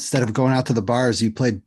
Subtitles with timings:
[0.00, 1.60] instead of going out to the bars, you played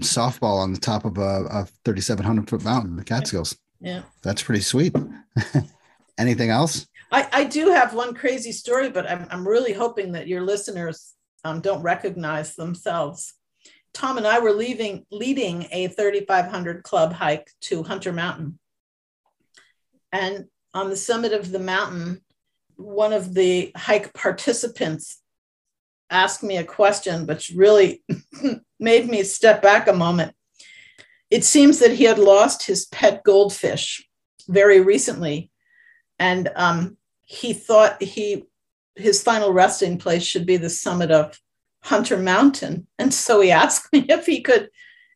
[0.00, 3.56] softball on the top of a, a 3,700 foot mountain, the Catskills.
[3.80, 4.02] Yeah.
[4.22, 4.94] That's pretty sweet.
[6.18, 6.86] Anything else?
[7.10, 11.14] I, I do have one crazy story, but I'm, I'm really hoping that your listeners
[11.42, 13.32] um, don't recognize themselves.
[13.94, 18.58] Tom and I were leaving, leading a 3,500 club hike to Hunter Mountain.
[20.12, 20.44] And
[20.74, 22.20] on the summit of the mountain,
[22.76, 25.20] one of the hike participants
[26.10, 28.02] asked me a question, which really
[28.80, 30.34] made me step back a moment.
[31.30, 34.06] It seems that he had lost his pet goldfish
[34.48, 35.50] very recently,
[36.18, 38.44] and um, he thought he
[38.96, 41.38] his final resting place should be the summit of
[41.84, 44.70] Hunter Mountain, and so he asked me if he could,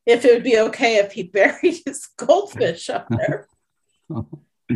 [0.06, 3.48] if it would be okay if he buried his goldfish up there,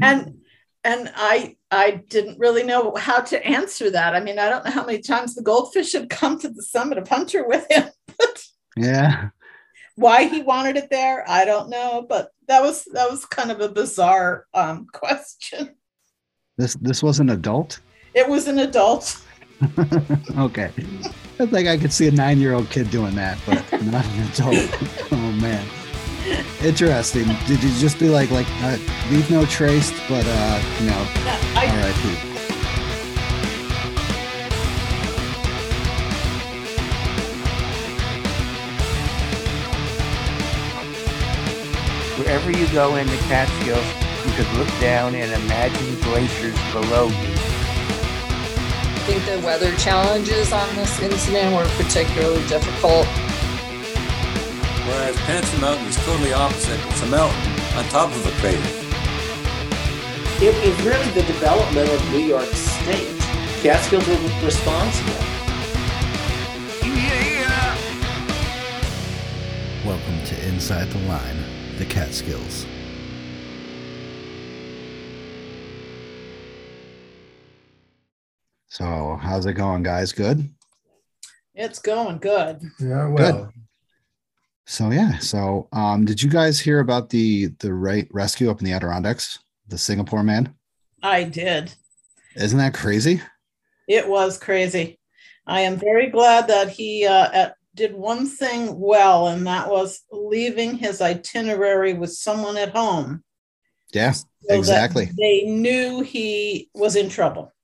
[0.02, 0.40] and
[0.88, 4.14] and I I didn't really know how to answer that.
[4.14, 6.96] I mean, I don't know how many times the goldfish had come to the summit
[6.96, 7.84] of Hunter with him.
[8.76, 9.28] yeah.
[9.96, 13.60] Why he wanted it there, I don't know, but that was that was kind of
[13.60, 15.74] a bizarre um, question.
[16.56, 17.80] This this was an adult.
[18.14, 19.22] It was an adult.
[20.38, 20.70] okay,
[21.38, 25.12] I think I could see a nine-year-old kid doing that, but not an adult.
[25.12, 25.66] oh man,
[26.62, 27.26] interesting.
[27.46, 28.76] Did you just be like like uh,
[29.10, 31.06] leave no trace, but uh, no,
[31.54, 32.38] I, R.I.P.
[42.18, 43.86] Wherever you go in the Catskills,
[44.26, 47.14] you could look down and imagine glaciers below you.
[48.90, 53.06] I think the weather challenges on this incident were particularly difficult.
[54.88, 56.80] Whereas Panther Mountain is totally opposite.
[56.86, 58.58] It's a mountain on top of a crater.
[60.40, 63.14] It was really the development of New York State.
[63.60, 65.12] Catskills were responsible.
[69.84, 71.36] Welcome to Inside the Line,
[71.76, 72.64] the Catskills.
[78.68, 80.12] So, how's it going, guys?
[80.12, 80.48] Good.
[81.54, 82.62] it's going good.
[82.80, 83.52] Yeah, well.
[84.68, 85.16] So yeah.
[85.18, 89.38] So, um, did you guys hear about the the right rescue up in the Adirondacks?
[89.66, 90.54] The Singapore man.
[91.02, 91.72] I did.
[92.36, 93.22] Isn't that crazy?
[93.88, 95.00] It was crazy.
[95.46, 100.02] I am very glad that he uh, at, did one thing well, and that was
[100.12, 103.24] leaving his itinerary with someone at home.
[103.94, 105.08] Yeah, so exactly.
[105.16, 107.54] They knew he was in trouble.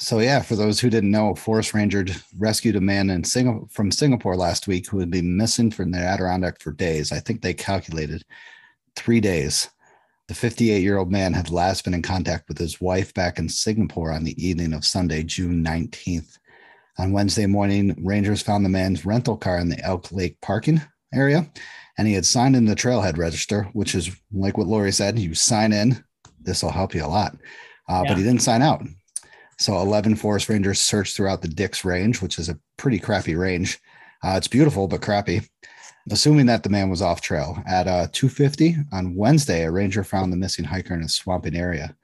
[0.00, 2.06] So yeah, for those who didn't know, Forest Ranger
[2.38, 5.98] rescued a man in Singapore from Singapore last week who had been missing from the
[5.98, 7.10] Adirondack for days.
[7.10, 8.24] I think they calculated
[8.94, 9.68] three days.
[10.28, 13.48] The 58 year old man had last been in contact with his wife back in
[13.48, 16.38] Singapore on the evening of Sunday, June 19th.
[16.98, 20.80] On Wednesday morning, Rangers found the man's rental car in the Elk Lake parking
[21.14, 21.48] area,
[21.96, 25.34] and he had signed in the trailhead register, which is like what Lori said you
[25.34, 26.04] sign in,
[26.40, 27.34] this will help you a lot.
[27.88, 28.08] Uh, Yeah.
[28.08, 28.82] But he didn't sign out.
[29.58, 33.78] So 11 forest rangers searched throughout the Dix Range, which is a pretty crappy range.
[34.24, 35.42] Uh, it's beautiful, but crappy.
[36.10, 40.32] Assuming that the man was off trail at uh, 250 on Wednesday, a ranger found
[40.32, 41.94] the missing hiker in a swamping area.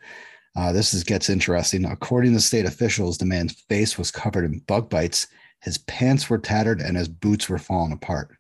[0.56, 1.84] Uh, this is, gets interesting.
[1.84, 5.28] According to state officials, the man's face was covered in bug bites,
[5.62, 8.36] his pants were tattered, and his boots were falling apart.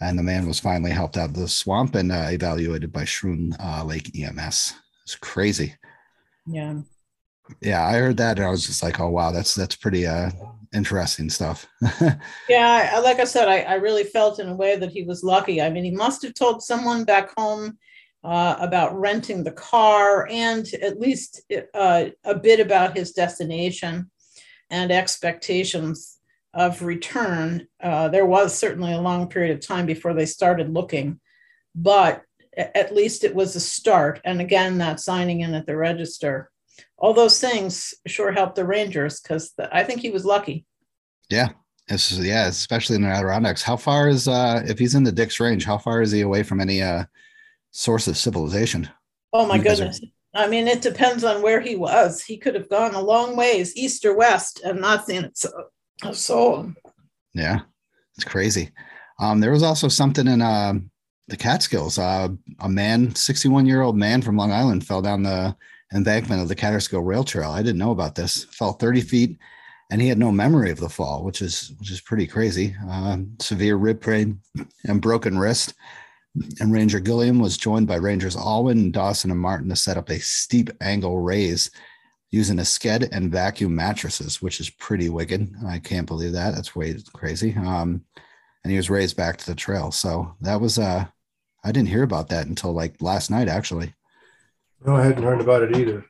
[0.00, 3.54] And the man was finally helped out of the swamp and uh, evaluated by Schroon
[3.58, 4.74] uh, Lake EMS.
[5.04, 5.74] It's crazy.
[6.46, 6.80] Yeah.
[7.60, 10.30] Yeah, I heard that and I was just like, oh wow, that's that's pretty uh
[10.72, 11.66] interesting stuff.
[12.48, 15.22] Yeah, I, like I said, I, I really felt in a way that he was
[15.22, 15.62] lucky.
[15.62, 17.78] I mean, he must have told someone back home
[18.24, 21.42] uh, about renting the car and at least
[21.74, 24.10] uh, a bit about his destination
[24.68, 26.18] and expectations
[26.52, 27.66] of return.
[27.80, 31.20] Uh, there was certainly a long period of time before they started looking,
[31.74, 32.22] but
[32.56, 34.20] at least it was a start.
[34.24, 36.50] And again, that signing in at the register,
[36.98, 40.64] all those things sure helped the Rangers because I think he was lucky.
[41.30, 41.48] yeah.
[41.88, 43.62] It's yeah, especially in the Adirondacks.
[43.64, 46.44] How far is uh if he's in the Dix range, how far is he away
[46.44, 47.04] from any uh
[47.72, 48.88] source of civilization?
[49.32, 50.00] Oh my You guys are- goodness.
[50.32, 52.22] I mean, it depends on where he was.
[52.22, 55.36] He could have gone a long ways, east or west, and not seen it.
[55.36, 55.50] So,
[56.12, 56.72] so
[57.34, 57.62] Yeah,
[58.14, 58.70] it's crazy.
[59.18, 60.74] Um, there was also something in uh,
[61.26, 61.98] the Catskills.
[61.98, 62.28] Uh,
[62.60, 65.56] a man, 61 year old man from Long Island, fell down the
[65.94, 67.50] embankment of the Catskill Rail Trail.
[67.50, 68.44] I didn't know about this.
[68.44, 69.38] Fell 30 feet,
[69.90, 72.76] and he had no memory of the fall, which is which is pretty crazy.
[72.88, 74.40] Um, severe rib pain
[74.84, 75.74] and broken wrist.
[76.60, 80.20] And Ranger Gilliam was joined by Rangers Alwyn, Dawson, and Martin to set up a
[80.20, 81.72] steep angle raise
[82.30, 85.52] using a sked and vacuum mattresses, which is pretty wicked.
[85.66, 86.54] I can't believe that.
[86.54, 87.56] That's way crazy.
[87.56, 88.04] Um,
[88.62, 89.90] and he was raised back to the trail.
[89.90, 91.06] So that was uh
[91.62, 93.94] I didn't hear about that until like last night actually.
[94.84, 96.04] No, I hadn't heard about it either.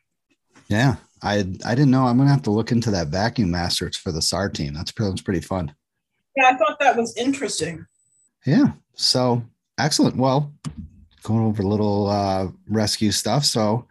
[0.69, 0.97] Yeah.
[1.23, 2.07] I I didn't know.
[2.07, 4.75] I'm gonna have to look into that vacuum mattresses for the SAR team.
[4.75, 5.75] That's that's pretty fun.
[6.37, 7.87] Yeah, I thought that was interesting.
[8.47, 8.73] Yeah.
[8.95, 9.43] So
[9.79, 10.17] excellent.
[10.17, 10.53] Well,
[11.23, 13.45] going over a little uh, rescue stuff.
[13.45, 13.87] So,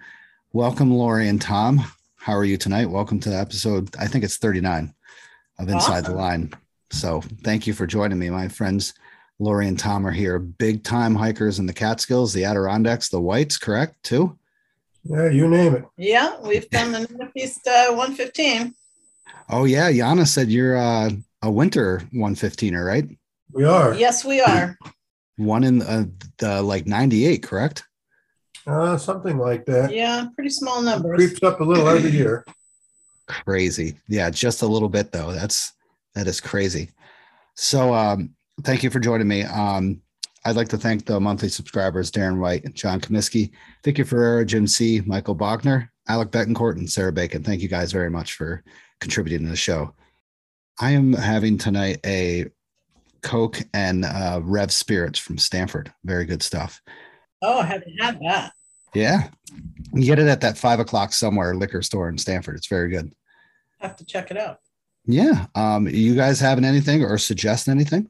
[0.54, 1.84] welcome, Lori and Tom.
[2.16, 2.90] How are you tonight?
[2.90, 3.96] Welcome to the episode.
[4.00, 4.94] I think it's 39
[5.60, 6.52] of Inside the Line.
[6.92, 8.30] So, thank you for joining me.
[8.30, 8.94] My friends,
[9.38, 10.40] Lori and Tom, are here.
[10.40, 14.02] Big time hikers in the Catskills, the Adirondacks, the Whites, correct?
[14.04, 14.38] Too.
[15.04, 15.86] Yeah, you name it.
[15.98, 18.74] Yeah, we've done the Northeast uh, 115.
[19.50, 21.10] Oh yeah, Yana said you're uh,
[21.42, 23.08] a winter 115er, right?
[23.52, 23.96] We are.
[23.96, 24.78] Yes, we are.
[25.38, 26.06] One in uh,
[26.38, 27.84] the like 98, correct?
[28.68, 29.92] Uh, something like that.
[29.94, 31.18] Yeah, pretty small numbers.
[31.18, 32.46] Creeps up a little every year.
[33.28, 35.74] crazy yeah just a little bit though that's
[36.16, 36.90] that is crazy
[37.56, 38.32] so um
[38.64, 40.02] thank you for joining me um
[40.46, 43.52] i'd like to thank the monthly subscribers darren white and john comiskey
[43.84, 48.10] vicky ferreira jim c michael bogner alec betancourt and sarah bacon thank you guys very
[48.10, 48.64] much for
[49.00, 49.94] contributing to the show
[50.80, 52.46] i am having tonight a
[53.22, 56.82] coke and uh rev spirits from stamford very good stuff
[57.42, 58.52] Oh, I haven't had that.
[58.94, 59.30] yeah
[59.94, 63.12] you get it at that five o'clock somewhere liquor store in stamford it's very good
[63.80, 64.58] have to check it out.
[65.06, 65.46] Yeah.
[65.56, 68.10] Um, you guys having anything or suggest anything?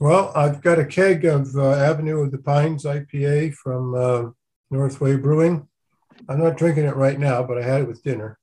[0.00, 4.30] Well, I've got a keg of uh, Avenue of the Pines IPA from uh,
[4.70, 5.68] Northway Brewing.
[6.28, 8.38] I'm not drinking it right now, but I had it with dinner.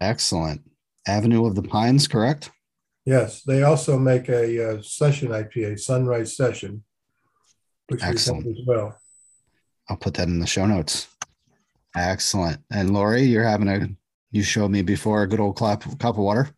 [0.00, 0.62] Excellent.
[1.06, 2.50] Avenue of the Pines, correct?
[3.04, 6.84] Yes, they also make a uh, session IPA, Sunrise Session,
[7.88, 8.44] which Excellent.
[8.44, 8.96] have as well.
[9.88, 11.08] I'll put that in the show notes.
[11.96, 12.60] Excellent.
[12.70, 13.88] And Lori, you're having a
[14.30, 16.48] you showed me before a good old cup, cup of water.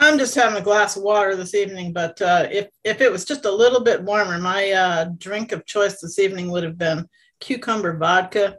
[0.00, 3.24] I'm just having a glass of water this evening, but uh, if if it was
[3.24, 7.08] just a little bit warmer, my uh, drink of choice this evening would have been
[7.40, 8.56] cucumber vodka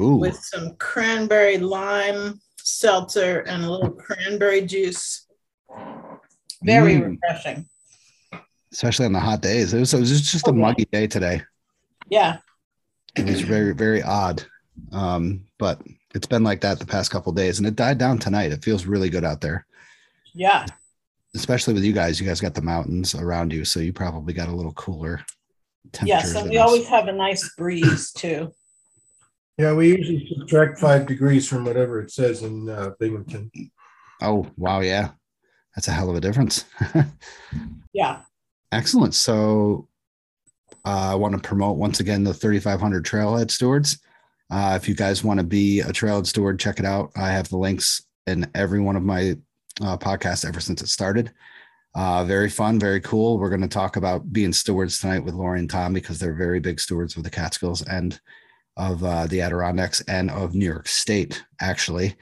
[0.00, 5.26] Ooh, with some cranberry lime seltzer and a little cranberry juice.
[6.62, 7.18] Very Mm.
[7.22, 7.68] refreshing.
[8.72, 9.72] especially on the hot days.
[9.72, 10.58] It was, it was just a Okay.
[10.58, 11.40] muggy day today.
[12.10, 12.38] Yeah.
[13.16, 14.44] It was very, very odd.
[14.92, 15.80] Um, but
[16.14, 18.52] it's been like that the past couple days and it died down tonight.
[18.52, 19.64] It feels really good out there,
[20.34, 20.66] Yeah.
[21.34, 22.20] especially with you guys.
[22.20, 25.24] You guys got the mountains around you, so you probably got a little cooler
[25.92, 26.32] temperatures.
[26.32, 26.34] Yes.
[26.34, 26.66] And we us.
[26.66, 28.52] always have a nice breeze too.
[29.56, 33.50] Yeah, we usually subtract five degrees from whatever it says in uh, Binghamton.
[34.22, 34.80] Oh, wow.
[34.80, 35.10] Yeah.
[35.74, 36.64] That's a hell of a difference.
[37.92, 38.20] Yeah.
[38.70, 39.14] Excellent.
[39.14, 39.88] So
[40.84, 43.98] uh, I want to promote once again the 3500 Trailhead Stewards.
[44.50, 47.10] Uh, if you guys want to be a Trailhead Steward, check it out.
[47.16, 49.36] I have the links in every one of my
[49.82, 51.32] uh, podcasts ever since it started.
[51.94, 53.38] Uh, very fun, very cool.
[53.38, 56.60] We're going to talk about being stewards tonight with Lori and Tom because they're very
[56.60, 58.20] big stewards of the Catskills and
[58.76, 62.14] of uh, the Adirondacks and of New York State, actually,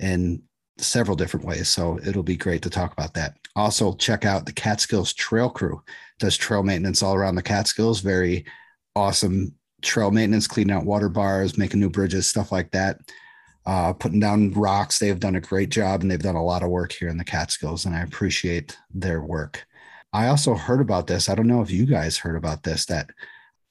[0.00, 0.42] in
[0.78, 1.68] several different ways.
[1.68, 3.36] So it'll be great to talk about that.
[3.54, 5.82] Also, check out the Catskills Trail Crew.
[6.18, 8.00] Does trail maintenance all around the Catskills.
[8.00, 8.44] Very
[8.96, 12.98] awesome trail maintenance, cleaning out water bars, making new bridges, stuff like that.
[13.66, 14.98] Uh, putting down rocks.
[14.98, 17.18] They have done a great job and they've done a lot of work here in
[17.18, 19.66] the Catskills, and I appreciate their work.
[20.12, 21.28] I also heard about this.
[21.28, 23.10] I don't know if you guys heard about this that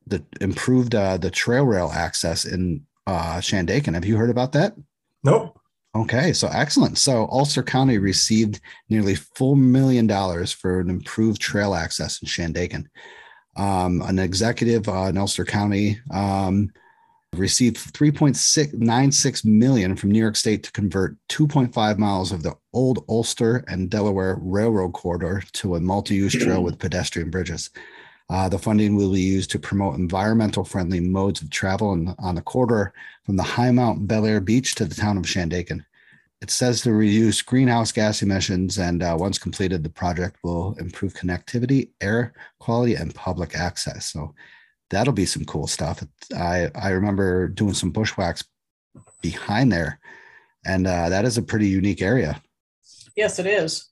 [0.08, 3.94] the improved uh, the trail rail access in uh, Shandaken.
[3.94, 4.76] Have you heard about that?
[5.24, 5.60] Nope.
[5.96, 6.98] Okay, so excellent.
[6.98, 12.86] So Ulster County received nearly four million dollars for an improved trail access in Shandaken.
[13.58, 16.72] Um, an executive uh, in Ulster County um,
[17.36, 23.64] received 3.696 million from New York State to convert 2.5 miles of the old Ulster
[23.68, 27.70] and Delaware Railroad corridor to a multi-use trail with pedestrian bridges.
[28.30, 32.36] Uh, the funding will be used to promote environmental friendly modes of travel on, on
[32.36, 32.94] the corridor
[33.24, 35.84] from the High Mount Belleayre Beach to the town of Shandaken.
[36.42, 41.14] It says to reduce greenhouse gas emissions, and uh, once completed, the project will improve
[41.14, 44.06] connectivity, air quality, and public access.
[44.06, 44.34] So
[44.90, 46.04] that'll be some cool stuff.
[46.36, 48.44] I I remember doing some bushwhacks
[49.22, 50.00] behind there,
[50.66, 52.42] and uh, that is a pretty unique area,
[53.16, 53.90] Yes, it is.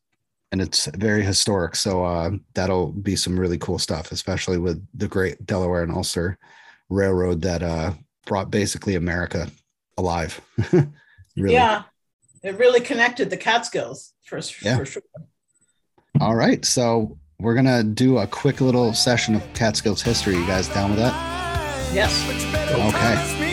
[0.51, 1.75] and it's very historic.
[1.75, 6.37] So uh, that'll be some really cool stuff, especially with the Great Delaware and Ulster
[6.89, 7.93] Railroad that uh,
[8.25, 9.49] brought basically America
[9.97, 10.39] alive.
[11.35, 11.53] really.
[11.53, 11.83] Yeah.
[12.43, 14.77] It really connected the Catskills for, Yeah.
[14.77, 15.01] for sure.
[16.21, 16.63] All right.
[16.63, 20.35] So we're going to do a quick little session of Catskills history.
[20.35, 21.13] You guys down with that?
[21.93, 22.11] Yes.
[22.73, 23.43] Okay.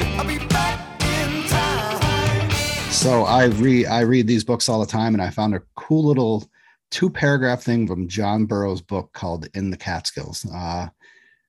[2.91, 6.05] So I read I read these books all the time, and I found a cool
[6.05, 6.49] little
[6.91, 10.89] two paragraph thing from John Burroughs' book called "In the Catskills." Uh,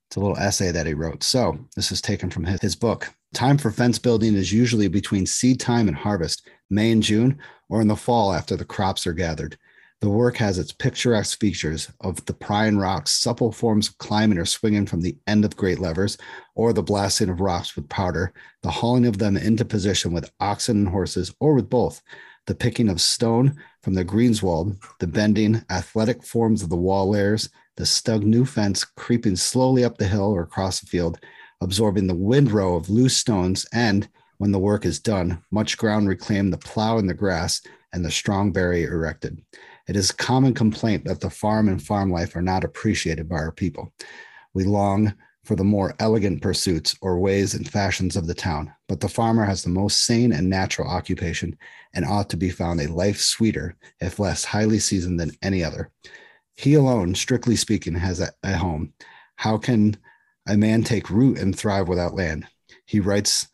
[0.08, 1.24] it's a little essay that he wrote.
[1.24, 3.12] So this is taken from his, his book.
[3.34, 7.40] Time for fence building is usually between seed time and harvest, May and June,
[7.70, 9.58] or in the fall after the crops are gathered.
[10.02, 14.86] The work has its picturesque features of the prying rocks, supple forms climbing or swinging
[14.86, 16.18] from the end of great levers,
[16.54, 20.78] or the blasting of rocks with powder, the hauling of them into position with oxen
[20.78, 22.02] and horses, or with both,
[22.46, 27.50] the picking of stone from the greensward, the bending, athletic forms of the wall layers,
[27.78, 31.20] the stug new fence creeping slowly up the hill or across the field,
[31.62, 36.52] absorbing the windrow of loose stones, and when the work is done, much ground reclaimed,
[36.52, 37.62] the plow in the grass,
[37.94, 39.42] and the strong barrier erected.
[39.88, 43.36] It is a common complaint that the farm and farm life are not appreciated by
[43.36, 43.94] our people.
[44.54, 45.14] We long
[45.44, 49.46] for the more elegant pursuits or ways and fashions of the town, but the farmer
[49.46, 51.56] has the most sane and natural occupation
[51.94, 55.92] and ought to be found a life sweeter, if less highly seasoned than any other.
[56.56, 58.94] He alone, strictly speaking, has a, a home.
[59.36, 59.98] How can
[60.48, 62.48] a man take root and thrive without land?
[62.86, 63.48] He writes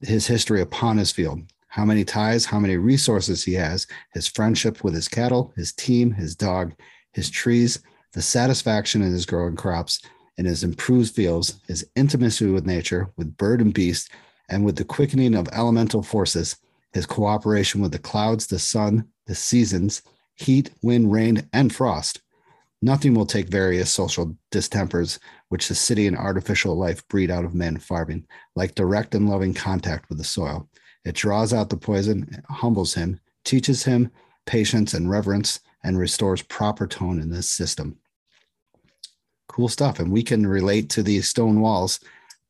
[0.00, 1.42] his history upon his field
[1.76, 6.10] how many ties, how many resources he has, his friendship with his cattle, his team,
[6.10, 6.72] his dog,
[7.12, 7.80] his trees,
[8.14, 10.00] the satisfaction in his growing crops,
[10.38, 14.10] in his improved fields, his intimacy with nature, with bird and beast,
[14.48, 16.56] and with the quickening of elemental forces,
[16.94, 20.00] his cooperation with the clouds, the sun, the seasons,
[20.34, 22.22] heat, wind, rain, and frost.
[22.80, 25.18] Nothing will take various social distempers
[25.50, 29.52] which the city and artificial life breed out of man farming, like direct and loving
[29.52, 30.70] contact with the soil.
[31.06, 34.10] It draws out the poison, humbles him, teaches him
[34.44, 37.96] patience and reverence, and restores proper tone in this system.
[39.48, 40.00] Cool stuff.
[40.00, 42.00] And we can relate to these stone walls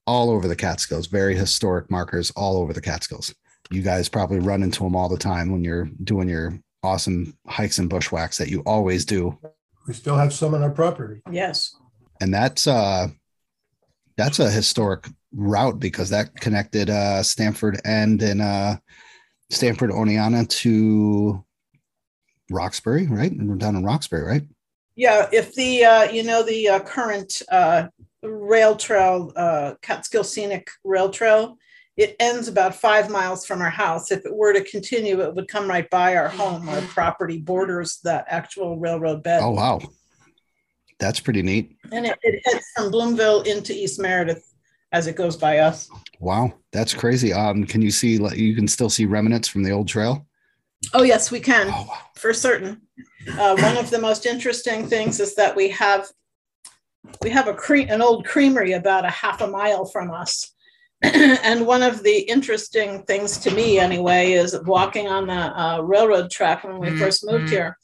[0.07, 3.35] all over the Catskills, very historic markers all over the Catskills.
[3.71, 7.79] You guys probably run into them all the time when you're doing your awesome hikes
[7.79, 9.39] and bushwhacks that you always do.
[9.87, 11.21] We still have some on our property.
[11.31, 11.77] Yes.
[12.23, 13.09] And that's uh
[14.17, 18.77] that's a historic route because that connected uh, Stamford End and uh,
[19.51, 21.45] Stamford Oneonta to
[22.51, 23.31] Roxbury, right?
[23.31, 24.43] And we're down in Roxbury, right?
[24.95, 25.29] Yeah.
[25.33, 27.89] If the, uh, you know, the uh, current uh,
[28.23, 31.59] rail trail, uh, Catskill Scenic Rail Trail,
[31.97, 34.11] it ends about five miles from our house.
[34.11, 36.69] If it were to continue, it would come right by our home.
[36.69, 39.41] Our property borders that actual railroad bed.
[39.43, 39.81] Oh, wow.
[40.99, 41.77] That's pretty neat.
[41.93, 44.45] And it, it heads from Bloomville into East Meredith
[44.93, 45.91] as it goes by us.
[46.21, 47.33] Wow, that's crazy.
[47.33, 48.19] Um, can you see?
[48.19, 50.27] like You can still see remnants from the old trail.
[50.95, 51.99] Oh yes, we can Oh, wow.
[52.17, 52.83] for certain.
[53.39, 56.07] Uh, one of the most interesting things is that we have
[57.23, 60.53] we have a cre- an old creamery about a half a mile from us.
[61.03, 66.31] and one of the interesting things to me, anyway, is walking on the uh, railroad
[66.31, 67.77] track when we first moved here.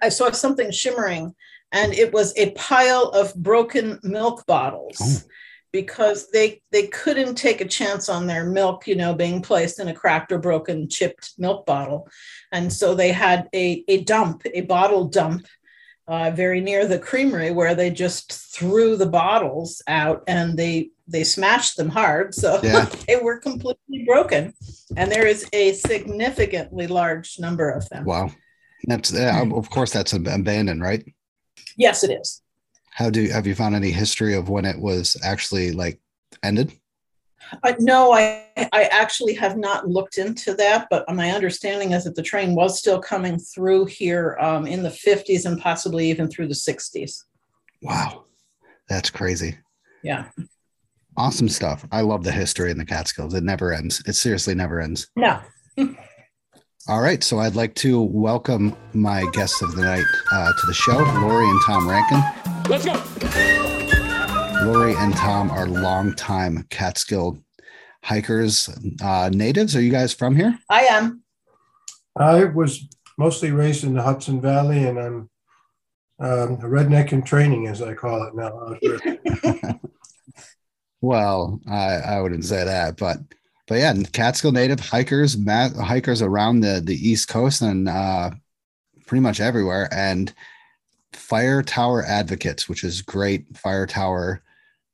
[0.00, 1.34] I saw something shimmering,
[1.72, 4.96] and it was a pile of broken milk bottles.
[5.02, 5.28] Oh.
[5.74, 9.88] Because they they couldn't take a chance on their milk, you know, being placed in
[9.88, 12.08] a cracked or broken chipped milk bottle,
[12.52, 15.46] and so they had a a dump, a bottle dump,
[16.06, 21.24] uh, very near the creamery where they just threw the bottles out and they they
[21.24, 22.84] smashed them hard, so Yeah.
[23.08, 24.54] they were completely broken,
[24.96, 28.04] and there is a significantly large number of them.
[28.04, 28.30] Wow.
[28.86, 31.02] That's yeah, of course that's abandoned, right?
[31.76, 32.43] Yes, it is.
[32.94, 36.00] How do have you found any history of when it was actually like
[36.44, 36.72] ended?
[37.64, 42.14] Uh, no, I I actually have not looked into that, but my understanding is that
[42.14, 46.46] the train was still coming through here um, in the 50s and possibly even through
[46.46, 47.24] the 60s.
[47.82, 48.26] Wow,
[48.88, 49.58] that's crazy.
[50.04, 50.28] Yeah.
[51.16, 51.84] Awesome stuff.
[51.90, 53.34] I love the history in the Catskills.
[53.34, 54.02] It never ends.
[54.06, 55.08] It seriously never ends.
[55.16, 55.40] No.
[56.86, 60.74] All right, so I'd like to welcome my guests of the night uh, to the
[60.74, 62.22] show, Lori and Tom Rankin.
[62.68, 62.92] Let's go.
[64.66, 67.38] Lori and Tom are longtime Catskill
[68.02, 68.68] hikers,
[69.02, 69.74] uh, natives.
[69.74, 70.58] Are you guys from here?
[70.68, 71.22] I am.
[72.16, 72.86] I was
[73.16, 75.30] mostly raised in the Hudson Valley, and I'm
[76.20, 78.60] um, a redneck in training, as I call it now.
[78.60, 79.80] out here.
[81.00, 83.18] Well, I, I wouldn't say that, but
[83.66, 88.30] but yeah, Catskill native hikers, hikers around the the East Coast and uh,
[89.06, 90.32] pretty much everywhere, and
[91.12, 93.56] fire tower advocates, which is great.
[93.56, 94.42] Fire tower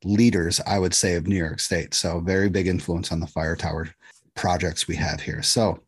[0.04, 1.94] leaders, I would say, of New York State.
[1.94, 3.88] So very big influence on the fire tower
[4.34, 5.42] projects we have here.
[5.42, 5.80] So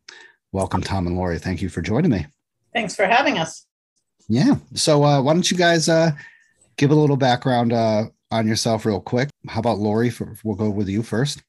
[0.51, 1.39] welcome, Tom and Lori.
[1.39, 2.25] Thank you for joining me.
[2.73, 3.65] Thanks for having us.
[4.27, 4.55] Yeah.
[4.73, 6.11] So uh, why don't you guys uh,
[6.77, 9.29] give a little background uh, on yourself real quick?
[9.47, 10.09] How about Lori?
[10.09, 11.41] For, we'll go with you first.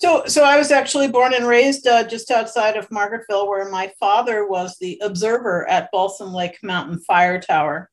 [0.00, 3.92] So, so I was actually born and raised uh, just outside of Margaretville, where my
[4.00, 7.90] father was the observer at Balsam Lake Mountain Fire Tower.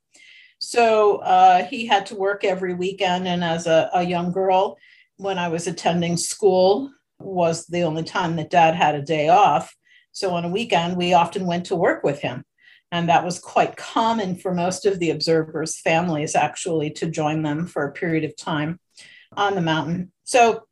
[0.58, 4.78] So uh, he had to work every weekend, and as a, a young girl,
[5.18, 9.76] when I was attending school, was the only time that Dad had a day off.
[10.12, 12.44] So on a weekend, we often went to work with him.
[12.92, 17.68] And that was quite common for most of the observers' families, actually, to join them
[17.68, 18.80] for a period of time
[19.38, 20.12] on the mountain.
[20.26, 20.64] So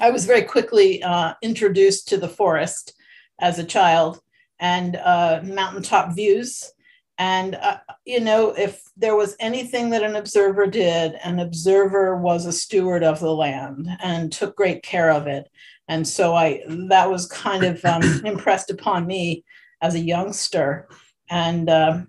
[0.00, 2.94] I was very quickly uh, introduced to the forest
[3.40, 4.20] as a child
[4.58, 6.72] and uh, mountaintop views.
[7.18, 12.46] And, uh, you know, if there was anything that an observer did, an observer was
[12.46, 15.50] a steward of the land and took great care of it.
[15.88, 19.44] And so I, that was kind of um, impressed upon me
[19.80, 20.88] as a youngster.
[21.30, 22.02] And uh,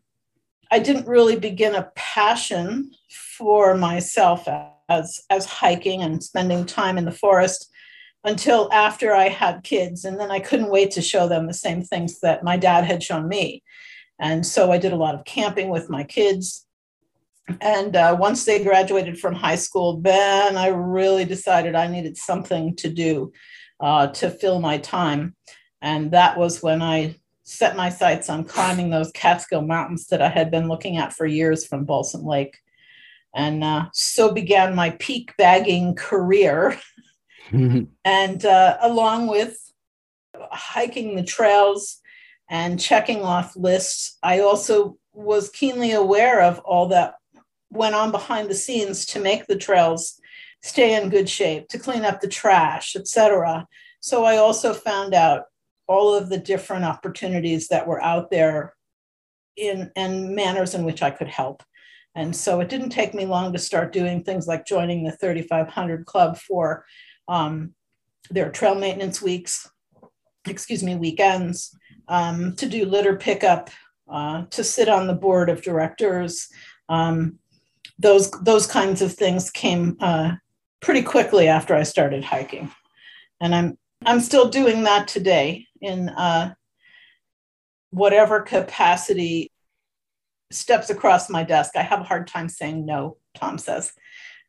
[0.72, 4.48] I didn't really begin a passion for myself
[4.90, 7.72] as, as hiking and spending time in the forest
[8.28, 10.04] until after I had kids.
[10.04, 13.02] And then I couldn't wait to show them the same things that my dad had
[13.02, 13.64] shown me.
[14.20, 16.66] And so I did a lot of camping with my kids.
[17.62, 22.76] And uh, once they graduated from high school, then I really decided I needed something
[22.76, 23.32] to do
[23.80, 25.34] uh, to fill my time.
[25.82, 27.16] And that was when I
[27.46, 31.26] set my sights on climbing those Catskill Mountains that I had been looking at for
[31.26, 32.58] years from Balsam Lake.
[33.34, 36.78] And uh, so began my peak bagging career.
[38.06, 39.58] and uh, along with
[40.52, 42.00] hiking the trails
[42.50, 47.16] and checking off lists, I also was keenly aware of all that
[47.70, 50.20] went on behind the scenes to make the trails
[50.62, 53.68] stay in good shape, to clean up the trash, etc.
[54.00, 55.44] So I also found out
[55.88, 58.74] all of the different opportunities that were out there
[59.56, 61.64] in and manners in which I could help.
[62.16, 66.06] And so it didn't take me long to start doing things like joining the 3500
[66.06, 66.86] Club for
[67.28, 67.74] um,
[68.36, 69.70] are trail maintenance weeks,
[70.48, 71.76] excuse me, weekends,
[72.08, 73.70] um, to do litter pickup,
[74.10, 76.48] uh, to sit on the board of directors.
[76.90, 77.40] Um,
[78.00, 80.34] those those kinds of things came uh,
[80.82, 82.72] pretty quickly after I started hiking,
[83.42, 86.54] and I'm I'm still doing that today in uh,
[87.90, 89.52] whatever capacity
[90.52, 91.72] steps across my desk.
[91.76, 93.18] I have a hard time saying no.
[93.36, 93.92] Tom says.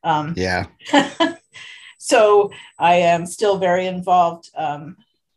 [0.03, 0.67] Um, yeah.
[1.99, 4.95] so I am still very involved, um,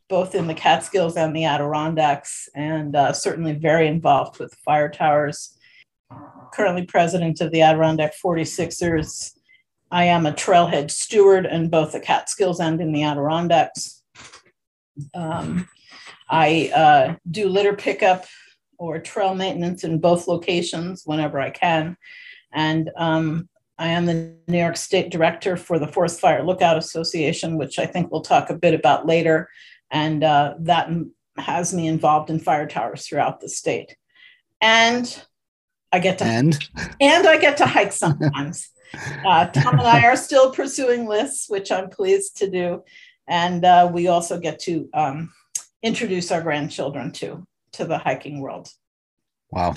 [0.08, 5.58] both in the Catskills and the Adirondacks, and uh, certainly very involved with fire towers.
[6.54, 9.32] Currently president of the Adirondack 46ers.
[9.90, 14.04] I am a trailhead steward in both the Catskills and in the Adirondacks.
[15.14, 15.68] Um,
[16.30, 18.24] I uh, do litter pickup
[18.78, 21.96] or trail maintenance in both locations whenever I can.
[22.52, 27.58] And um, I am the New York State Director for the Forest Fire Lookout Association,
[27.58, 29.48] which I think we'll talk a bit about later.
[29.90, 30.90] And uh, that
[31.38, 33.96] has me involved in fire towers throughout the state.
[34.60, 35.24] And
[35.92, 36.58] I get to and,
[37.00, 38.68] and I get to hike sometimes.
[39.26, 42.82] Uh, Tom and I are still pursuing lists, which I'm pleased to do,
[43.26, 45.32] and uh, we also get to um,
[45.82, 48.68] introduce our grandchildren to to the hiking world.
[49.50, 49.76] Wow,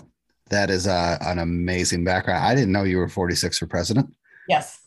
[0.50, 2.46] that is uh, an amazing background.
[2.46, 4.14] I didn't know you were 46er president.
[4.48, 4.80] Yes.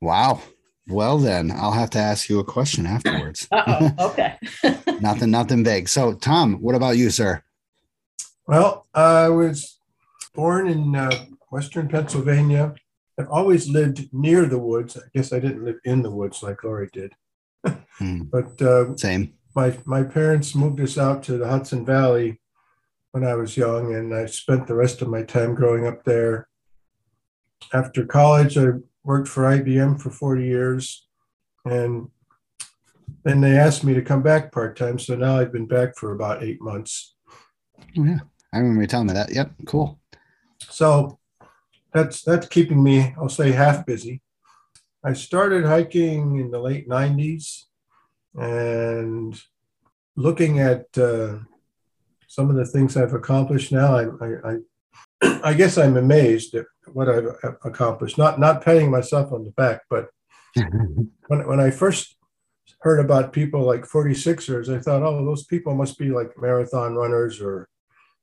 [0.00, 0.40] Wow.
[0.86, 3.48] Well, then I'll have to ask you a question afterwards.
[3.52, 3.90] oh.
[3.98, 4.36] Okay.
[5.00, 5.88] nothing, nothing big.
[5.88, 7.42] So, Tom, what about you, sir?
[8.46, 9.78] Well, I was
[10.34, 12.74] born in uh, Western Pennsylvania.
[13.18, 14.96] I've always lived near the woods.
[14.96, 17.12] I guess I didn't live in the woods like Lori did.
[17.98, 18.22] hmm.
[18.30, 19.34] But uh, same.
[19.54, 22.40] My my parents moved us out to the Hudson Valley
[23.14, 26.48] when I was young, and I spent the rest of my time growing up there.
[27.72, 28.70] After college, I
[29.04, 31.06] worked for IBM for 40 years,
[31.64, 32.08] and
[33.22, 34.98] then they asked me to come back part time.
[34.98, 37.14] So now I've been back for about eight months.
[37.96, 38.18] Oh, yeah,
[38.52, 39.32] I remember you telling me that.
[39.32, 40.00] Yep, cool.
[40.68, 41.20] So
[41.92, 44.22] that's that's keeping me, I'll say, half busy.
[45.04, 47.66] I started hiking in the late 90s,
[48.34, 49.40] and
[50.16, 51.36] looking at uh,
[52.34, 54.56] some of the things I've accomplished now, I, I,
[55.22, 57.26] I, I, guess I'm amazed at what I've
[57.64, 58.18] accomplished.
[58.18, 60.08] Not not patting myself on the back, but
[60.56, 62.16] when when I first
[62.80, 67.40] heard about people like 46ers, I thought, oh, those people must be like marathon runners
[67.40, 67.68] or,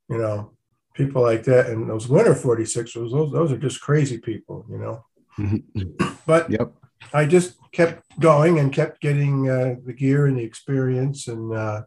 [0.08, 0.54] you know,
[0.94, 1.68] people like that.
[1.68, 5.06] And those winter 46ers, those those are just crazy people, you know.
[6.26, 6.74] but yep.
[7.14, 11.82] I just kept going and kept getting uh, the gear and the experience and uh,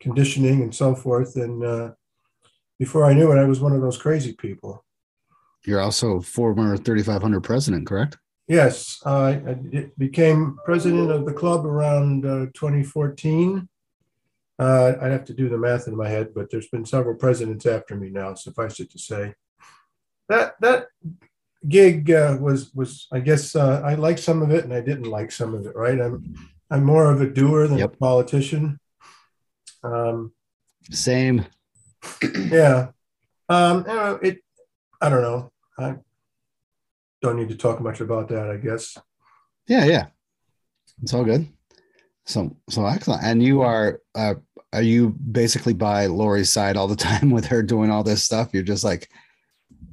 [0.00, 1.36] conditioning and so forth.
[1.36, 1.90] And uh,
[2.78, 4.84] before I knew it, I was one of those crazy people.
[5.64, 8.16] You're also former 3500 president, correct?
[8.46, 9.42] Yes, I
[9.98, 13.68] became president of the club around uh, 2014.
[14.58, 17.66] Uh, I'd have to do the math in my head, but there's been several presidents
[17.66, 19.34] after me now, suffice it to say.
[20.28, 20.88] That that
[21.66, 25.04] gig uh, was was I guess uh, I liked some of it and I didn't
[25.04, 25.76] like some of it.
[25.76, 26.34] Right, I'm
[26.70, 28.80] I'm more of a doer than a politician.
[29.82, 30.32] Um,
[30.90, 31.46] Same.
[32.50, 32.88] yeah,
[33.48, 34.38] um, you know, it.
[35.00, 35.52] I don't know.
[35.78, 35.96] I
[37.22, 38.50] don't need to talk much about that.
[38.50, 38.96] I guess.
[39.66, 40.06] Yeah, yeah.
[41.02, 41.46] It's all good.
[42.26, 43.22] So so excellent.
[43.22, 44.34] And you are uh
[44.72, 48.50] are you basically by Lori's side all the time with her doing all this stuff?
[48.52, 49.08] You're just like,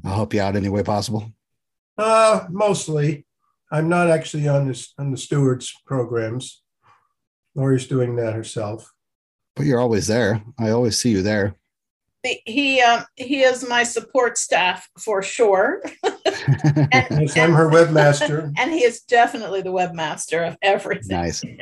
[0.04, 1.32] I'll help you out any way possible.
[1.98, 3.26] Uh, mostly.
[3.71, 6.62] I'm not actually on this on the stewards programs.
[7.56, 8.93] Lori's doing that herself.
[9.56, 10.41] But you're always there.
[10.60, 11.56] I always see you there.
[12.46, 15.82] He, um, he is my support staff for sure.
[16.91, 18.52] And- Yes, I'm her webmaster.
[18.58, 21.15] And he is definitely the webmaster of everything.
[21.18, 21.44] nice.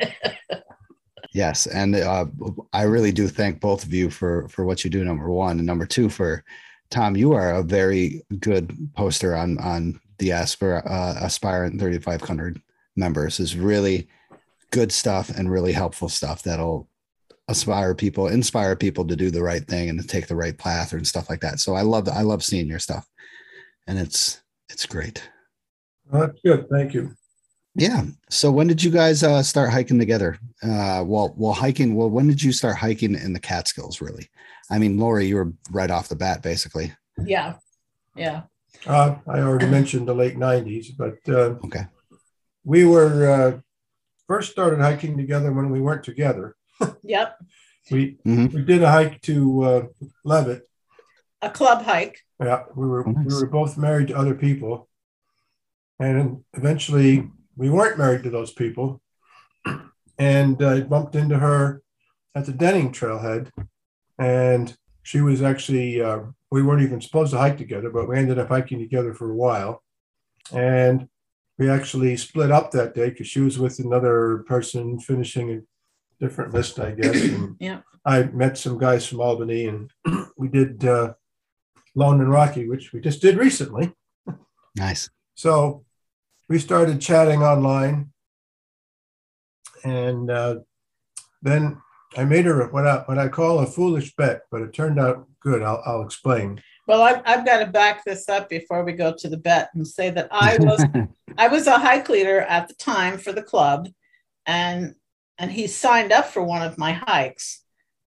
[1.32, 2.26] Yes, and uh,
[2.72, 5.04] I really do thank both of you for for what you do.
[5.04, 6.44] Number one, and number two for
[6.90, 7.16] Tom.
[7.16, 12.62] You are a very good poster on on the Aspir uh, Aspirant 3500
[12.94, 13.40] members.
[13.40, 14.06] is really
[14.70, 16.88] good stuff and really helpful stuff that'll
[17.48, 20.92] aspire people, inspire people to do the right thing and to take the right path
[20.92, 21.60] and stuff like that.
[21.60, 23.06] So I love I love seeing your stuff,
[23.86, 25.22] and it's it's great.
[26.10, 26.68] That's good.
[26.70, 27.14] Thank you.
[27.74, 28.04] Yeah.
[28.30, 30.38] So when did you guys uh, start hiking together?
[30.62, 31.94] Uh, well, well, hiking.
[31.94, 34.00] Well, when did you start hiking in the Catskills?
[34.00, 34.28] Really?
[34.70, 36.92] I mean, Lori, you were right off the bat, basically.
[37.24, 37.54] Yeah,
[38.16, 38.42] yeah.
[38.86, 41.86] Uh, I already mentioned the late 90s, but uh, Okay.
[42.64, 43.60] we were uh,
[44.26, 46.56] first started hiking together when we weren't together.
[47.02, 47.38] Yep.
[47.90, 48.52] We Mhm.
[48.54, 49.86] we did a hike to uh,
[50.24, 50.62] Levitt.
[51.42, 52.18] A club hike.
[52.40, 53.26] Yeah, we were Oh, nice.
[53.26, 54.88] we were both married to other people,
[56.00, 59.00] and eventually we weren't married to those people.
[60.18, 61.82] And I bumped into her
[62.34, 63.50] at the Denning Trailhead,
[64.18, 68.38] and she was actually uh, we weren't even supposed to hike together, but we ended
[68.38, 69.82] up hiking together for a while,
[70.52, 71.08] and
[71.58, 75.60] we actually split up that day because she was with another person finishing a
[76.20, 77.22] different list, I guess.
[77.24, 77.80] And Yeah.
[78.06, 79.90] I met some guys from Albany, and
[80.36, 80.84] we did.
[80.84, 81.14] Uh,
[81.94, 83.92] Lone and Rocky, which we just did recently.
[84.76, 85.10] Nice.
[85.34, 85.84] So
[86.48, 88.12] we started chatting online,
[89.84, 90.56] and uh,
[91.42, 91.80] then
[92.16, 95.28] I made her what I, what I call a foolish bet, but it turned out
[95.40, 95.62] good.
[95.62, 96.60] I'll, I'll explain.
[96.86, 99.86] Well, I've, I've got to back this up before we go to the bet and
[99.86, 100.84] say that I was
[101.38, 103.88] I was a hike leader at the time for the club,
[104.46, 104.94] and
[105.38, 107.62] and he signed up for one of my hikes,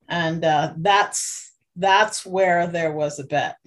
[0.07, 3.57] and uh, that's that's where there was a bet.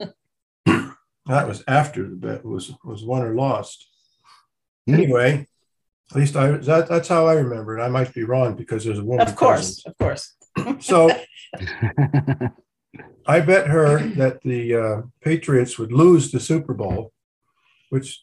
[1.28, 3.88] That was after the bet was was won or lost.
[4.86, 5.48] Anyway,
[6.12, 7.82] at least I that, that's how I remember it.
[7.82, 9.26] I might be wrong because there's a woman.
[9.26, 10.34] Of course, of course.
[10.80, 11.10] So
[13.26, 17.12] I bet her that the uh, Patriots would lose the Super Bowl,
[17.90, 18.20] which,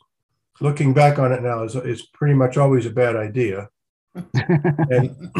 [0.61, 3.69] looking back on it now, is, is pretty much always a bad idea.
[4.15, 5.31] And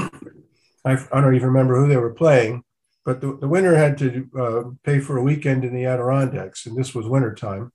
[0.86, 2.64] I, I don't even remember who they were playing,
[3.06, 6.78] but the, the winner had to uh, pay for a weekend in the Adirondacks, and
[6.78, 7.72] this was wintertime.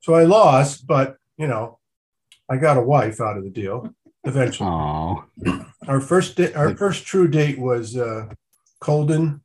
[0.00, 1.78] So I lost, but you know,
[2.48, 4.68] I got a wife out of the deal eventually.
[4.70, 5.24] Oh,
[5.88, 8.26] Our first di- our first true date was uh,
[8.80, 9.40] Colden.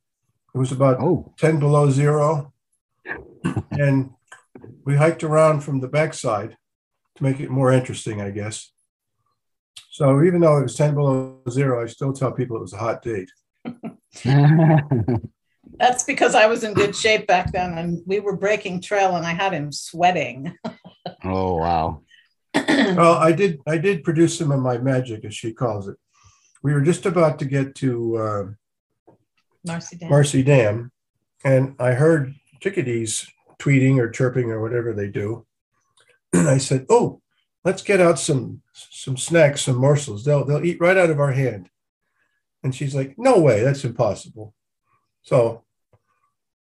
[0.54, 2.54] It was about oh, 10 below zero.
[3.72, 4.12] and
[4.84, 6.58] we hiked around from the backside
[7.16, 8.72] to make it more interesting, I guess.
[9.92, 12.78] So even though it was 10 below zero, I still tell people it was a
[12.78, 13.30] hot date.
[15.78, 19.26] That's because I was in good shape back then, and we were breaking trail, and
[19.26, 20.56] I had him sweating.
[21.24, 22.02] oh, wow.
[22.80, 25.98] Well, I did I did produce some of my magic, as she calls it.
[26.64, 29.14] We were just about to get to uh,
[29.66, 30.10] Marcy Dan.
[30.10, 30.92] Marcy Dam,
[31.44, 33.28] and I heard chickadees
[33.60, 35.46] tweeting or chirping or whatever they do.
[36.34, 37.22] And I said, "Oh,
[37.64, 40.24] let's get out some some snacks, some morsels.
[40.26, 41.70] They'll they'll eat right out of our hand."
[42.64, 44.54] And she's like, "No way, that's impossible."
[45.22, 45.64] So,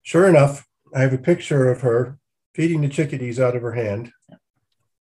[0.02, 2.18] sure enough, I have a picture of her
[2.54, 4.12] feeding the chickadees out of her hand,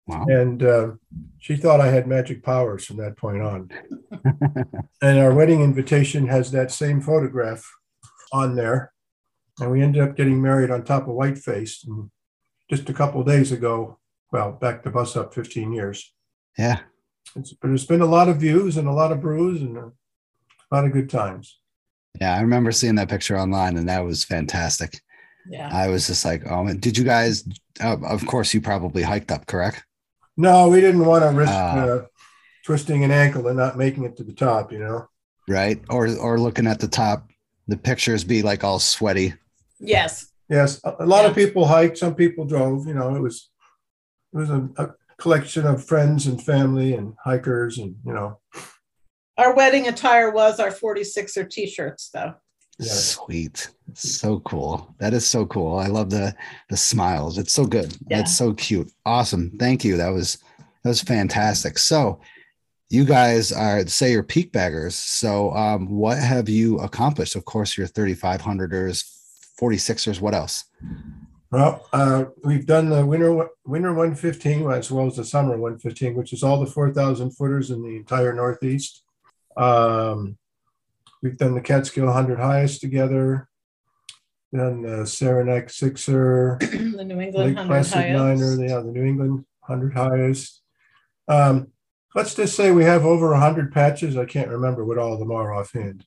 [0.06, 0.24] Wow.
[0.28, 0.90] and uh,
[1.38, 3.70] she thought I had magic powers from that point on.
[5.02, 7.64] and our wedding invitation has that same photograph
[8.32, 8.92] on there.
[9.60, 12.10] And we ended up getting married on top of Whiteface and
[12.70, 13.98] just a couple of days ago.
[14.32, 16.12] Well, back the bus up 15 years.
[16.58, 16.80] Yeah.
[17.36, 19.92] It's, but it's been a lot of views and a lot of brews and a
[20.70, 21.58] lot of good times.
[22.20, 22.34] Yeah.
[22.36, 24.98] I remember seeing that picture online and that was fantastic.
[25.48, 25.68] Yeah.
[25.72, 26.78] I was just like, oh, man.
[26.78, 27.44] did you guys,
[27.82, 29.84] uh, of course, you probably hiked up, correct?
[30.36, 31.76] No, we didn't want to risk Ah.
[31.78, 32.02] uh,
[32.64, 34.72] twisting an ankle and not making it to the top.
[34.72, 35.08] You know.
[35.48, 35.78] right?
[35.90, 37.28] Or or looking at the top,
[37.68, 39.34] the pictures be like all sweaty.
[39.78, 40.32] Yes.
[40.48, 41.98] Yes, a, a lot of people hiked.
[41.98, 42.86] Some people drove.
[42.86, 43.50] You know, it was
[44.32, 48.38] it was a, a collection of friends and family and hikers, and you know,
[49.38, 52.34] Our wedding attire was our 46er t-shirts though.
[52.78, 52.92] Yeah.
[52.92, 53.70] Sweet.
[53.94, 54.94] So cool.
[54.98, 55.78] That is so cool.
[55.78, 56.34] I love the
[56.70, 57.38] the smiles.
[57.38, 57.96] It's so good.
[58.08, 58.20] Yeah.
[58.20, 58.90] It's so cute.
[59.04, 59.52] Awesome.
[59.58, 59.96] Thank you.
[59.96, 60.38] That was
[60.82, 61.78] that was fantastic.
[61.78, 62.20] So
[62.88, 64.94] you guys are say you're peak baggers.
[64.94, 67.36] So um what have you accomplished?
[67.36, 69.04] Of course, your 3500ers,
[69.60, 70.64] 46ers, what else?
[71.52, 76.32] Well, uh, we've done the winter winter 115 as well as the summer 115, which
[76.32, 79.04] is all the 4,000 footers in the entire Northeast.
[79.54, 80.38] Um,
[81.22, 83.50] we've done the Catskill 100 highest together.
[84.54, 86.56] Done the Saranac Sixer.
[86.60, 88.16] the New England Lake 100 Placid highest.
[88.16, 90.62] Niner, they have the New England 100 highest.
[91.28, 91.68] Um,
[92.14, 94.16] let's just say we have over 100 patches.
[94.16, 96.06] I can't remember what all of them are offhand.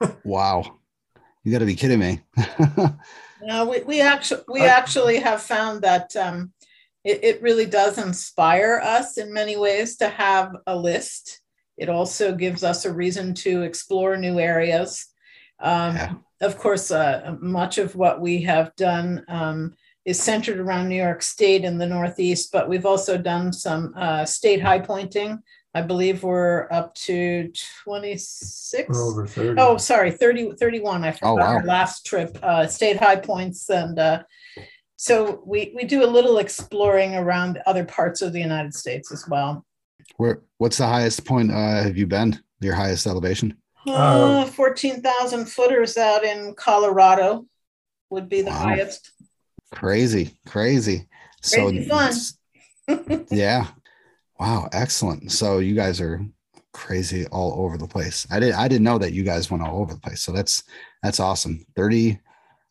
[0.24, 0.78] Wow.
[1.44, 2.20] You got to be kidding me.
[3.42, 6.52] No, we, we actually we I- actually have found that um,
[7.04, 11.40] it, it really does inspire us in many ways to have a list.
[11.76, 15.06] It also gives us a reason to explore new areas.
[15.60, 16.14] Um, Yeah.
[16.42, 21.22] Of course, uh, much of what we have done um, is centered around New York
[21.22, 25.42] State and the Northeast, but we've also done some uh, state high pointing.
[25.76, 27.52] I believe we're up to
[27.84, 28.88] 26.
[28.88, 29.60] We're over 30.
[29.60, 31.04] Oh, sorry, 30, 31.
[31.04, 31.42] I forgot Oh, wow.
[31.58, 33.68] our last trip, uh, state high points.
[33.68, 34.22] And uh,
[34.96, 39.28] so we, we do a little exploring around other parts of the United States as
[39.28, 39.66] well.
[40.16, 42.40] Where what's the highest point uh have you been?
[42.60, 43.54] Your highest elevation?
[43.86, 47.44] Uh, 14,000 footers out in Colorado
[48.08, 48.62] would be the Wow.
[48.68, 49.12] highest.
[49.74, 51.06] Crazy, crazy.
[51.42, 52.14] So fun.
[53.30, 53.66] yeah.
[54.38, 55.32] Wow, excellent.
[55.32, 56.20] So you guys are
[56.72, 58.26] crazy all over the place.
[58.30, 60.22] I didn't I didn't know that you guys went all over the place.
[60.22, 60.62] So that's
[61.02, 61.64] that's awesome.
[61.74, 62.20] 30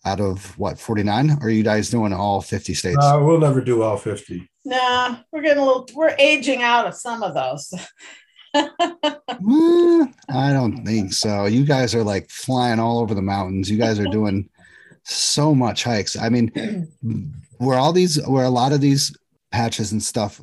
[0.05, 1.39] out of what 49?
[1.41, 2.97] Are you guys doing all 50 states?
[3.01, 4.47] Uh, we'll never do all 50.
[4.63, 7.73] Nah, we're getting a little, we're aging out of some of those.
[8.55, 11.45] Mm, I don't think so.
[11.45, 13.69] You guys are like flying all over the mountains.
[13.69, 14.49] You guys are doing
[15.03, 16.15] so much hikes.
[16.15, 16.87] I mean,
[17.57, 19.15] where all these where a lot of these
[19.51, 20.41] patches and stuff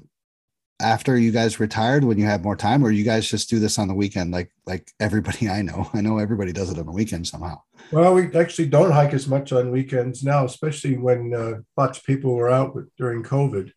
[0.82, 3.78] after you guys retired when you had more time, or you guys just do this
[3.78, 5.88] on the weekend like like everybody I know?
[5.94, 7.60] I know everybody does it on the weekend somehow.
[7.90, 12.04] Well, we actually don't hike as much on weekends now, especially when uh, lots of
[12.04, 13.72] people were out with, during COVID.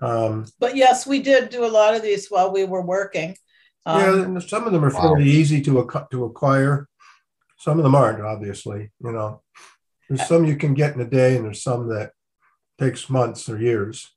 [0.00, 3.36] Um, But yes, we did do a lot of these while we were working.
[3.86, 5.00] Um, yeah, and some of them are Wow.
[5.00, 6.88] fairly easy to acqu- to acquire.
[7.58, 8.90] Some of them aren't, obviously.
[9.04, 9.42] You know,
[10.08, 12.12] there's some you can get in a day, and there's some that
[12.78, 14.10] takes months or years.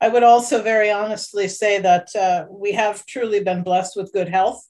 [0.00, 4.28] I would also very honestly say that uh, we have truly been blessed with good
[4.28, 4.64] health.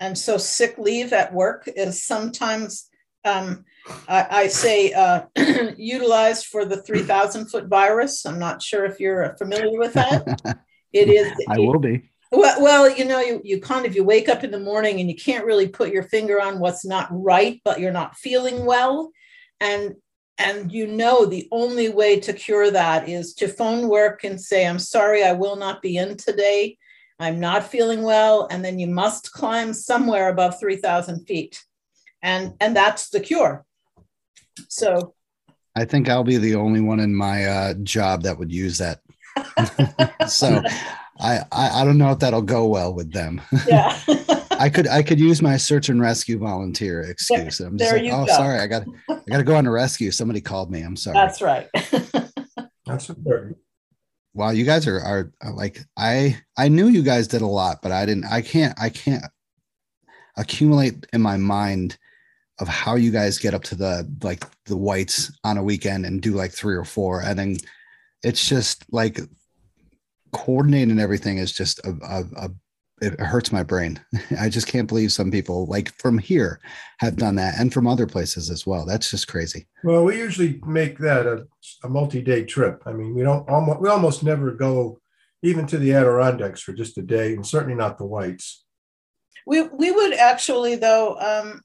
[0.00, 2.88] And so sick leave at work is sometimes,
[3.24, 3.64] um,
[4.08, 5.22] I, I say, uh,
[5.76, 8.26] utilized for the 3,000 foot virus.
[8.26, 10.58] I'm not sure if you're familiar with that.
[10.94, 11.32] It is.
[11.48, 12.08] I will be.
[12.30, 15.10] Well, well, you know, you, you kind of you wake up in the morning and
[15.10, 19.10] you can't really put your finger on what's not right, but you're not feeling well,
[19.60, 19.94] and
[20.38, 24.66] and you know the only way to cure that is to phone work and say,
[24.66, 26.76] "I'm sorry, I will not be in today.
[27.18, 31.62] I'm not feeling well," and then you must climb somewhere above three thousand feet,
[32.22, 33.64] and and that's the cure.
[34.68, 35.14] So
[35.76, 39.00] I think I'll be the only one in my uh, job that would use that.
[40.28, 40.62] so
[41.20, 43.40] I, I I don't know if that'll go well with them.
[43.66, 43.96] yeah.
[44.58, 47.60] I could I could use my search and rescue volunteer excuse.
[47.60, 48.32] I'm just there like, you oh, go.
[48.32, 50.10] sorry, I got I got to go on a rescue.
[50.10, 50.82] Somebody called me.
[50.82, 51.14] I'm sorry.
[51.14, 51.68] That's right.
[52.86, 53.56] That's important.
[54.34, 57.80] wow, you guys are, are are like I I knew you guys did a lot,
[57.82, 58.26] but I didn't.
[58.26, 59.24] I can't I can't
[60.36, 61.96] accumulate in my mind
[62.60, 66.20] of how you guys get up to the like the whites on a weekend and
[66.20, 67.56] do like three or four, and then
[68.22, 69.20] it's just like
[70.32, 72.50] coordinating everything is just a, a, a
[73.00, 74.00] it hurts my brain.
[74.40, 76.60] I just can't believe some people like from here
[76.98, 78.86] have done that and from other places as well.
[78.86, 79.66] That's just crazy.
[79.82, 81.46] Well, we usually make that a,
[81.82, 82.82] a multi-day trip.
[82.86, 84.98] I mean, we don't almost we almost never go
[85.42, 88.64] even to the Adirondacks for just a day, and certainly not the Whites.
[89.46, 91.60] We we would actually though um,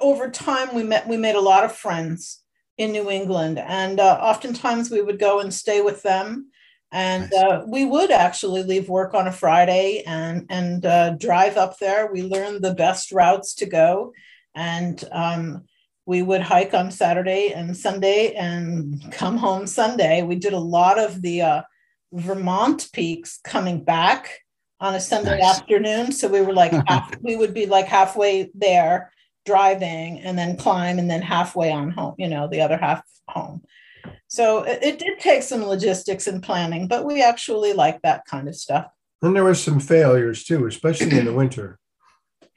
[0.00, 2.42] over time we met we made a lot of friends
[2.78, 6.50] in New England, and uh, oftentimes we would go and stay with them,
[6.92, 7.42] and Nice.
[7.42, 12.12] uh, we would actually leave work on a Friday and and uh, drive up there.
[12.12, 14.12] We learned the best routes to go,
[14.54, 15.64] and um,
[16.06, 20.22] we would hike on Saturday and Sunday and come home Sunday.
[20.22, 21.62] We did a lot of the uh,
[22.12, 24.40] Vermont peaks coming back
[24.80, 25.58] on a Sunday Nice.
[25.58, 26.10] afternoon.
[26.10, 29.12] So we were like, half, we would be like halfway there
[29.46, 33.62] driving and then climb and then halfway on home, you know, the other half home.
[34.30, 38.48] So it, it did take some logistics and planning, but we actually like that kind
[38.48, 38.86] of stuff.
[39.22, 41.78] And there was some failures too, especially in the winter.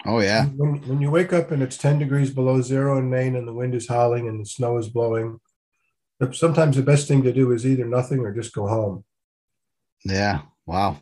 [0.06, 0.46] Oh yeah.
[0.46, 3.54] When, when you wake up and it's 10 degrees below zero in Maine and the
[3.54, 5.40] wind is howling and the snow is blowing,
[6.32, 9.04] sometimes the best thing to do is either nothing or just go home.
[10.06, 10.42] Yeah.
[10.68, 11.00] Wow.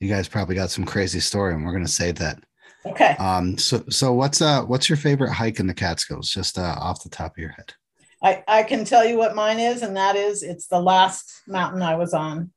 [0.00, 2.42] You guys probably got some crazy story, and we're gonna save that.
[2.86, 3.16] Okay.
[3.18, 3.58] Um.
[3.58, 6.30] So so what's uh what's your favorite hike in the Catskills?
[6.30, 7.74] Just uh, off the top of your head.
[8.22, 11.82] I, I can tell you what mine is, and that is it's the last mountain
[11.82, 12.50] I was on.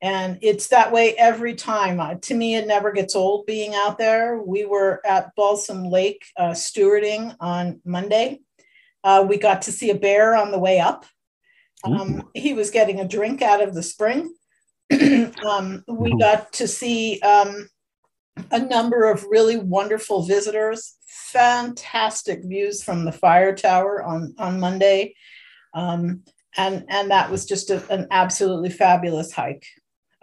[0.00, 1.98] And it's that way every time.
[1.98, 4.40] Uh, to me, it never gets old being out there.
[4.40, 8.40] We were at Balsam Lake uh, stewarding on Monday.
[9.02, 11.04] Uh, we got to see a bear on the way up.
[11.84, 14.34] Um, he was getting a drink out of the spring.
[15.46, 17.68] um, we got to see um,
[18.50, 20.94] a number of really wonderful visitors,
[21.32, 25.14] fantastic views from the fire tower on, on Monday.
[25.74, 26.22] Um,
[26.56, 29.66] and, and that was just a- an absolutely fabulous hike.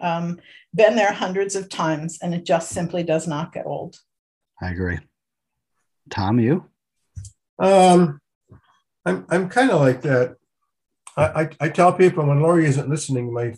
[0.00, 0.38] Um,
[0.74, 3.98] been there hundreds of times and it just simply does not get old.
[4.60, 4.98] I agree.
[6.10, 6.66] Tom, you?
[7.58, 8.20] Um,
[9.04, 10.36] I'm, I'm kind of like that.
[11.16, 13.54] I, I, I tell people when Lori isn't listening, my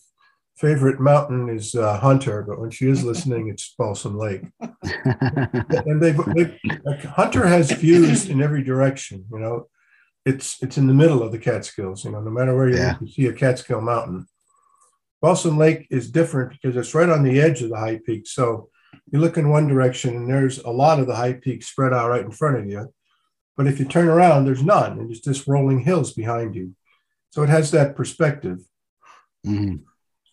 [0.58, 4.42] favorite mountain is uh, Hunter, but when she is listening, it's Balsam Lake.
[4.60, 9.24] and they, they like Hunter has views in every direction.
[9.32, 9.68] You know,
[10.24, 12.04] it's it's in the middle of the Catskills.
[12.04, 12.92] You know, no matter where you Yeah.
[12.92, 14.26] look, you see a Catskill mountain.
[15.20, 18.30] Balsam Lake is different because it's right on the edge of the high peaks.
[18.32, 18.68] So
[19.10, 22.10] you look in one direction, and there's a lot of the high peaks spread out
[22.10, 22.92] right in front of you.
[23.56, 26.74] But if you turn around, there's none, and it's just rolling hills behind you.
[27.30, 28.58] So it has that perspective.
[29.44, 29.82] Mhm.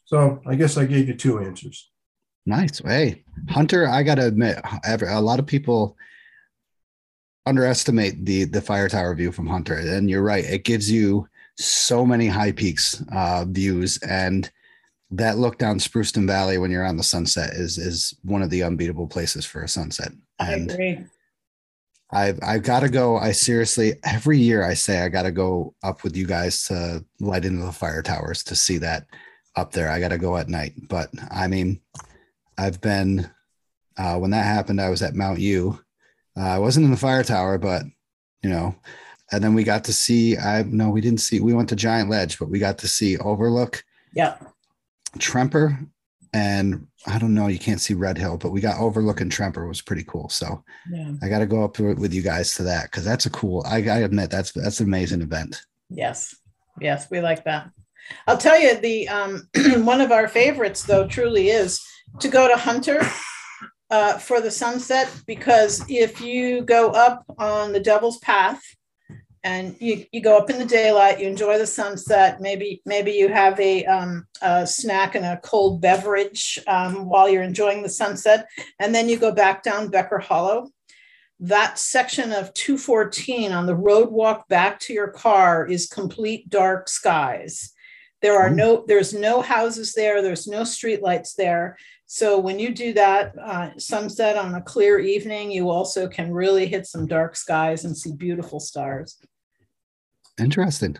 [0.05, 1.89] So I guess I gave you two answers.
[2.45, 2.79] Nice.
[2.79, 5.97] Hey, Hunter, I gotta admit, a lot of people
[7.47, 10.45] underestimate the the fire tower view from Hunter, and you're right.
[10.45, 14.49] It gives you so many high peaks uh, views, and
[15.11, 18.63] that look down Spruceton Valley when you're on the sunset is is one of the
[18.63, 20.11] unbeatable places for a sunset.
[20.39, 21.05] I agree.
[22.11, 23.17] I've I've got to go.
[23.17, 27.03] I seriously every year I say I got to go up with you guys to
[27.19, 29.07] light into the fire towers to see that
[29.55, 29.89] up there.
[29.89, 31.81] I got to go at night, but I mean,
[32.57, 33.29] I've been
[33.97, 34.81] uh, when that happened.
[34.81, 35.79] I was at Mount U.
[36.37, 37.83] Uh, I wasn't in the fire tower, but
[38.43, 38.75] you know,
[39.31, 40.37] and then we got to see.
[40.37, 41.39] I no, we didn't see.
[41.39, 44.37] We went to Giant Ledge, but we got to see Overlook, Yeah.
[45.17, 45.77] Tremper,
[46.33, 47.47] and I don't know.
[47.47, 50.27] You can't see Red Hill, but we got Overlook and Tremper was pretty cool.
[50.27, 50.63] So.
[50.91, 51.13] Yeah.
[51.23, 53.63] I got to go up with you guys to that because that's a cool.
[53.65, 55.61] I, I admit that's that's an amazing event.
[55.89, 56.35] Yes,
[56.81, 57.69] yes, we like that.
[58.27, 59.49] I'll tell you the um,
[59.85, 61.81] one of our favorites though truly is
[62.19, 63.01] to go to Hunter
[63.89, 68.61] uh, for the sunset because if you go up on the Devil's Path
[69.43, 72.41] and you, you go up in the daylight, you enjoy the sunset.
[72.41, 77.43] Maybe maybe you have a, um, a snack and a cold beverage um, while you're
[77.43, 78.47] enjoying the sunset,
[78.79, 80.71] and then you go back down Becker Hollow
[81.39, 86.87] that section of 214 on the road walk back to your car is complete dark
[86.87, 87.73] skies.
[88.25, 90.23] There are no, there's no houses there.
[90.23, 91.77] There's no streetlights there.
[92.07, 96.65] So when you do that uh, sunset on a clear evening, you also can really
[96.65, 99.19] hit some dark skies and see beautiful stars.
[100.39, 100.97] Interesting.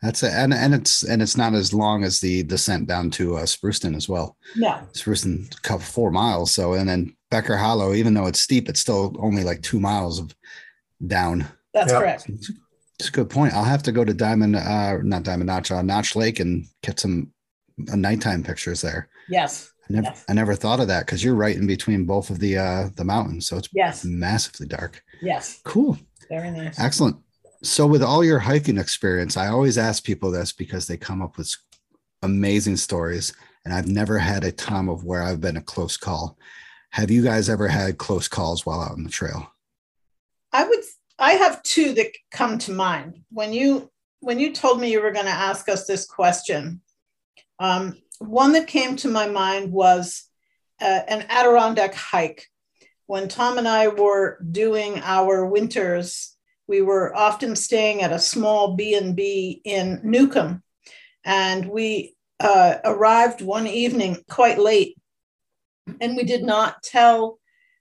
[0.00, 3.36] That's it, and and it's and it's not as long as the descent down to
[3.36, 4.36] uh, Spruceton as well.
[4.56, 6.50] No, Spruceton, a couple four miles.
[6.50, 10.18] So and then Becker Hollow, even though it's steep, it's still only like two miles
[10.18, 10.34] of
[11.06, 11.46] down.
[11.74, 11.98] that's Yeah.
[11.98, 12.30] correct.
[12.98, 13.54] It's a good point.
[13.54, 17.00] I'll have to go to Diamond, uh, not Diamond Notch, uh, Notch Lake, and get
[17.00, 17.32] some
[17.90, 19.08] uh, nighttime pictures there.
[19.28, 20.24] Yes, I never, Yes.
[20.28, 23.04] I never thought of that because you're right in between both of the uh, the
[23.04, 25.02] mountains, so it's yes, massively dark.
[25.22, 25.60] yes.
[25.64, 25.98] Cool.
[26.28, 26.78] Very nice.
[26.78, 27.16] Excellent.
[27.62, 31.36] So, with all your hiking experience, I always ask people this because they come up
[31.36, 31.52] with
[32.22, 33.32] amazing stories,
[33.64, 36.38] and I've never had a time of where I've been a close call.
[36.90, 39.50] Have you guys ever had close calls while out on the trail?
[40.52, 40.78] I would
[41.18, 43.22] I have two that come to mind.
[43.30, 46.80] When you when you told me you were going to ask us this question,
[47.58, 50.24] um, one that came to my mind was
[50.80, 52.46] uh, an Adirondack hike.
[53.06, 56.34] When Tom and I were doing our winters,
[56.66, 60.62] we were often staying at a small B and B in Newcomb,
[61.24, 64.96] and we uh, arrived one evening quite late,
[66.00, 67.38] and we did not tell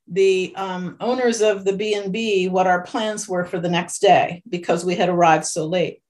[0.08, 4.84] the um, owners of the b&b what our plans were for the next day because
[4.84, 6.02] we had arrived so late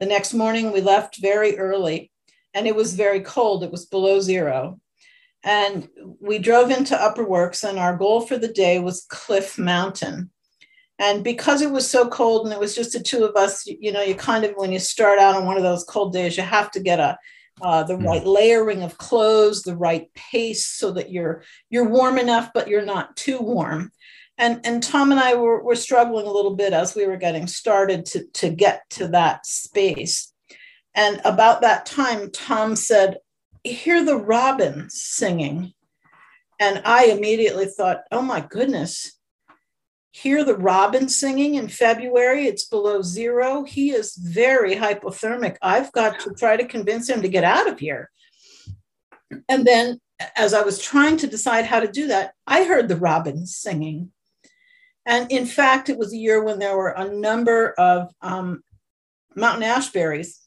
[0.00, 2.10] the next morning we left very early
[2.54, 3.64] and it was very cold.
[3.64, 4.80] It was below zero.
[5.42, 5.88] And
[6.20, 10.30] we drove into Upper Works, and our goal for the day was Cliff Mountain.
[10.98, 13.76] And because it was so cold and it was just the two of us, you,
[13.80, 16.36] you know, you kind of, when you start out on one of those cold days,
[16.36, 17.18] you have to get a,
[17.62, 18.06] uh, the Mm.
[18.06, 22.84] right layering of clothes, the right pace, so that you're you're warm enough, but you're
[22.84, 23.92] not too warm.
[24.36, 27.46] And and Tom and I were, were struggling a little bit as we were getting
[27.46, 30.32] started to to get to that space.
[30.94, 33.18] And about that time, Tom said,
[33.62, 35.72] "Hear the robins singing,"
[36.60, 39.12] and I immediately thought, "Oh my goodness."
[40.16, 42.46] Hear the robin singing in February.
[42.46, 43.64] It's below zero.
[43.64, 45.56] He is very hypothermic.
[45.60, 48.12] I've got to try to convince him to get out of here.
[49.48, 49.98] And then,
[50.36, 54.12] as I was trying to decide how to do that, I heard the robins singing.
[55.04, 58.62] And in fact, it was a year when there were a number of um,
[59.34, 60.38] mountain ashberries,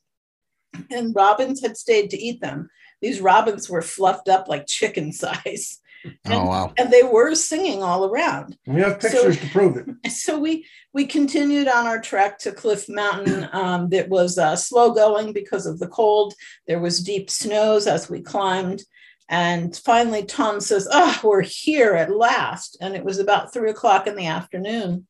[0.90, 2.70] and robins had stayed to eat them.
[3.02, 5.82] These robins were fluffed up like chicken size,
[6.26, 6.74] Oh wow.
[6.78, 10.12] and they were singing all around We have pictures to prove it.
[10.12, 13.50] so we we continued on our trek to Cliff Mountain.
[13.52, 16.34] Um, that was uh, slow going because of the cold.
[16.68, 18.84] There was deep snows as we climbed,
[19.30, 24.08] and finally Tom says, "Oh, we're here at last!" And it was about three o'clock
[24.08, 25.08] in the afternoon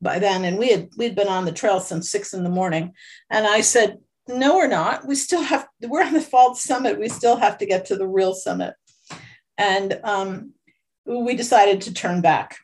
[0.00, 2.94] by then, and we had we'd been on the trail since six in the morning.
[3.30, 5.06] And I said, "No, we're not.
[5.06, 5.66] We still have.
[5.82, 6.98] We're on the false summit.
[6.98, 8.74] We still have to get to the real summit."
[9.58, 10.52] And um,
[11.04, 12.58] we decided to turn back.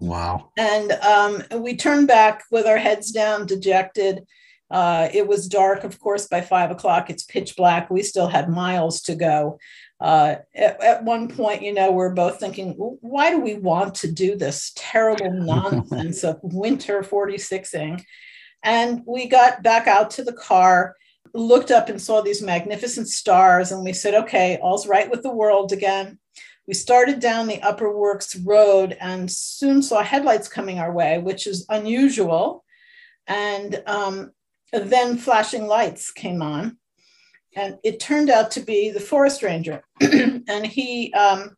[0.00, 0.50] Wow.
[0.56, 4.26] And um, we turned back with our heads down, dejected.
[4.70, 7.10] Uh, it was dark, of course, by five o'clock.
[7.10, 7.90] It's pitch black.
[7.90, 9.58] We still had miles to go.
[10.00, 14.12] Uh, at, at one point, you know, we're both thinking, why do we want to
[14.12, 18.04] do this terrible nonsense of winter 46ing?
[18.62, 20.96] And we got back out to the car,
[21.34, 25.32] looked up and saw these magnificent stars, and we said, okay, all's right with the
[25.32, 26.18] world again.
[26.66, 31.46] We started down the Upper Works Road and soon saw headlights coming our way, which
[31.46, 32.62] is unusual.
[33.26, 34.32] And um,
[34.72, 36.76] then flashing lights came on.
[37.56, 39.82] And it turned out to be the forest ranger.
[40.00, 41.56] and he um,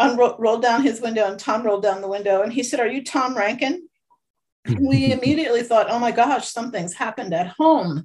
[0.00, 2.42] unro- rolled down his window, and Tom rolled down the window.
[2.42, 3.88] And he said, Are you Tom Rankin?
[4.80, 8.04] we immediately thought, Oh my gosh, something's happened at home.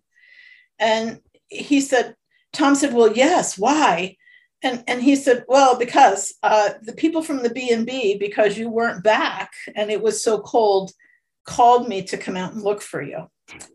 [0.80, 2.15] And he said,
[2.53, 4.17] Tom said, Well, yes, why?
[4.65, 9.03] And, and he said, well, because uh, the people from the B&B, because you weren't
[9.03, 10.91] back and it was so cold,
[11.45, 13.30] called me to come out and look for you.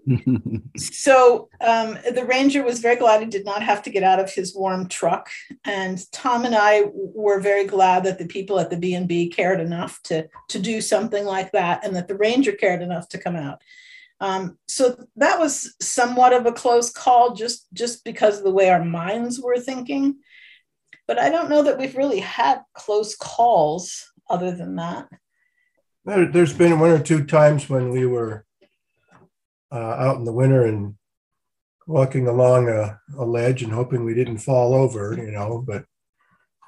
[0.77, 4.33] So um, the ranger was very glad he did not have to get out of
[4.33, 5.29] his warm truck.
[5.65, 10.03] And Tom and I were very glad that the people at the B&B cared enough
[10.05, 13.63] to, to do something like that and that the ranger cared enough to come out.
[14.21, 18.69] Um, so that was somewhat of a close call just, just because of the way
[18.69, 20.17] our minds were thinking
[21.11, 25.09] but I don't know that we've really had close calls other than that.
[26.05, 28.47] There, there's been one or two times when we were
[29.73, 30.95] uh, out in the winter and
[31.89, 35.85] walking along a, a ledge and hoping we didn't fall over, you know, but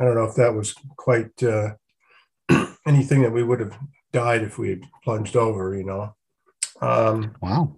[0.01, 1.75] I don't know if that was quite uh,
[2.85, 3.79] anything that we would have
[4.13, 6.17] died if we had plunged over, you know.
[6.83, 7.77] Um, wow.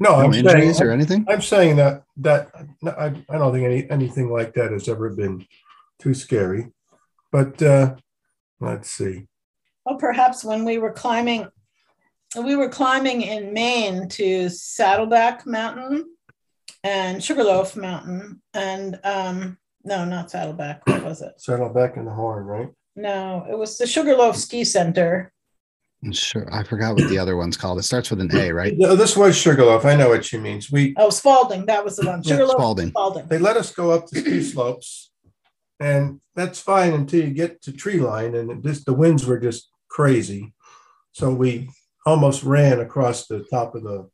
[0.00, 1.26] no, No I'm injuries saying, or anything?
[1.28, 2.50] I'm saying that that
[2.82, 5.46] no, I, I don't think any anything like that has ever been
[5.98, 6.72] too scary.
[7.30, 7.96] But uh,
[8.60, 9.26] let's see.
[9.86, 11.46] Oh, perhaps when we were climbing,
[12.42, 16.06] we were climbing in Maine to Saddleback Mountain
[16.82, 20.86] and Sugarloaf Mountain, and um, no, not Saddleback.
[20.86, 21.34] What was it?
[21.36, 22.70] Saddleback back in the horn, right?
[22.96, 25.33] No, it was the Sugarloaf Ski Center.
[26.12, 26.46] Sure.
[26.52, 27.78] I forgot what the other one's called.
[27.78, 28.74] It starts with an A, right?
[28.76, 29.84] No, this was Sugarloaf.
[29.84, 30.70] I know what she means.
[30.70, 31.66] We Oh, Spaulding.
[31.66, 32.22] That was the one.
[32.22, 32.88] Yeah, Spaulding.
[32.90, 33.26] Spaulding.
[33.26, 35.10] they let us go up the ski slopes,
[35.80, 39.70] and that's fine until you get to tree line, and just the winds were just
[39.88, 40.52] crazy.
[41.12, 41.70] So we
[42.04, 44.10] almost ran across the top of the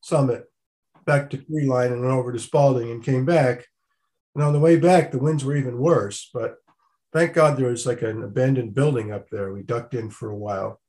[0.00, 0.44] summit
[1.04, 3.66] back to tree line and went over to Spaulding and came back.
[4.34, 6.30] And on the way back, the winds were even worse.
[6.32, 6.56] But
[7.12, 9.52] thank God there was like an abandoned building up there.
[9.52, 10.80] We ducked in for a while.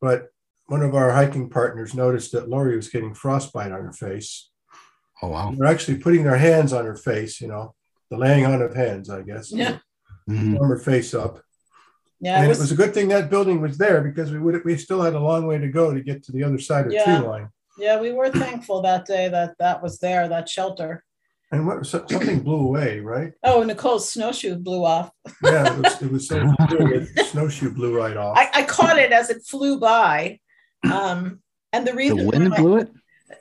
[0.00, 0.28] But
[0.66, 4.50] one of our hiking partners noticed that Lori was getting frostbite on her face.
[5.22, 5.52] Oh wow.
[5.56, 7.74] They're actually putting their hands on her face, you know,
[8.10, 9.52] the laying on of hands, I guess.
[9.52, 9.78] Yeah.
[10.28, 10.56] Mhm.
[10.58, 11.42] Warm her face up.
[12.20, 14.38] Yeah, and it it was, was a good thing that building was there because we
[14.38, 16.86] would we still had a long way to go to get to the other side
[16.86, 17.04] of Yeah.
[17.18, 17.48] tree line.
[17.78, 21.02] yeah, we were thankful that day that that was there, that shelter.
[21.52, 23.32] And what so- something blew away, right?
[23.42, 25.10] Oh, Nicole's snowshoe blew off.
[25.42, 28.36] Yeah, it was, it was so clear snowshoe blew right off.
[28.38, 30.38] I, I caught it as it flew by.
[30.90, 31.40] Um,
[31.72, 32.90] and the reason The reason wind why- blew it?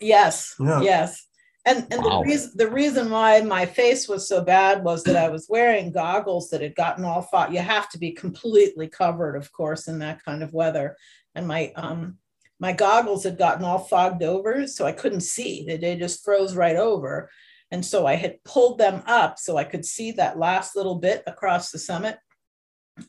[0.02, 0.82] yes, Yeah.
[0.82, 1.26] yes.
[1.66, 2.22] And and Wow.
[2.22, 5.92] the reason the reason why my face was so bad was that I was wearing
[5.92, 7.54] goggles that had gotten all fog.
[7.54, 10.96] You have to be completely covered, of course, in that kind of weather.
[11.36, 12.18] And my um
[12.62, 15.66] my goggles had gotten all fogged over, so I couldn't see.
[15.68, 17.30] They, they just froze right over.
[17.72, 21.24] And so I had pulled them up so I could see that last little bit
[21.28, 22.18] across the summit.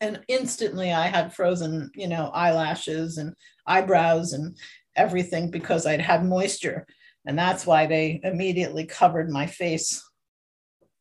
[0.00, 3.34] And instantly I had frozen, you know, eyelashes and
[3.66, 4.56] eyebrows and
[4.96, 6.86] everything because I'd had moisture.
[7.26, 10.02] And that's why they immediately covered my face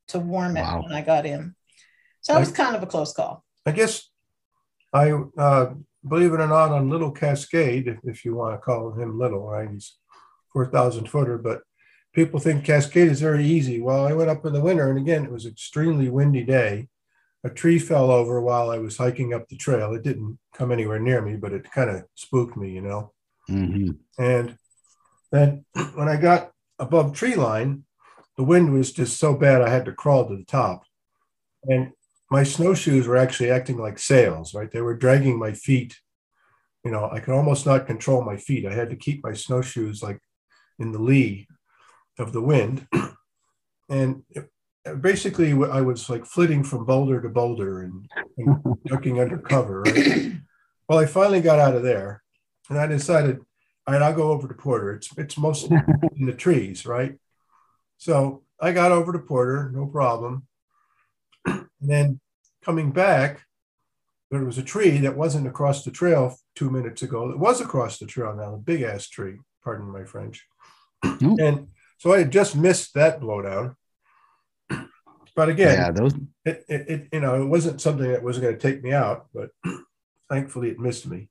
[0.09, 0.83] to warm it Wow.
[0.83, 1.55] when I got in.
[2.21, 3.43] So that was kind of a close call.
[3.65, 4.09] I guess
[4.91, 5.73] I uh,
[6.07, 9.69] believe it or not on Little Cascade, if, you want to call him little, right?
[9.69, 9.97] He's
[10.51, 11.61] four thousand footer, but
[12.13, 13.79] people think Cascade is very easy.
[13.81, 16.87] Well, I went up in the winter, and again, it was extremely windy day.
[17.43, 19.93] A tree fell over while I was hiking up the trail.
[19.93, 23.13] It didn't come anywhere near me, but it kind of spooked me, you know.
[23.49, 23.97] Mhm.
[24.17, 24.57] And
[25.31, 27.85] then when I got above tree line,
[28.35, 30.83] the wind was just so bad I had to crawl to the top.
[31.63, 31.91] And
[32.31, 34.71] my snowshoes were actually acting like sails, right?
[34.71, 35.99] They were dragging my feet.
[36.83, 38.65] You know, I could almost not control my feet.
[38.65, 40.19] I had to keep my snowshoes like
[40.77, 41.47] in the lee
[42.19, 42.87] of the wind.
[43.89, 44.23] And
[45.01, 48.07] basically, I was like flitting from boulder to boulder and,
[48.37, 50.33] and ducking under cover, right?
[50.87, 52.23] Well, I finally got out of there
[52.69, 53.39] and I decided,
[53.87, 54.93] all right, I'll go over to Porter.
[54.93, 55.77] It's it's mostly
[56.15, 57.15] in the trees, right?
[57.97, 60.45] So I got over to Porter, no problem.
[61.45, 62.19] And then
[62.63, 63.41] coming back,
[64.31, 67.29] there was a tree that wasn't across the trail two minutes ago.
[67.29, 70.45] It was across the trail now, a big ass tree, pardon my French.
[71.03, 71.37] Oh.
[71.39, 71.67] And
[71.99, 73.75] so I had just missed that blowdown.
[75.35, 78.53] But again, Yeah, those it, it, it you know it wasn't something that was going
[78.53, 79.51] to take me out but
[80.29, 81.29] thankfully it missed me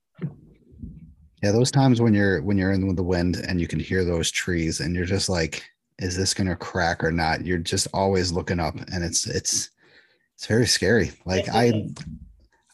[1.41, 4.03] yeah, those times when you're when you're in with the wind and you can hear
[4.03, 5.63] those trees and you're just like,
[5.97, 7.45] is this gonna crack or not?
[7.45, 9.69] You're just always looking up and it's it's
[10.35, 11.11] it's very scary.
[11.25, 11.89] Like I.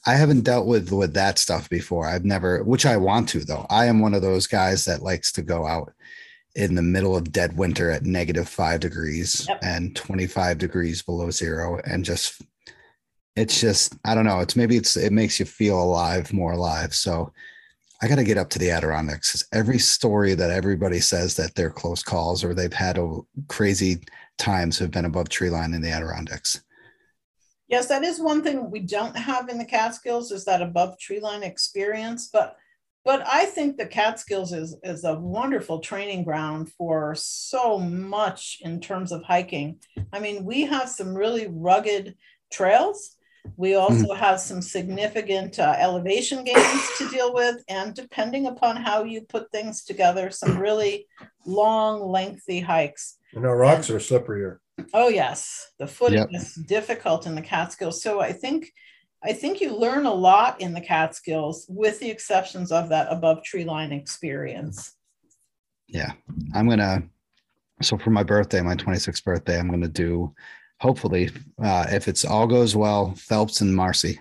[0.07, 2.05] I haven't dealt with with that stuff before.
[2.05, 3.65] I've never, which I want to though.
[3.71, 5.93] I am one of those guys that likes to go out
[6.55, 9.59] in the middle of dead winter at negative five degrees Yep.
[9.61, 12.41] and 25 degrees below zero and just
[13.35, 14.39] it's just I don't know.
[14.39, 16.95] It's maybe it's it makes you feel alive, more alive.
[16.95, 17.33] So
[18.01, 21.69] I got to get up to the Adirondacks every story that everybody says that they're
[21.69, 23.99] close calls or they've had a crazy
[24.37, 26.61] times have been above tree line in the Adirondacks.
[27.67, 31.19] Yes, that is one thing we don't have in the Catskills is that above tree
[31.19, 32.55] line experience, but
[33.05, 38.81] but I think the Catskills is is a wonderful training ground for so much in
[38.81, 39.79] terms of hiking.
[40.11, 42.15] I mean, we have some really rugged
[42.51, 43.11] trails.
[43.57, 49.03] We also have some significant uh, elevation gains to deal with, and depending upon how
[49.03, 51.07] you put things together, some really
[51.45, 53.17] long, lengthy hikes.
[53.33, 54.57] and our rocks are slipperier
[54.93, 56.29] Oh yes, the footing Yep.
[56.41, 58.01] is difficult in the Catskills.
[58.01, 58.71] So I think
[59.25, 63.43] I think you learn a lot in the Catskills, with the exceptions of that above
[63.43, 64.93] tree line experience.
[65.87, 66.13] yeah
[66.55, 67.03] i'm gonna
[67.81, 70.33] so for my birthday my 26th birthday i'm gonna do
[70.81, 71.29] hopefully
[71.63, 74.19] uh if it's all goes well phelps and marcy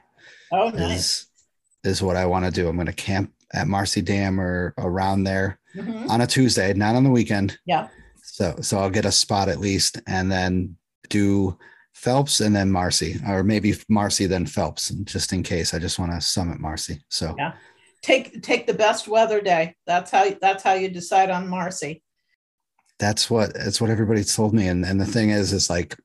[0.52, 0.98] Oh, nice.
[1.00, 1.26] is
[1.84, 5.59] is what i want to do i'm gonna camp at marcy dam or around there
[5.74, 6.09] Mhm.
[6.11, 7.88] on a tuesday not on the weekend Yeah.
[8.22, 10.76] so so i'll get a spot at least and then
[11.09, 11.57] do
[11.95, 16.12] phelps and then marcy or maybe marcy then phelps just in case i just want
[16.12, 17.53] to summit marcy so Yeah.
[18.03, 19.76] Take take the best weather day.
[19.86, 22.03] That's how that's how you decide on Marcy.
[22.99, 25.97] that's what that's what everybody told me and and the thing is is like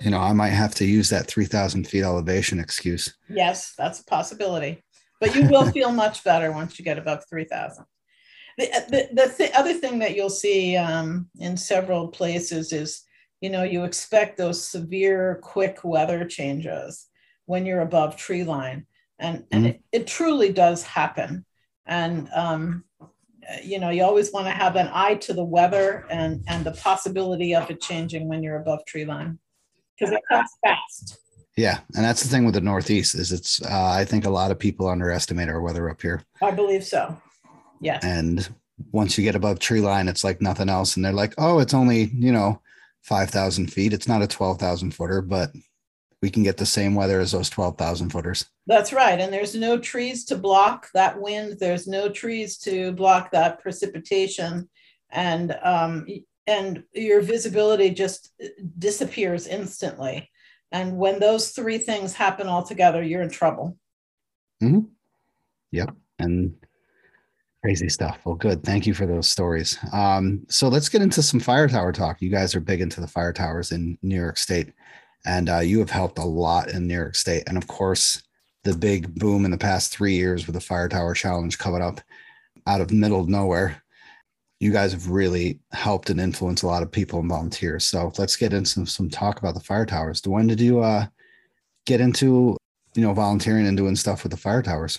[0.00, 4.04] you know i might have to use that 3000 feet elevation excuse Yes, that's a
[4.04, 4.84] possibility.
[5.20, 7.84] But you will feel much better once you get above 3,000.
[8.58, 13.02] The, the, the th- other thing that you'll see um, in several places is,
[13.42, 17.08] you know, you expect those severe, quick weather changes
[17.46, 18.86] when you're above tree line.
[19.18, 21.44] And, and it, it truly does happen.
[21.84, 22.84] And, um,
[23.62, 26.72] you know, you always want to have an eye to the weather and, and the
[26.72, 29.38] possibility of it changing when you're above tree line
[29.98, 31.18] because it comes fast.
[31.56, 34.50] yeah and that's the thing with the northeast is it's uh, i think a lot
[34.50, 37.20] of people underestimate our weather up here I believe so.
[37.80, 38.02] Yes.
[38.02, 38.48] and
[38.90, 41.74] once you get above tree line it's like nothing else and they're like oh it's
[41.74, 42.61] only you know
[43.02, 45.52] 5000 feet it's not a 12000 footer but
[46.22, 49.18] we can get the same weather as those 12000 footers That's right.
[49.18, 51.58] And there's no trees to block that wind.
[51.58, 54.68] There's no trees to block that precipitation.
[55.10, 56.06] And um,
[56.46, 58.32] and your visibility just
[58.78, 60.30] disappears instantly.
[60.70, 63.76] And when those three things happen all together, you're in trouble.
[64.60, 64.80] Hmm.
[65.72, 65.94] Yep.
[66.18, 66.54] And
[67.62, 68.18] Crazy stuff.
[68.24, 68.64] Well, good.
[68.64, 69.78] Thank you for those stories.
[69.92, 72.20] Um, so let's get into some fire tower talk.
[72.20, 74.72] You guys are big into the fire towers in New York State,
[75.26, 77.44] and uh, you have helped a lot in New York State.
[77.46, 78.20] And of course,
[78.64, 82.00] the big boom in the past three years with the fire tower challenge coming up
[82.66, 83.80] out of middle of nowhere.
[84.58, 87.84] You guys have really helped and influenced a lot of people and volunteers.
[87.84, 90.20] So let's get into some, some talk about the fire towers.
[90.24, 91.06] When did you uh,
[91.86, 92.56] get into
[92.96, 94.98] you know volunteering and doing stuff with the fire towers?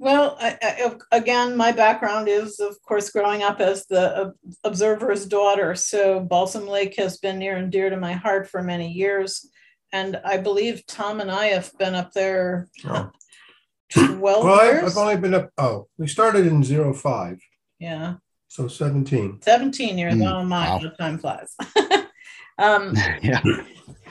[0.00, 4.32] Well, I, I, again, my background is, of course, growing up as the
[4.64, 5.74] observer's daughter.
[5.74, 9.46] So Balsam Lake has been near and dear to my heart for many years.
[9.92, 13.10] And I believe Tom and I have been up there oh.
[13.92, 14.84] 12 well, years.
[14.84, 17.38] I've only been up, oh, we started in 05.
[17.78, 18.14] Yeah.
[18.48, 19.42] So 17.
[19.42, 20.14] 17 years.
[20.14, 20.92] Mm, oh, my, wow.
[20.98, 21.54] time flies.
[22.58, 23.42] um, yeah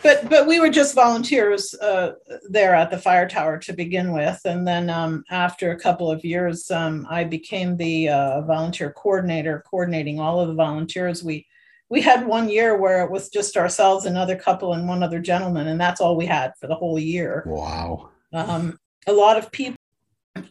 [0.04, 2.14] but but we were just volunteers uh,
[2.50, 6.24] there at the fire tower to begin with, and then um, after a couple of
[6.24, 11.24] years, um, I became the uh, volunteer coordinator, coordinating all of the volunteers.
[11.24, 11.46] We
[11.90, 15.68] we had one year where it was just ourselves, another couple, and one other gentleman,
[15.68, 17.44] and that's all we had for the whole year.
[17.46, 18.10] Wow.
[18.32, 18.78] Um,
[19.08, 19.78] a lot of people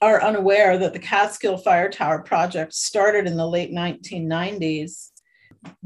[0.03, 5.11] are unaware that the Catskill Fire Tower project started in the late 1990s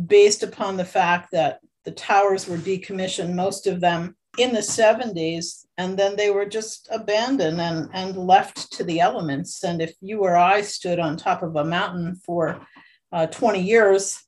[0.07, 5.67] based upon the fact that the towers were decommissioned, most of them in the 70s,
[5.77, 9.63] and then they were just abandoned and, and left to the elements.
[9.63, 12.67] And if you or I stood on top of a mountain for
[13.13, 14.23] uh, 20 years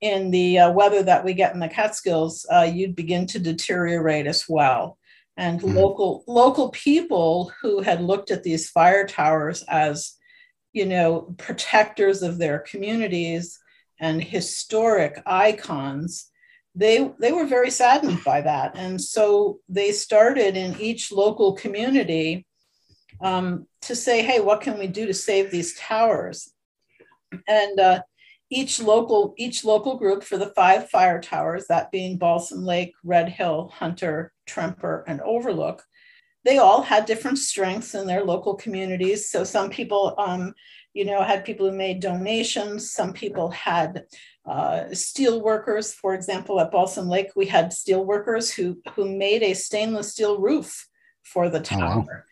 [0.00, 4.26] in the uh, weather that we get in the Catskills, uh, you'd begin to deteriorate
[4.26, 4.98] as well.
[5.36, 5.76] And mm-hmm.
[5.76, 10.14] local local people who had looked at these fire towers as,
[10.72, 13.58] you know, protectors of their communities
[13.98, 16.30] and historic icons
[16.74, 18.76] they they were very saddened by that.
[18.76, 22.46] And so they started in each local community
[23.20, 26.52] um, to say hey what can we do to save these towers?
[27.46, 28.02] And uh,
[28.50, 33.28] each local each local group for the five fire towers that being balsam lake red
[33.28, 35.82] hill hunter tremper and overlook
[36.44, 39.30] they all had different strengths in their local communities.
[39.30, 40.54] So some people um,
[40.94, 44.04] you know had people who made donations some people had
[44.44, 49.42] uh, steel workers, for example, at Balsam Lake, we had steel workers who, who made
[49.42, 50.88] a stainless steel roof
[51.22, 51.80] for the tower.
[51.92, 52.22] Oh, wow.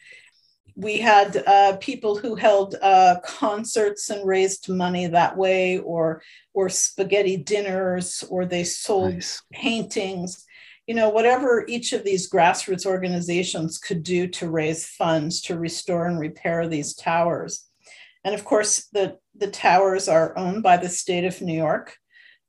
[0.77, 6.23] We had uh, people who held uh, concerts and raised money that way, or
[6.55, 9.43] or spaghetti dinners, or they sold nice.
[9.53, 10.47] paintings.
[10.87, 16.07] You know, whatever each of these grassroots organizations could do to raise funds to restore
[16.07, 17.67] and repair these towers.
[18.25, 21.97] And of course, the, the towers are owned by the state of New York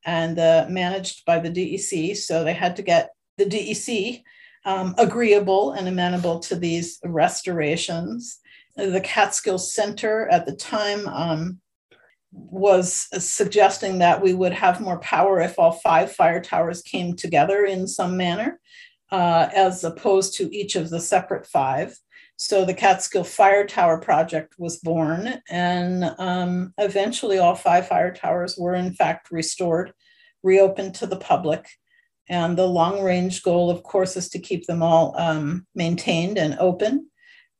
[0.06, 2.16] and uh, managed by the DEC.
[2.18, 4.24] So they had to get the DEC
[4.66, 8.39] um, agreeable and amenable to these restorations.
[8.76, 11.60] The Catskill Center at the time um,
[12.32, 17.66] was suggesting that we would have more power if all five fire towers came together
[17.66, 18.60] in some manner,
[19.12, 21.97] uh, as opposed to each of the separate five.
[22.43, 28.57] So the Catskill Fire Tower project was born, and um, eventually all five fire towers
[28.57, 29.93] were in fact restored,
[30.41, 31.67] reopened to the public.
[32.27, 36.57] And the long range goal, of course, is to keep them all um, maintained and
[36.57, 37.11] open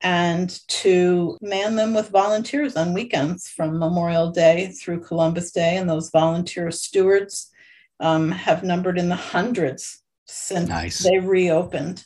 [0.02, 5.78] and to man them with volunteers on weekends from Memorial Day through Columbus Day.
[5.78, 7.52] And those volunteer stewards
[8.00, 11.04] um, have numbered in the hundreds since nice.
[11.04, 12.04] they reopened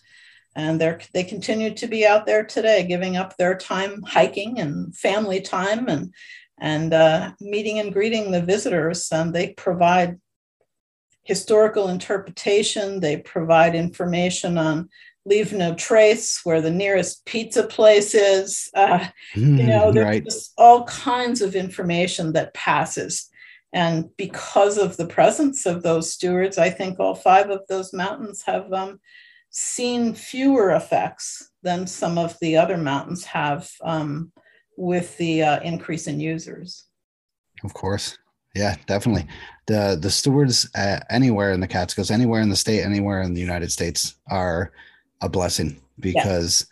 [0.56, 4.96] and they're they continue to be out there today giving up their time hiking and
[4.96, 6.14] family time and
[6.60, 9.10] and uh, meeting and greeting the visitors.
[9.12, 10.20] And they provide
[11.24, 13.02] historical interpretation.
[13.02, 14.90] They provide information on
[15.28, 18.70] leave no trace where the nearest pizza place is.
[18.76, 19.00] Uh,
[19.34, 20.24] mm, you know there's right.
[20.24, 23.30] just all kinds of information that passes.
[23.74, 28.42] And because of the presence of those stewards i think all five of those mountains
[28.46, 29.02] have um,
[29.58, 34.30] seen fewer effects than some of the other mountains have um,
[34.76, 36.88] with the uh, increase in users.
[37.64, 38.18] Of course.
[38.54, 39.28] Yeah, definitely.
[39.68, 43.40] The the stewards uh, anywhere in the Catskills, anywhere in the state, anywhere in the
[43.40, 44.74] United States are
[45.22, 46.68] a blessing because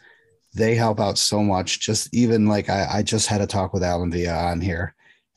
[0.53, 1.79] they help out so much.
[1.79, 4.93] Just even like I, I just had a talk with Alan Villa on here.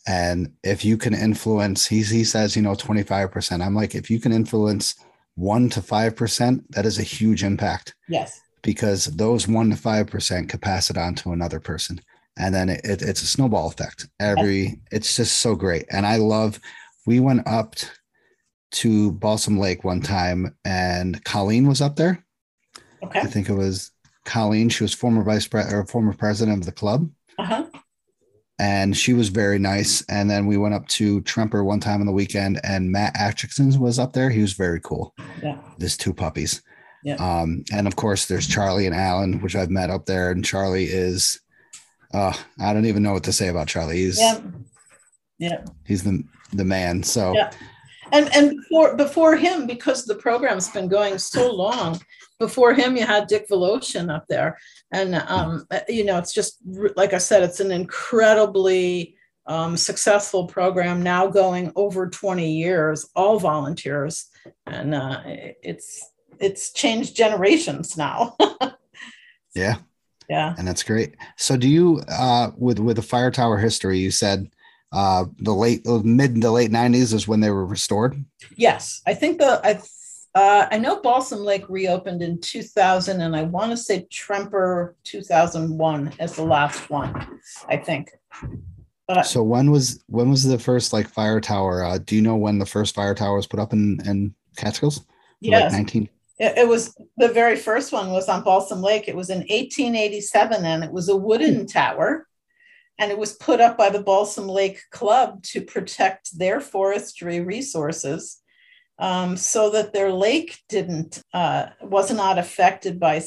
[0.09, 3.65] And if you can influence, he, he says, you know, 25%.
[3.65, 4.95] I'm like, if you can influence
[5.37, 7.95] one to five percent, that is a huge impact.
[8.09, 8.41] Yes.
[8.63, 12.01] Because those one to five percent could pass it on to another person.
[12.37, 14.09] And then it, it, it's a snowball effect.
[14.19, 14.77] Every yes.
[14.91, 15.87] it's just so great.
[15.91, 16.61] And I love
[17.07, 17.77] we went up
[18.73, 22.25] to Balsam Lake one time and Colleen was up there.
[23.03, 23.21] Okay.
[23.21, 23.93] I think it was
[24.25, 24.69] Colleen.
[24.69, 27.09] She was former vice president or former president of the club.
[27.39, 27.65] Uh-huh.
[28.59, 30.03] And she was very nice.
[30.09, 33.79] And then we went up to Tremper one time on the weekend, and Matt Atchison
[33.79, 34.31] was up there.
[34.31, 35.15] He was very cool.
[35.43, 35.59] Yeah.
[35.79, 36.63] There's two puppies.
[37.05, 37.17] Yeah.
[37.17, 40.31] Um, and of course, there's Charlie and Alan, which I've met up there.
[40.31, 41.41] And Charlie is,
[42.13, 43.99] uh, I don't even know what to say about Charlie.
[43.99, 44.41] He's Yeah.
[45.39, 45.65] Yeah.
[45.85, 47.03] he's the the man.
[47.03, 47.51] So Yeah.
[48.13, 52.01] And and before before him, because the program's been going so long,
[52.39, 54.57] before him you had Dick Voloshin up there,
[54.93, 56.59] and um, you know it's just
[56.97, 59.17] like I said, it's an incredibly
[59.47, 64.27] um, successful program now going over twenty years, all volunteers,
[64.67, 66.03] and uh, it's
[66.41, 68.37] it's changed generations now.
[69.55, 69.77] yeah,
[70.29, 70.55] yeah.
[70.59, 71.17] and that's great.
[71.37, 74.51] So do you uh with with the fire tower history, you said
[74.93, 78.25] uh the late mid to late 90s is when they were restored.
[78.57, 79.81] Yes, I think the I
[80.37, 86.13] uh, I know Balsam Lake reopened in 2000, and I want to say Tremper 2001
[86.19, 87.41] as the last one.
[87.69, 88.11] I think.
[89.09, 91.85] But So when was when was the first like fire tower?
[91.85, 95.07] Uh do you know when the first fire tower was put up in in Catskills?
[95.41, 96.09] yes, Like 19
[96.39, 99.09] it, it was the very first one was on Balsam Lake.
[99.09, 102.27] It was in 1887, and it was a wooden tower,
[102.99, 108.43] and it was put up by the Balsam Lake Club to protect their forestry resources.
[108.99, 113.23] Um, so that their lake didn't uh, was not affected by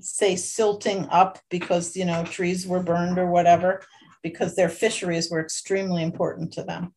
[0.00, 3.82] say silting up because you know trees were burned or whatever
[4.22, 6.94] because their fisheries were extremely important to them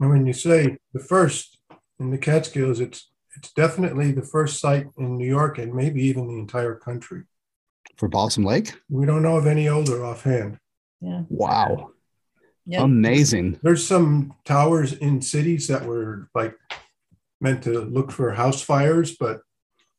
[0.00, 1.58] And when you say the first
[2.00, 6.26] in the Catskills, it's it's definitely the first site in New York and maybe even
[6.26, 7.22] the entire country.
[7.96, 8.72] for Balsam Lake?
[8.88, 10.58] We don't know of any older offhand.
[11.00, 11.90] yeah Wow.
[12.66, 13.58] yeah Amazing.
[13.62, 16.54] There's some towers in cities that were like
[17.40, 19.40] meant to look for house fires, but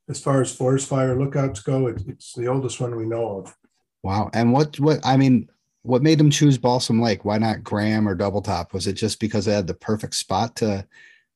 [0.09, 3.55] as far as forest fire lookouts go, it, it's the oldest one we know of.
[4.03, 4.29] Wow.
[4.33, 5.49] And what what I mean,
[5.83, 7.25] what made them choose Balsam Lake?
[7.25, 8.73] Why not Graham or Double Top?
[8.73, 10.85] Was it just because they had the perfect spot to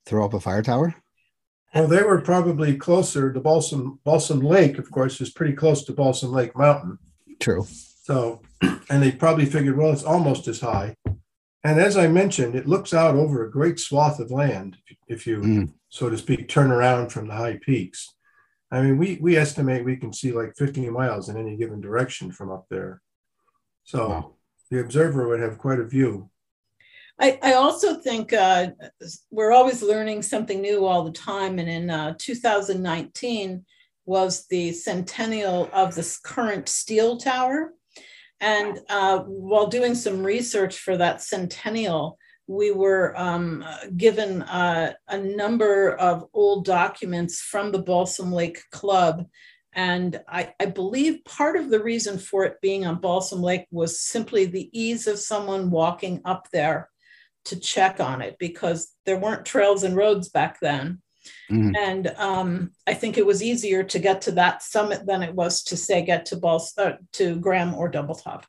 [0.06, 0.96] throw up a fire tower?
[1.74, 5.94] Well, they were probably closer to Balsam Balsam Lake, of course, is pretty close to
[5.94, 7.00] Balsam Lake Mountain.
[7.40, 7.66] True.
[8.04, 8.42] So,
[8.90, 10.96] and they probably figured, well, it's almost as high.
[11.66, 14.78] And as I mentioned, it looks out over a great swath of land
[15.08, 15.74] if you, Mm.
[15.94, 18.16] So to speak, turn around from the high peaks.
[18.72, 22.32] I mean, we we estimate we can see like 50 miles in any given direction
[22.32, 23.00] from up there.
[23.84, 24.34] So Wow.
[24.72, 26.32] the observer would have quite a view.
[27.20, 28.72] I, I also think uh,
[29.30, 31.60] we're always learning something new all the time.
[31.60, 33.64] And in uh, 2019
[34.06, 37.72] was the centennial of this current steel tower.
[38.42, 42.18] And uh, while doing some research for that centennial,
[42.48, 43.64] we were um,
[43.96, 49.26] given uh, a number of old documents from the Balsam Lake Club.
[49.74, 54.02] And I, I believe part of the reason for it being on Balsam Lake was
[54.02, 56.90] simply the ease of someone walking up there
[57.46, 61.02] to check on it because there weren't trails and roads back then.
[61.50, 61.76] Mhm.
[61.78, 65.64] And um, I think it was easier to get to that summit than it was
[65.64, 68.46] to say get to Bals- uh, to Graham or Double Top.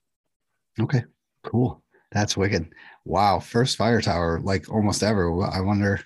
[0.81, 1.05] Okay.
[1.43, 1.83] Cool.
[2.13, 2.73] That's wicked.
[3.05, 3.41] Wow.
[3.41, 5.43] First fire tower, like almost ever.
[5.45, 6.01] I wonder,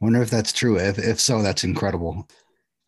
[0.00, 0.78] wonder if that's true.
[0.78, 2.28] If if so, that's incredible.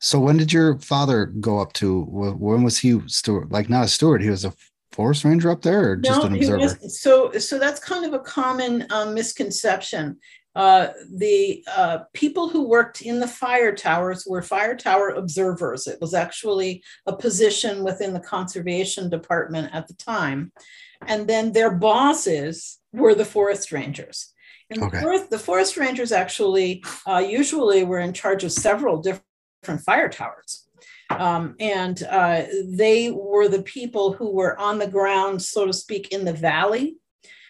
[0.01, 2.03] So when did your father go up to?
[2.03, 3.53] When was he steward?
[3.53, 4.23] Like not a steward.
[4.23, 4.53] He was a
[4.91, 6.59] forest ranger up there, or just an observer.
[6.59, 10.19] was- so so that's kind of a common um, misconception.
[10.55, 15.87] Uh, the uh, people who worked in the fire towers were fire tower observers.
[15.87, 20.53] It was actually a position within the conservation department at the time.
[21.07, 24.33] And then their bosses were the forest rangers.
[24.71, 24.97] And Okay.
[24.97, 30.09] the, forest, the forest rangers actually uh, usually were in charge of several different fire
[30.09, 30.67] towers.
[31.11, 36.11] Um, and uh, they were the people who were on the ground, so to speak,
[36.11, 36.97] in the valley,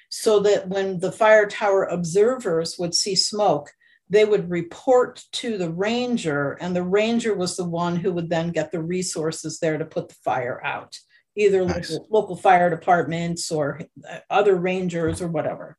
[0.08, 3.70] so that when the fire tower observers would see smoke,
[4.10, 8.50] they would report to the ranger, and the ranger was the one who would then
[8.50, 10.98] get the resources there to put the fire out,
[11.36, 11.90] either Nice.
[11.90, 15.76] local, local fire departments or uh, other rangers or whatever.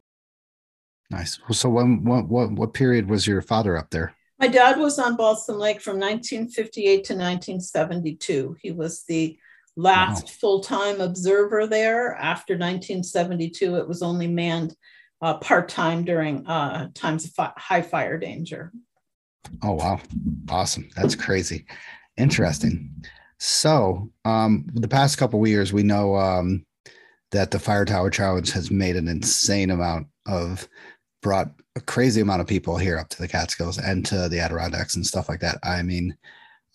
[1.09, 1.39] Nice.
[1.51, 4.15] So when what what what period was your father up there?
[4.39, 8.57] My dad was on Balsam Lake from 1958 to 1972.
[8.61, 9.37] He was the
[9.75, 12.15] last full-time observer there.
[12.15, 14.75] After 1972, it was only manned
[15.21, 18.71] uh, part-time during uh, times of fi- high fire danger.
[19.61, 19.99] Oh wow.
[20.49, 20.89] Awesome.
[20.95, 21.65] That's crazy.
[22.17, 23.03] Interesting.
[23.45, 26.65] So um the past couple of years we know um
[27.31, 30.65] that the fire tower challenge has made an insane amount of
[31.21, 34.95] brought a crazy amount of people here up to the Catskills and to the Adirondacks
[34.95, 35.57] and stuff like that.
[35.61, 36.15] I mean,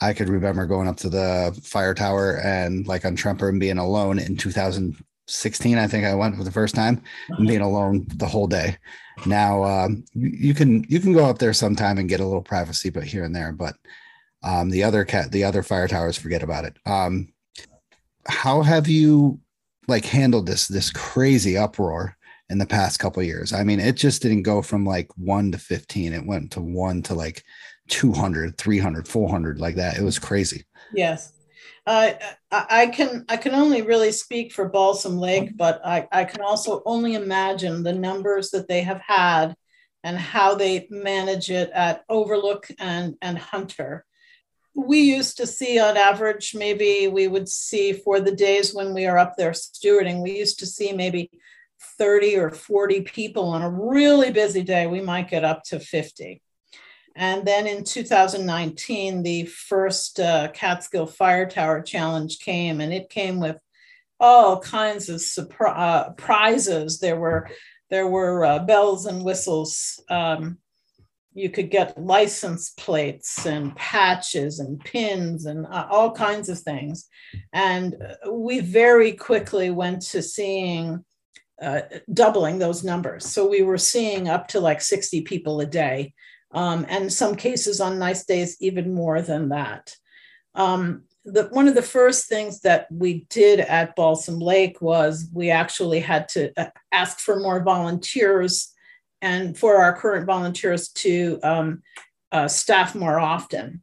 [0.03, 3.79] I could remember going up to the fire tower and like on Tremper and being
[3.79, 5.79] alone in 2016.
[5.79, 8.77] I think I went for the first time and being alone the whole day.
[9.25, 12.91] Now um, you can you can go up there sometime and get a little privacy,
[12.91, 13.53] but here and there.
[13.53, 13.75] But
[14.43, 16.77] um, the other cat, the other fire towers, forget about it.
[16.87, 17.33] Um,
[18.27, 19.41] how have you
[19.87, 22.17] like handled this this crazy uproar
[22.51, 23.53] in the past couple years?
[23.53, 26.13] I mean, it just didn't go from like one to 15.
[26.13, 27.43] It went to one to like
[27.89, 29.99] 200, 300, 400, like that.
[29.99, 30.65] It was crazy.
[30.93, 31.33] Yes.
[31.87, 32.13] Uh,
[32.51, 36.43] I I can I can only really speak for Balsam Lake, but I, I can
[36.43, 39.55] also only imagine the numbers that they have had
[40.05, 44.05] and how they manage it at Overlook and, and Hunter.
[44.79, 49.07] We used to see on average, maybe we would see for the days when we
[49.07, 51.31] are up there stewarding, we used to see maybe
[51.99, 54.87] 30 or 40 people on a really busy day.
[54.87, 56.41] We might get up to 50.
[57.17, 63.41] And then in 2019, the first uh, Catskill Fire Tower Challenge came, and it came
[63.41, 63.57] with
[64.21, 67.01] all kinds of surpri- uh, prizes.
[67.01, 67.49] There were
[67.91, 70.01] there were uh, bells and whistles.
[70.09, 70.59] Um,
[71.39, 77.09] you could get license plates and patches and pins and uh, all kinds of things.
[77.53, 81.05] And uh, we very quickly went to seeing
[81.63, 81.83] uh,
[82.13, 83.25] doubling those numbers.
[83.27, 86.15] So we were seeing up to like 60 people a day
[86.53, 89.95] um, and some cases on nice days even more than that.
[90.55, 95.51] Um, the, one of the first things that we did at Balsam Lake was we
[95.51, 98.73] actually had to uh, ask for more volunteers
[99.23, 101.83] and for our current volunteers to um,
[102.33, 103.83] uh, staff more often.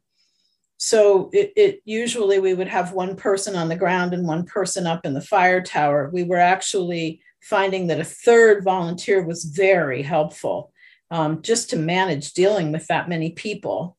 [0.78, 4.86] So it, it, usually we would have one person on the ground and one person
[4.86, 6.10] up in the fire tower.
[6.12, 10.72] We were actually finding that a third volunteer was very helpful
[11.10, 13.96] um, just to manage dealing with that many people.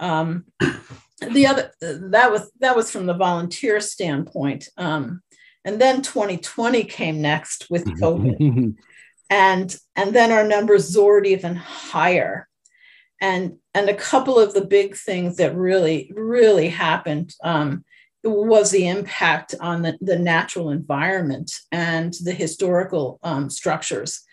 [0.00, 0.44] Um,
[1.32, 4.68] the other that was that was from the volunteer standpoint.
[4.76, 5.22] Um,
[5.64, 8.38] and then 2020 came next with COVID,
[9.30, 12.48] and and then our numbers soared even higher.
[13.20, 17.84] And and a couple of the big things that really really happened um,
[18.22, 24.24] was the impact on the, the natural environment and the historical um, structures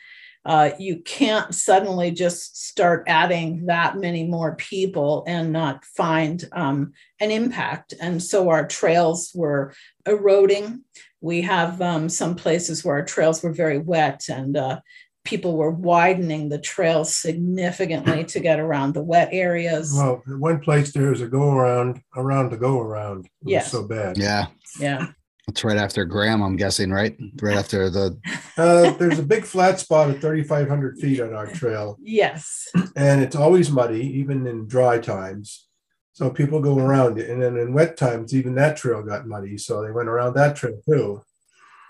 [0.45, 6.93] uh, you can't suddenly just start adding that many more people and not find um,
[7.19, 7.93] an impact.
[8.01, 9.73] And so our trails were
[10.05, 10.83] eroding.
[11.21, 14.79] We have um, some places where our trails were very wet and uh,
[15.23, 19.93] people were widening the trails significantly to get around the wet areas.
[19.95, 23.25] Well, one place there is a go around, around the go around.
[23.25, 23.71] It Yes.
[23.71, 24.17] so bad.
[24.17, 24.47] Yeah.
[24.79, 25.07] Yeah.
[25.51, 27.17] That's right after Graham, I'm guessing, right?
[27.41, 28.17] Right after the
[28.57, 32.69] Uh, there's a big flat spot at 3,500 feet on our trail, Yes.
[32.95, 35.67] and it's always muddy, even in dry times.
[36.13, 39.57] So people go around it, and then in wet times, even that trail got muddy.
[39.57, 41.21] So they went around that trail too.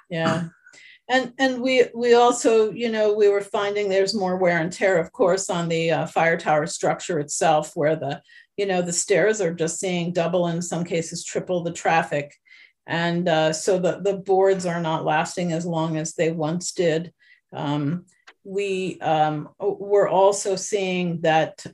[0.09, 0.45] yeah
[1.09, 4.97] and and we we also you know we were finding there's more wear and tear
[4.97, 8.22] of course on the uh, fire tower structure itself where the
[8.57, 12.34] you know the stairs are just seeing double in some cases triple the traffic
[12.88, 17.13] and uh, so the the boards are not lasting as long as they once did
[17.53, 18.05] um,
[18.43, 21.65] we um, we're also seeing that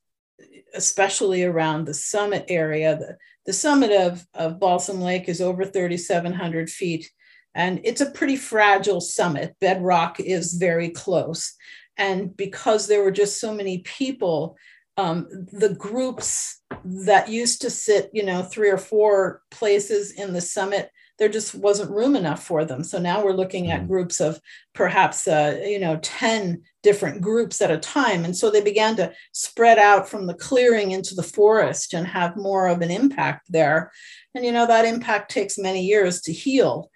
[0.73, 6.69] especially around the summit area the, the summit of, of balsam lake is over 3700
[6.69, 7.09] feet
[7.57, 9.55] and it's a pretty fragile summit.
[9.59, 11.55] Bedrock is very close.
[11.97, 14.55] And because there were just so many people,
[14.95, 20.41] um, the groups that used to sit, you know, three or four places in the
[20.41, 22.83] summit, there just wasn't room enough for them.
[22.83, 24.39] So now we're looking at groups of
[24.73, 28.23] perhaps, uh, you know, 10 different groups at a time.
[28.23, 32.37] And so they began to spread out from the clearing into the forest and have
[32.37, 33.91] more of an impact there.
[34.35, 36.91] And, you know, that impact takes many years to heal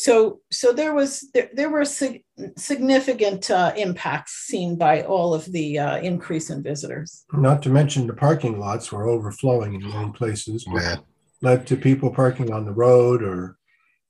[0.00, 2.24] so so there was there, there were sig-
[2.56, 8.06] significant uh, impacts seen by all of the uh, increase in visitors Not to mention
[8.06, 10.96] the parking lots were overflowing in many places, yeah.
[11.42, 13.56] led to people parking on the road or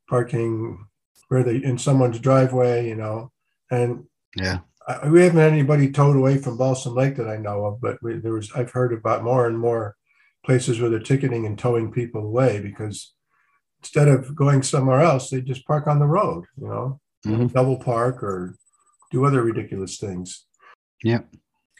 [0.08, 0.86] parking
[1.28, 3.30] where they in someone's driveway, you know.
[3.70, 4.06] And
[4.36, 4.58] Yeah.
[4.86, 8.02] I, we haven't had anybody towed away from Balsam Lake that I know of, but
[8.02, 9.96] we, there was I've heard about more and more
[10.44, 13.14] places where they're ticketing and towing people away because
[13.80, 17.52] instead of going somewhere else, they just park on the road, you know, Mhm.
[17.52, 18.56] double park or
[19.10, 20.46] do other ridiculous things.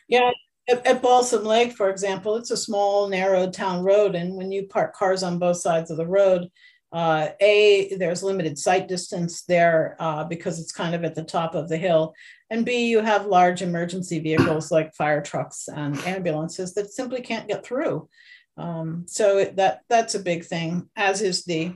[0.09, 0.31] yeah
[0.69, 4.67] at, at balsam lake for example it's a small narrow town road and when you
[4.67, 6.49] park cars on both sides of the road
[6.93, 11.55] uh, a there's limited sight distance there uh, because it's kind of at the top
[11.55, 12.13] of the hill
[12.51, 17.49] and b you have large emergency vehicles like fire trucks and ambulances that simply can't
[17.49, 18.09] get through
[18.57, 21.73] um, so it, that that's a big thing as is the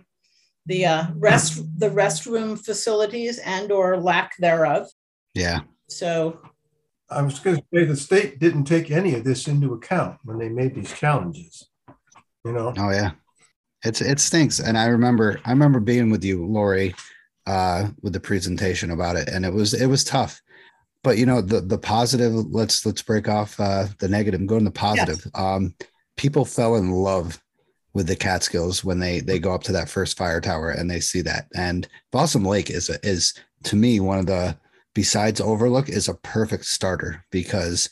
[0.66, 4.88] the uh, rest the restroom facilities and or lack thereof.
[5.34, 5.60] Yeah.
[5.88, 6.40] So
[7.10, 10.38] I was going to say the state didn't take any of this into account when
[10.38, 11.68] they made these challenges.
[12.44, 13.12] You know, Oh yeah.
[13.84, 14.60] It's it stinks.
[14.60, 16.94] And I remember I remember being with you, Lori,
[17.46, 19.28] uh, with the presentation about it.
[19.28, 20.40] And it was it was tough.
[21.02, 24.58] But you know, the the positive, let's let's break off uh the negative and go
[24.58, 25.26] to the positive.
[25.34, 25.74] Um
[26.16, 27.38] people fell in love
[27.94, 31.00] with the Catskills when they they go up to that first fire tower and they
[31.00, 31.46] see that.
[31.54, 33.34] And Balsam Lake is a, is
[33.64, 34.56] to me one of the
[34.94, 37.88] besides Overlook is a perfect starter because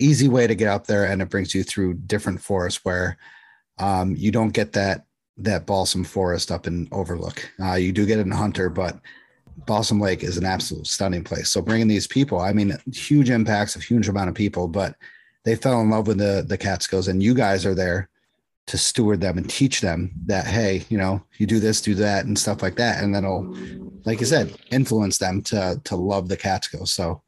[0.00, 3.16] easy way to get up there and it brings you through different forests where
[3.78, 7.48] um, you don't get that that balsam forest up in Overlook.
[7.60, 9.00] Uh, you do get it in Hunter, but
[9.66, 11.48] Balsam Lake is an absolute stunning place.
[11.48, 14.96] So bringing these people, I mean, huge impacts of huge amount of people, but
[15.44, 18.08] they fell in love with the the Catskills, and you guys are there
[18.66, 22.24] to steward them and teach them that hey, you know, you do this, do that,
[22.24, 23.54] and stuff like that, and that'll,
[24.04, 26.92] like you said, influence them to to love the Catskills.
[26.92, 27.22] So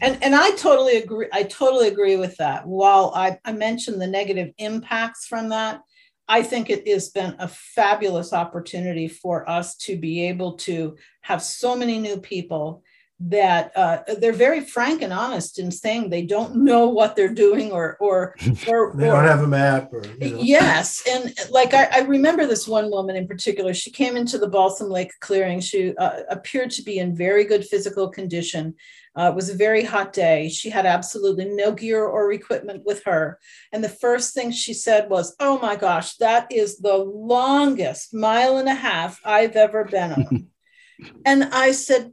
[0.00, 1.28] and and I totally agree.
[1.32, 2.66] I totally agree with that.
[2.66, 5.82] While I, I mentioned the negative impacts from that,
[6.28, 11.42] I think it has been a fabulous opportunity for us to be able to have
[11.42, 12.82] so many new people
[13.18, 17.72] that uh, they're very frank and honest in saying they don't know what they're doing
[17.72, 18.36] or or
[18.68, 20.38] or, they don't have a map or you know.
[20.40, 23.72] Yes, and like I, I remember this one woman in particular.
[23.72, 25.60] She came into the Balsam Lake clearing.
[25.60, 28.74] She uh, appeared to be in very good physical condition.
[29.18, 30.50] Uh, it was a very hot day.
[30.50, 33.38] She had absolutely no gear or equipment with her.
[33.72, 38.58] And the first thing she said was, "Oh my gosh, that is the longest mile
[38.58, 40.46] and a half I've ever been on."
[41.24, 42.12] and I said,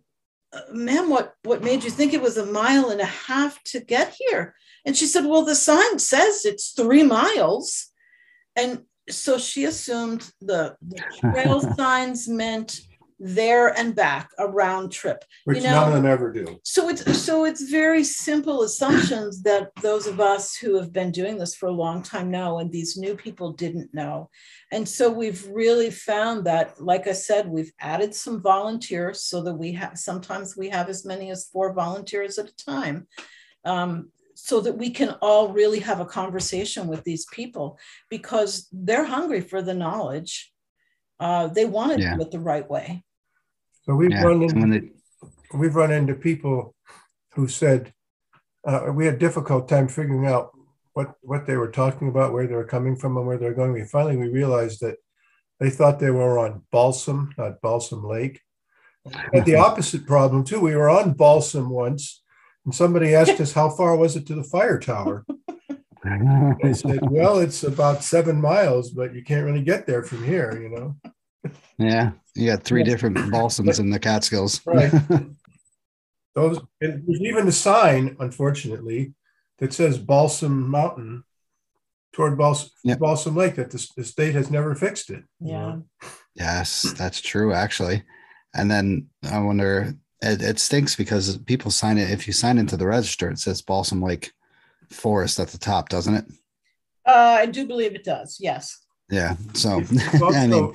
[0.71, 4.15] "Ma'am, what what made you think it was a mile and a half to get
[4.19, 7.91] here?" And she said, Well, the sign says it's three miles.
[8.55, 12.81] And so she assumed the, the trail signs meant
[13.25, 15.23] there and back, a round trip.
[15.45, 16.59] which you know- none of them ever do.
[16.63, 21.37] So it's so it's very simple assumptions that those of us who have been doing
[21.37, 24.29] this for a long time know, and these new people didn't know.
[24.71, 29.53] And so we've really found that, like I said, we've added some volunteers so that
[29.53, 33.07] we have sometimes we have as many as four volunteers at a time.
[33.63, 37.77] Um, so that we can all really have a conversation with these people
[38.09, 40.51] because they're hungry for the knowledge.
[41.19, 42.15] Uh, they want to Yeah.
[42.15, 43.03] do it the right way.
[43.85, 44.23] So we've yeah.
[44.23, 44.91] run into they,
[45.57, 46.75] we've run into people
[47.33, 47.93] who said
[48.65, 50.51] uh, we had difficult time figuring out
[50.93, 53.73] what what they were talking about, where they were coming from, and where they're going.
[53.73, 54.97] We finally we realized that
[55.59, 58.39] they thought they were on Balsam, not Balsam Lake.
[59.33, 60.59] Had the opposite problem too.
[60.59, 62.23] We were on Balsam once,
[62.65, 65.25] and somebody asked us how far was it to the fire tower.
[66.05, 70.61] I said, "Well, it's about seven miles, but you can't really get there from here."
[70.61, 70.95] You know.
[71.77, 74.61] Yeah, you got three different balsams in the Catskills.
[74.65, 74.91] Right.
[76.35, 79.13] Those and there's even a sign, unfortunately,
[79.59, 81.23] that says Balsam Mountain
[82.11, 82.99] toward Balsam, Yep.
[82.99, 83.55] Balsam Lake.
[83.55, 85.23] That the, the state has never fixed it.
[85.39, 85.59] you Yeah.
[85.59, 85.83] know?
[86.35, 88.03] Yes, that's true, actually.
[88.55, 92.09] And then I wonder, it, it stinks because people sign it.
[92.09, 94.31] If you sign into the register, it says Balsam Lake
[94.89, 96.25] Forest at the top, doesn't it?
[97.05, 98.37] Uh, I do believe it does.
[98.39, 98.79] Yes.
[99.11, 99.35] Yeah.
[99.53, 100.73] So, also I mean,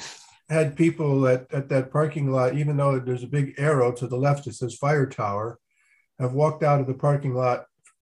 [0.48, 4.16] had people at, at that parking lot, even though there's a big arrow to the
[4.16, 5.58] left that says fire tower,
[6.18, 7.66] have walked out of the parking lot,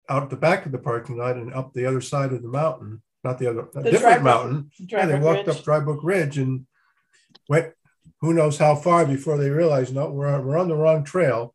[0.09, 3.03] out the back of the parking lot, and up the other side of the mountain.
[3.24, 4.70] Not the other, a The different Dry Brook- mountain.
[4.79, 5.57] Yeah, they walked Ridge.
[5.59, 6.66] up Dry Brook Ridge and
[7.49, 7.72] went
[8.20, 11.55] who knows how far before they realized no, we're on, we're on the wrong trail.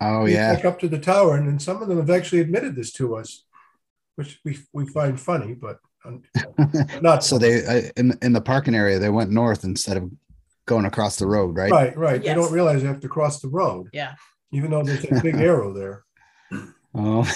[0.00, 0.54] oh, We yeah.
[0.54, 3.16] Back up to the tower, and then some of them have actually admitted this to
[3.16, 3.44] us,
[4.16, 5.78] which we we find funny, but
[7.00, 10.10] not So they, uh, in, in the parking area, they went north instead of
[10.66, 11.70] going across the road, right?
[11.70, 12.22] right, right.
[12.22, 14.14] They don't realize they have to cross the road, Yeah.
[14.52, 16.04] even though there's a big arrow there.
[16.94, 17.30] Oh,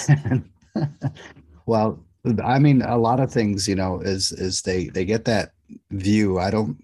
[1.65, 2.03] well,
[2.43, 5.51] I mean, a lot of things, you know, is is they they get that
[5.91, 6.39] view.
[6.39, 6.77] I don't,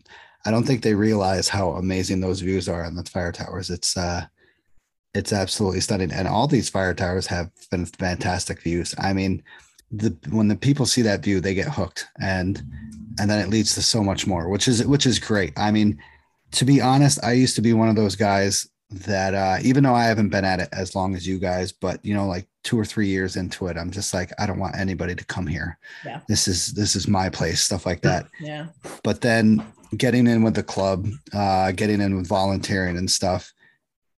[0.46, 3.70] I don't think they realize how amazing those views are on the fire towers.
[3.70, 4.26] It's uh,
[5.14, 8.94] it's absolutely stunning, and all these fire towers have been fantastic views.
[8.98, 9.44] I mean,
[9.92, 12.62] the when the people see that view, they get hooked, and
[13.20, 15.54] and then it leads to so much more, which is which is great.
[15.58, 16.02] I mean,
[16.52, 19.94] to be honest, I used to be one of those guys that uh, even though
[19.94, 22.80] I haven't been at it as long as you guys, but you know, like two
[22.80, 25.78] or three years into it, I'm just like, I don't want anybody to come here.
[26.06, 26.22] Yeah.
[26.28, 28.28] This is this is my place, stuff like that.
[28.40, 28.68] Yeah.
[29.04, 29.66] But then
[29.96, 33.52] getting in with the club, uh, getting in with volunteering and stuff,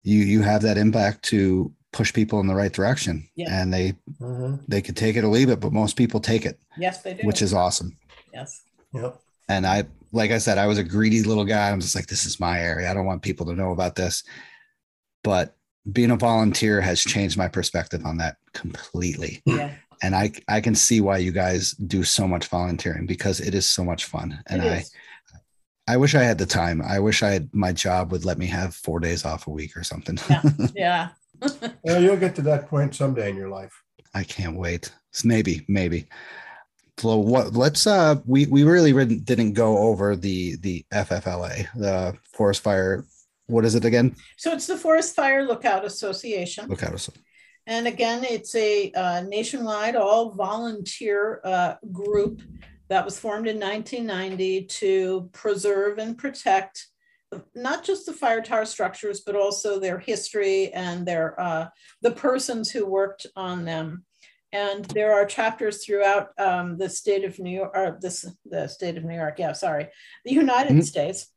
[0.02, 3.28] you you have that impact to push people in the right direction.
[3.34, 3.48] Yeah.
[3.50, 4.60] And they Mhm.
[4.68, 7.22] they could take it or leave it, but most people take it, Yes, they do.
[7.26, 7.96] which is awesome.
[8.32, 8.62] yes.
[8.92, 9.18] Yep.
[9.48, 11.70] And I, like I said, I was a greedy little guy.
[11.70, 12.90] I'm just like, this is my area.
[12.90, 14.22] I don't want people to know about this.
[15.24, 15.54] But
[15.90, 19.42] being a volunteer has changed my perspective on that completely.
[19.44, 19.72] Yeah.
[20.00, 23.68] And I I can see why you guys do so much volunteering because it is
[23.68, 24.40] so much fun.
[24.46, 24.84] And I.
[25.88, 26.82] I wish I had the time.
[26.82, 29.74] I wish I had my job would let me have four days off a week
[29.76, 30.18] or something.
[30.76, 31.08] Yeah.
[31.82, 33.72] Well, you'll get to that point someday in your life.
[34.14, 34.92] I can't wait.
[35.10, 36.06] It's Maybe, maybe.
[36.98, 37.54] So what?
[37.54, 37.86] Let's.
[37.86, 43.04] Uh, we we really didn't didn't go over the the FFLA, the Forest Fire.
[43.46, 44.16] What is it again?
[44.36, 46.66] So it's the Forest Fire Lookout Association.
[46.68, 47.08] Look out!
[47.66, 52.42] And again, it's a uh, nationwide, all volunteer uh, group
[52.88, 56.88] that was formed in 1990 to preserve and protect
[57.54, 61.68] not just the fire tower structures, but also their history and their uh,
[62.02, 64.04] the persons who worked on them.
[64.52, 68.96] And there are chapters throughout um, the state of New York, or this the state
[68.96, 69.38] of New York.
[69.38, 69.88] Yeah, sorry,
[70.24, 70.84] the United Mhm.
[70.84, 71.30] States,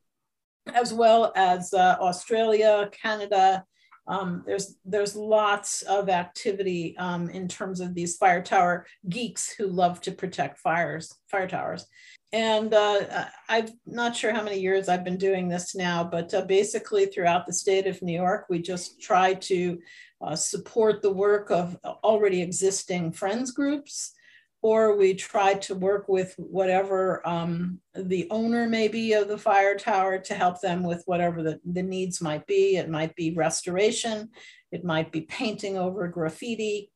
[0.74, 3.66] as well as uh, Australia, Canada,
[4.08, 9.68] um, there's there's lots of activity um, in terms of these fire tower geeks who
[9.68, 11.86] love to protect fires, fire towers.
[12.34, 16.46] And uh, I'm not sure how many years I've been doing this now, but uh,
[16.46, 19.80] basically throughout the state of New York, we just try to
[20.22, 24.14] uh, support the work of already existing friends groups,
[24.62, 29.76] or we try to work with whatever um, the owner may be of the fire
[29.76, 32.78] tower to help them with whatever the, the needs might be.
[32.78, 34.30] It might be restoration,
[34.72, 36.92] it might be painting over graffiti,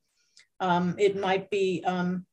[0.59, 2.25] um, it might be um,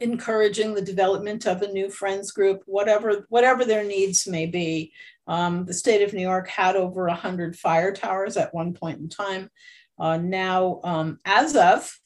[0.00, 4.92] encouraging the development of a new friends group, whatever whatever their needs may be.
[5.28, 9.08] Um, the state of New York had over 100 fire towers at one point in
[9.08, 9.50] time.
[9.98, 11.98] Uh, now, um, as of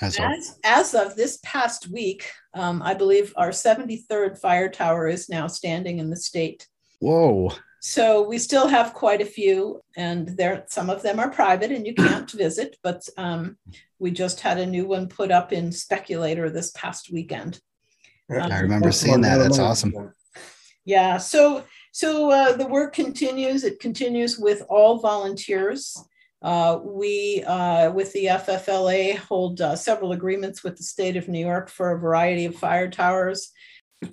[0.00, 0.26] That's all.
[0.26, 5.46] as, as of this past week, um, I believe our 73rd fire tower is now
[5.46, 6.66] standing in the state.
[7.00, 7.52] Whoa!
[7.80, 11.86] So we still have quite a few, and there some of them are private and
[11.86, 12.76] you can't visit.
[12.82, 13.58] But um,
[13.98, 17.60] we just had a new one put up in Speculator this past weekend.
[18.28, 19.38] I remember seeing that.
[19.38, 20.12] That's awesome.
[20.84, 21.18] Yeah.
[21.18, 23.64] So so uh, the work continues.
[23.64, 25.96] It continues with all volunteers.
[26.42, 31.44] Uh, we, uh, with the FFLA, hold uh, several agreements with the state of New
[31.44, 33.50] York for a variety of fire towers.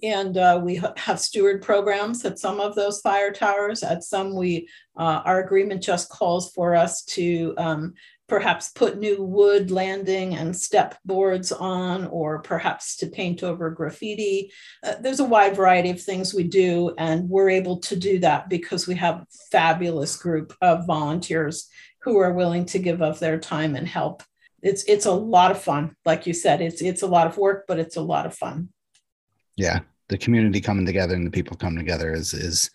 [0.01, 3.83] And uh, we ha- have steward programs at some of those fire towers.
[3.83, 7.93] At some, we uh, our agreement just calls for us to um,
[8.29, 14.51] perhaps put new wood landing and step boards on, or perhaps to paint over graffiti.
[14.83, 18.49] Uh, there's a wide variety of things we do, and we're able to do that
[18.49, 21.69] because we have a fabulous group of volunteers
[22.03, 24.23] who are willing to give of their time and help.
[24.61, 25.95] It's it's a lot of fun.
[26.05, 28.69] Like you said, it's it's a lot of work, but it's a lot of fun.
[29.55, 29.79] Yeah,
[30.09, 32.69] the community coming together and the people coming together is is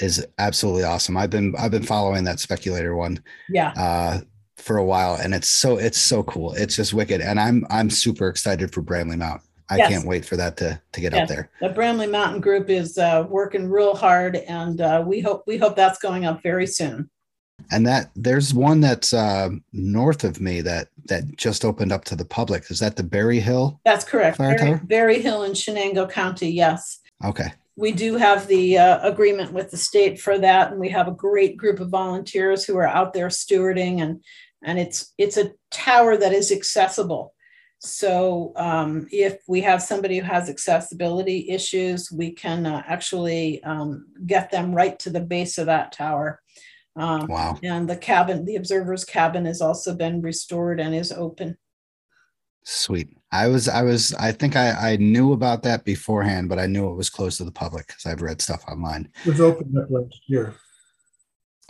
[0.00, 1.16] is absolutely awesome.
[1.16, 3.72] I've been I've been following that speculator one Yeah.
[3.76, 4.20] uh,
[4.56, 6.54] for a while, and it's so it's so cool.
[6.54, 9.42] It's just wicked, and I'm I'm super excited for Bramley Mount.
[9.70, 9.90] I Yes.
[9.90, 11.22] can't wait for that to to get Yes.
[11.22, 11.50] up there.
[11.60, 15.76] The Bramley Mountain Group is uh, working real hard, and uh, we hope we hope
[15.76, 17.10] that's going up very soon.
[17.70, 22.16] And that there's one that's uh, north of me that that just opened up to
[22.16, 22.70] the public.
[22.70, 23.80] Is that the Berry Hill?
[23.84, 24.38] That's correct.
[24.38, 24.80] Berry, tower?
[24.84, 26.50] Berry Hill in Chenango County.
[26.50, 27.00] Yes.
[27.24, 27.52] Okay.
[27.78, 31.12] we do have the uh, agreement with the state for that and we have a
[31.12, 34.22] great group of volunteers who are out there stewarding and
[34.64, 37.32] and it's it's a tower that is accessible
[37.80, 44.06] so um, if we have somebody who has accessibility issues we can uh, actually um,
[44.26, 46.40] get them right to the base of that tower
[46.98, 47.58] um, Wow.
[47.62, 51.56] and the cabin the observer's cabin has also been restored and is open
[52.64, 53.08] Sweet.
[53.32, 56.90] I was I was I think I I knew about that beforehand, but I knew
[56.90, 59.08] it was closed to the public because I've read stuff online.
[59.24, 60.54] It was opened up last year.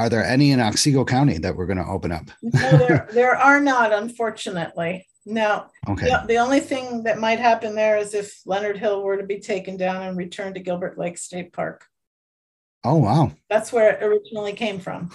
[0.01, 2.31] Are there any in Otsego County that we're going to open up?
[2.43, 6.09] no there, there are not unfortunately no Okay.
[6.09, 9.39] Yeah, the only thing that might happen there is if Leonard Hill were to be
[9.39, 11.85] taken down and returned to Gilbert Lake State Park.
[12.85, 13.33] Oh wow.
[13.51, 15.11] That's where it originally came from.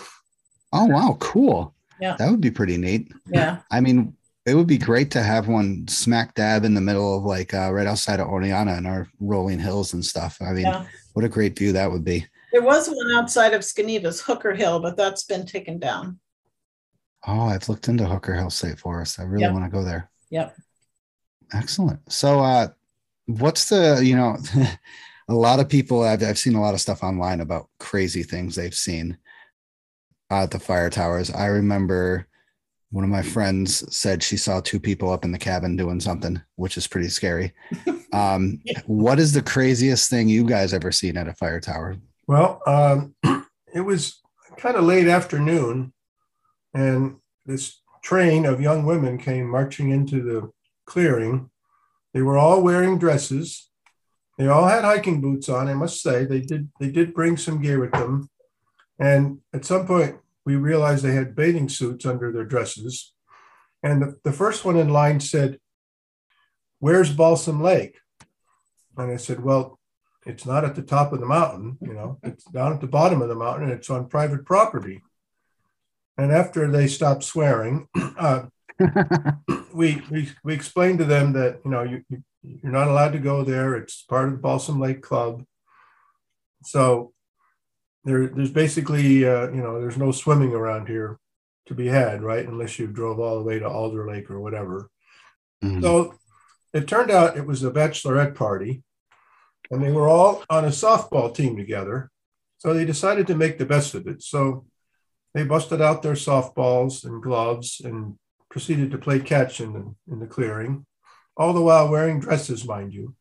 [0.71, 1.17] Oh wow.
[1.19, 1.73] Cool.
[1.99, 2.15] Yeah.
[2.17, 3.11] That would be pretty neat.
[3.27, 3.59] Yeah.
[3.71, 4.15] I mean,
[4.45, 7.71] it would be great to have one smack dab in the middle of like uh,
[7.71, 10.37] right outside of Oneonta and our rolling hills and stuff.
[10.41, 10.85] I mean, Yeah.
[11.13, 12.25] what a great view that would be.
[12.51, 16.19] There was one outside of Schenevus Hooker Hill, but that's been taken down.
[17.25, 19.19] Oh, I've looked into Hooker Hill State Forest.
[19.19, 19.53] I really Yep.
[19.53, 20.09] want to go there.
[20.29, 20.55] Yep.
[21.53, 22.11] Excellent.
[22.11, 22.67] So, uh,
[23.27, 24.37] what's the, you know,
[25.29, 28.55] a lot of people, I've, I've seen a lot of stuff online about crazy things
[28.55, 29.17] they've seen
[30.29, 31.31] at the fire towers.
[31.31, 32.27] I remember
[32.91, 36.39] One of my friends said she saw two people up in the cabin doing something,
[36.57, 37.53] which is pretty scary.
[38.13, 41.95] Um, What is the craziest thing you guys ever seen at a fire tower?
[42.27, 43.15] Well, um,
[43.73, 44.21] it was
[44.57, 45.93] kind of late afternoon,
[46.75, 47.15] and
[47.47, 50.51] this train of young women came marching into the
[50.85, 51.49] clearing.
[52.13, 53.67] They were all wearing dresses.
[54.37, 55.67] They all had hiking boots on.
[55.67, 56.69] I must say they did.
[56.79, 58.29] They did bring some gear with them,
[58.99, 63.13] and at some point we realized they had bathing suits under their dresses.
[63.83, 65.59] And the, the first one in line said,
[66.79, 67.99] "Where's Balsam Lake?"
[68.97, 69.79] And I said, "Well,
[70.25, 73.21] it's not at the top of the mountain, you know, it's down at the bottom
[73.21, 75.01] of the mountain and it's on private property.
[76.17, 78.43] And after they stopped swearing, uh,
[79.73, 83.19] we, we, we explained to them that, you know, you, you, you're not allowed to
[83.19, 83.75] go there.
[83.75, 85.43] It's part of the Balsam Lake Club.
[86.63, 87.13] So
[88.03, 91.19] there, there's basically, uh, you know, there's no swimming around here
[91.67, 92.45] to be had, right?
[92.45, 94.89] Unless you drove all the way to Alder Lake or whatever.
[95.63, 95.81] Mhm.
[95.81, 96.15] So
[96.73, 98.83] it turned out it was a bachelorette party,
[99.71, 102.11] and they were all on a softball team together.
[102.57, 104.21] So they decided to make the best of it.
[104.21, 104.65] So
[105.33, 108.17] they busted out their softballs and gloves and
[108.49, 110.85] proceeded to play catch in the, in the clearing,
[111.37, 113.15] all the while wearing dresses, mind you.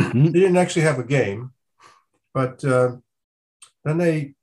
[0.00, 0.32] Mhm.
[0.32, 1.52] they didn't actually have a game,
[2.32, 2.96] but uh,
[3.84, 4.34] then they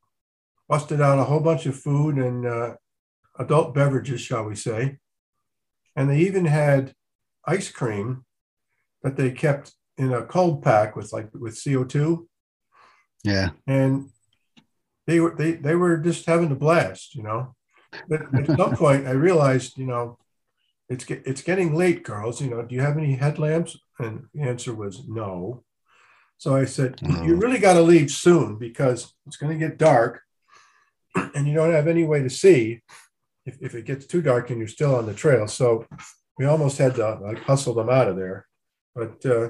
[0.67, 2.75] busted out a whole bunch of food and uh,
[3.39, 4.97] adult beverages, shall we say.
[5.95, 6.93] And they even had
[7.45, 8.25] ice cream
[9.01, 12.27] that they kept in a cold pack with like with CO2
[13.23, 13.49] Yeah.
[13.65, 14.09] and
[15.07, 17.55] they were they, they were just having a blast, you know.
[18.09, 20.19] But at some point I realized, you know,
[20.89, 22.41] it's get, it's getting late, girls.
[22.41, 23.77] You know, do you have any headlamps?
[23.99, 25.63] And the answer was no.
[26.37, 27.37] So I said, you Oh.
[27.39, 30.21] really got to leave soon because it's going to get dark,
[31.33, 32.81] and you don't have any way to see
[33.45, 35.47] if, if it gets too dark and you're still on the trail.
[35.47, 35.85] So
[36.37, 38.45] we almost had to like hustle them out of there.
[38.95, 39.49] But uh,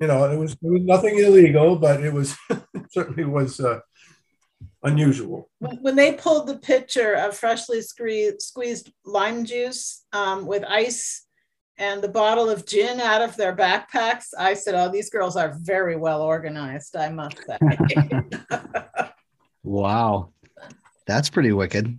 [0.00, 3.80] you know, it was it was nothing illegal, but it was it certainly was uh,
[4.82, 5.50] unusual.
[5.58, 11.26] When, when they pulled the picture of freshly squeezed lime juice um, with ice
[11.78, 15.56] and the bottle of gin out of their backpacks, I said, "Oh, these girls are
[15.60, 17.58] very well organized." I must say.
[19.68, 20.32] Wow.
[21.06, 21.98] That's pretty wicked.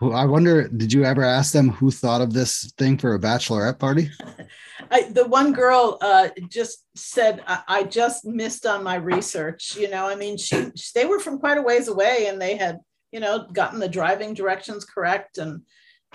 [0.00, 3.18] Who- I wonder, did you ever ask them who thought of this thing for a
[3.20, 4.10] bachelorette party?
[4.90, 9.76] I, the one girl uh, just said, I, I just missed on my research.
[9.76, 12.78] You know, I mean, she, they were from quite a ways away and they had,
[13.12, 15.62] you know, gotten the driving directions correct and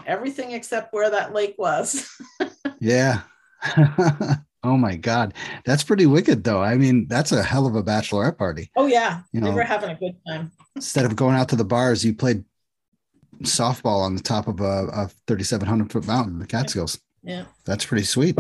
[0.06, 2.10] everything except where that lake was.
[2.82, 3.22] Yeah.
[4.64, 5.34] oh my God.
[5.66, 6.62] That's pretty wicked, though.
[6.62, 8.70] I mean, that's a hell of a bachelorette party.
[8.76, 9.22] oh, yeah.
[9.32, 10.52] You they know, were having a good time.
[10.76, 12.44] Instead of going out to the bars, you played
[13.44, 17.00] softball on the top of a, a 3,700 foot mountain, the Catskills.
[17.24, 17.46] Yeah.
[17.66, 18.38] That's pretty sweet.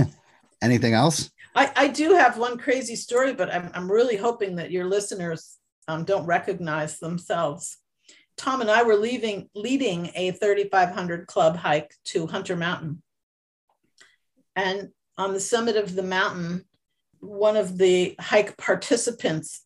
[0.62, 1.30] Anything else?
[1.54, 5.56] I, I do have one crazy story, but I'm, I'm really hoping that your listeners
[5.88, 7.78] um, don't recognize themselves.
[8.36, 13.02] Tom and I were leaving, leading a 3,500 club hike to Hunter Mountain.
[14.54, 16.64] And on the summit of the mountain,
[17.20, 19.62] one of the hike participants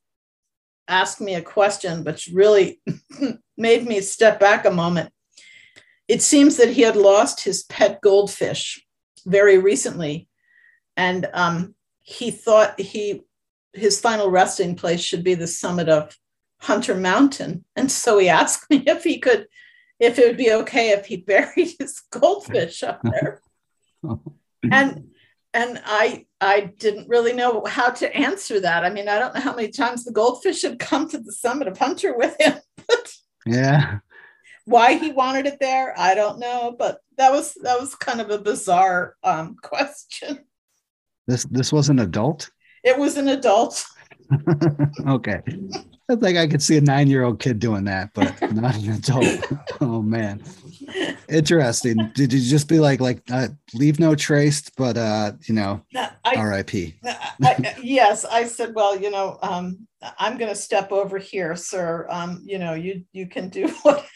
[0.91, 2.81] asked me a question, which really
[3.57, 5.11] made me step back a moment.
[6.09, 8.85] It seems that he had lost his pet goldfish
[9.25, 10.29] very recently
[11.01, 13.23] and um, he thought he
[13.73, 16.17] his final resting place should be the summit of
[16.61, 19.47] Hunter Mountain, and so he asked me if he could,
[19.99, 23.41] if it would be okay if he buried his goldfish up there,
[24.71, 25.11] and
[25.55, 28.85] and I I didn't really know how to answer that.
[28.85, 31.69] I mean, I don't know how many times the goldfish had come to the summit
[31.69, 32.55] of Hunter with him,
[32.89, 33.13] but
[33.45, 33.99] Yeah.
[34.65, 36.75] why he wanted it there, I don't know.
[36.79, 40.45] But that was that was kind of a bizarre um, question.
[41.27, 42.51] This this was an adult.
[42.83, 43.85] It was an adult.
[45.07, 45.43] okay.
[46.11, 48.93] I think I could see a nine year old kid doing that, but not an
[48.93, 49.53] adult.
[49.81, 50.43] oh man.
[51.29, 52.11] Interesting.
[52.15, 55.83] Did you just be like like uh, leave no trace, but uh, you know,
[56.25, 56.97] I, R.I.P.
[57.83, 59.87] Yes, I said, well, you know, um,
[60.19, 62.07] I'm going to step over here, sir.
[62.11, 64.07] Um, you know, you you can do whatever.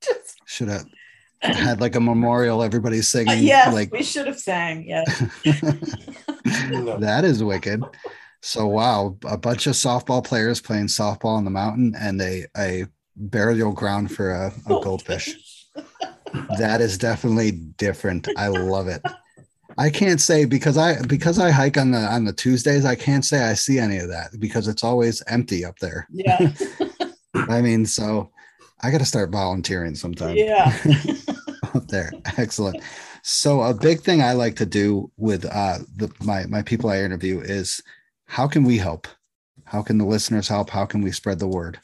[0.00, 0.86] Just, Should have
[1.40, 2.62] had like a memorial.
[2.62, 3.44] Everybody's uh, singing.
[3.44, 4.86] yes, like we should have sang.
[4.86, 5.22] Yes.
[7.00, 7.82] That is wicked.
[8.44, 12.84] So wow, a bunch of softball players playing softball on the mountain and a a
[13.16, 15.66] burial ground for a, a goldfish.
[16.58, 18.28] That is definitely different.
[18.36, 19.00] I love it.
[19.78, 23.24] I can't say because I because I hike on the on the Tuesdays, I can't
[23.24, 26.06] say I see any of that because it's always empty up there.
[26.12, 26.52] Yeah.
[27.34, 28.30] I mean, so
[28.82, 30.36] I got to start volunteering sometime.
[30.36, 30.76] Yeah.
[31.74, 32.12] Up there.
[32.36, 32.82] Excellent.
[33.22, 36.98] So a big thing I like to do with uh, the, my my people I
[36.98, 37.82] interview is
[38.26, 39.06] how can we help?
[39.64, 40.70] How can the listeners help?
[40.70, 41.80] How can we spread the word?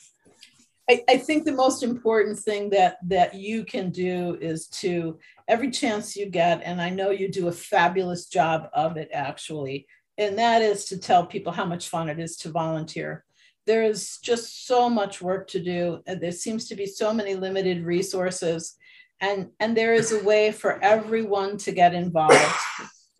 [0.88, 5.70] I, I think the most important thing that that you can do is to every
[5.70, 9.86] chance you get, and I know you do a fabulous job of it actually,
[10.18, 13.24] and that is to tell people how much fun it is to volunteer.
[13.66, 16.02] There is just so much work to do.
[16.08, 18.76] and There seems to be so many limited resources,
[19.20, 22.34] and and there is a way for everyone to get involved.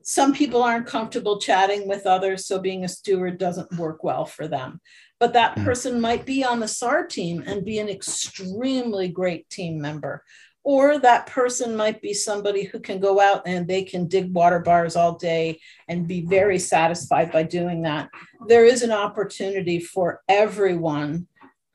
[0.03, 4.49] Some people aren't comfortable chatting with others, so being a steward doesn't work well for
[4.49, 4.81] them
[5.21, 5.65] but that Mm.
[5.65, 10.25] person might be on the SAR team and be an extremely great team member.
[10.65, 14.59] Or that person might be somebody who can go out and they can dig water
[14.59, 18.09] bars all day and be very satisfied by doing that.
[18.47, 21.29] There is an opportunity for everyone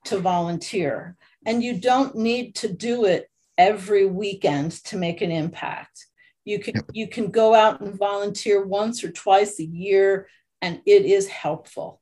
[0.05, 1.15] to volunteer,
[1.47, 6.05] and you don't need to do it every weekend to make an impact.
[6.45, 6.85] You can Yep.
[6.93, 10.27] you can go out and volunteer once or twice a year,
[10.61, 12.01] and it is helpful.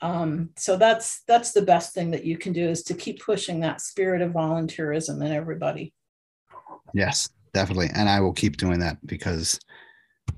[0.00, 3.60] Um, so that's that's the best thing that you can do is to keep pushing
[3.60, 5.94] that spirit of volunteerism in everybody.
[6.92, 7.90] Yes, definitely.
[7.94, 9.60] And I will keep doing that because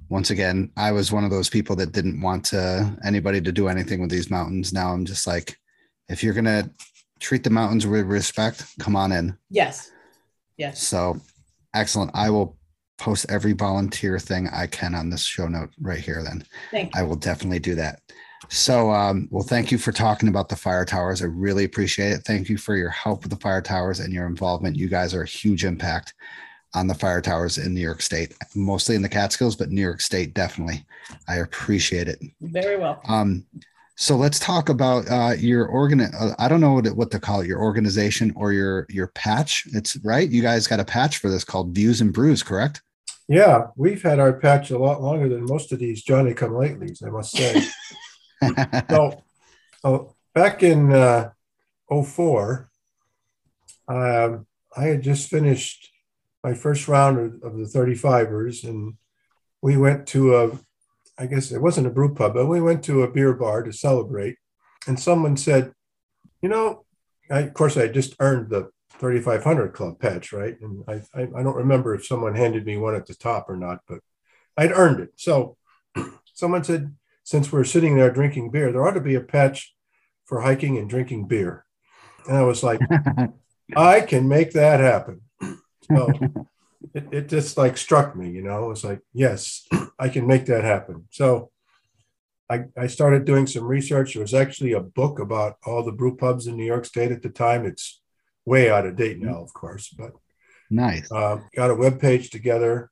[0.09, 3.69] once again, I was one of those people that didn't want to anybody to do
[3.69, 4.73] anything with these mountains.
[4.73, 5.57] Now I'm just like,
[6.09, 6.71] if you're gonna
[7.21, 9.39] treat the mountains with respect, come on in.
[9.49, 9.91] Yes.
[10.59, 10.83] Yes.
[10.83, 11.21] So
[11.75, 12.11] excellent.
[12.15, 12.59] I will
[12.99, 16.45] post every volunteer thing I can on this show note right here then.
[16.95, 18.01] I will definitely do that.
[18.49, 21.23] So, um, well, thank you for talking about the fire towers.
[21.23, 22.25] I really appreciate it.
[22.25, 24.77] Thank you for your help with the fire towers and your involvement.
[24.77, 26.15] You guys are a huge impact
[26.75, 30.01] on the fire towers in New York State, mostly in the Catskills, but New York
[30.01, 30.85] State definitely.
[31.29, 32.19] I appreciate it.
[32.41, 33.01] Very well.
[33.09, 33.47] Um,
[33.97, 36.01] so let's talk about uh, your organ.
[36.01, 39.67] Uh, I don't know what, what to call it, your organization or your your patch.
[39.73, 40.29] It's right.
[40.29, 42.83] You guys got a patch for this called Views and Brews, correct?
[43.29, 47.07] Yeah, we've had our patch a lot longer than most of these Johnny come latelys,
[47.07, 47.63] I must say.
[48.91, 49.23] so,
[49.83, 51.31] oh, back in uh,
[51.89, 52.69] 04,
[53.89, 54.47] um,
[54.77, 55.91] I had just finished
[56.43, 58.95] my first round of, of the 35ers, and
[59.63, 60.51] we went to a,
[61.19, 63.73] I guess it wasn't a brew pub, but we went to a beer bar to
[63.73, 64.37] celebrate.
[64.87, 65.73] And someone said,
[66.43, 66.85] you know,
[67.31, 70.57] I, of course, I just earned the 3500 club patch, right?
[70.61, 73.57] And I, I, I don't remember if someone handed me one at the top or
[73.57, 74.01] not, but
[74.57, 75.13] I'd earned it.
[75.17, 75.57] So
[76.35, 79.75] someone said, since we're sitting there drinking beer, there ought to be a patch
[80.27, 81.65] for hiking and drinking beer.
[82.27, 82.81] And I was like,
[83.77, 85.21] I can make that happen.
[85.93, 86.19] So
[86.95, 89.69] it, it just like struck me, you know, it was like, yes,
[89.99, 91.07] I can make that happen.
[91.11, 91.51] So
[92.51, 94.15] I, I started doing some research.
[94.15, 97.23] There was actually a book about all the brew pubs in New York State at
[97.23, 97.65] the time.
[97.65, 98.01] It's
[98.45, 100.13] way out of date now, of course, but
[100.71, 101.11] nice.
[101.11, 102.91] uh, got a web page together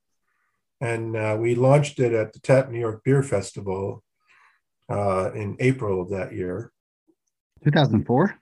[0.82, 4.02] and uh, we launched it at the Tap New York Beer Festival
[4.90, 6.72] uh, in April of that year.
[7.62, 8.36] 2004.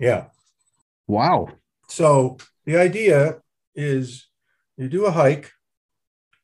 [0.00, 0.28] Yeah.
[1.06, 1.48] Wow.
[1.88, 3.40] So the idea
[3.74, 4.26] is
[4.78, 5.52] you do a hike,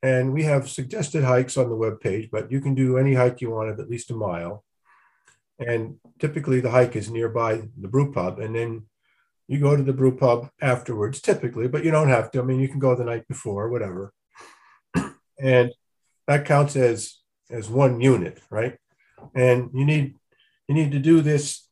[0.02, 3.40] and we have suggested hikes on the web page, but you can do any hike
[3.40, 4.64] you want of at least a mile.
[5.58, 8.86] And typically the hike is nearby the brew pub, and then
[9.46, 12.40] you go to the brew pub afterwards, typically, but you don't have to.
[12.40, 14.12] I mean, you can go the night before, whatever.
[15.40, 15.72] And
[16.28, 17.16] that counts as
[17.50, 18.78] as one unit, right?
[19.34, 20.14] And you need
[20.68, 21.68] you need to do this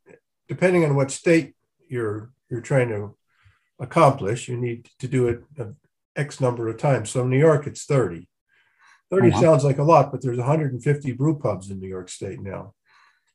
[0.48, 1.54] depending on what state
[1.88, 3.16] you're you're trying to
[3.78, 5.68] accomplish, you need to do it a
[6.16, 7.10] X number of times.
[7.10, 8.28] So in New York, it's 30.
[9.10, 9.40] 30 Oh, wow.
[9.40, 12.74] sounds like a lot, but there's 150 brew pubs in New York State now.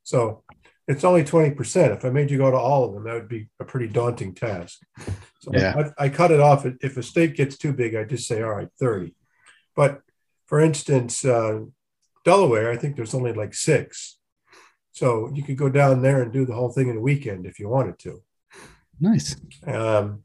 [0.04, 0.44] So
[0.88, 1.96] it's only 20%.
[1.96, 4.34] If I made you go to all of them, that would be a pretty daunting
[4.36, 4.80] task.
[5.42, 5.90] So Yeah.
[6.00, 6.66] I, I cut it off.
[6.82, 9.14] If a state gets too big, I just say, all right, 30.
[9.76, 10.02] But
[10.46, 11.62] for instance, uh,
[12.24, 14.18] Delaware, I think there's only like six.
[14.92, 17.60] So you could go down there and do the whole thing in a weekend if
[17.60, 18.22] you wanted to.
[19.00, 19.36] Nice.
[19.68, 20.24] Um,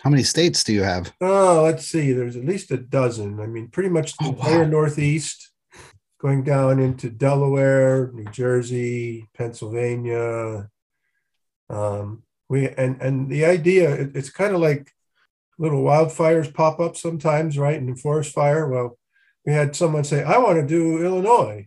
[0.00, 1.12] How many states do you have?
[1.20, 2.12] Oh, let's see.
[2.12, 3.40] There's at least a dozen.
[3.40, 4.68] I mean, pretty much the Oh, entire wow.
[4.70, 5.50] Northeast,
[6.20, 10.68] going down into Delaware, New Jersey, Pennsylvania.
[11.70, 14.90] Um, we and and the idea it- it's kind of like
[15.58, 17.76] little wildfires pop up sometimes, right?
[17.76, 18.66] In the forest fire.
[18.68, 18.98] Well,
[19.44, 21.66] we had someone say, "I want to do Illinois,"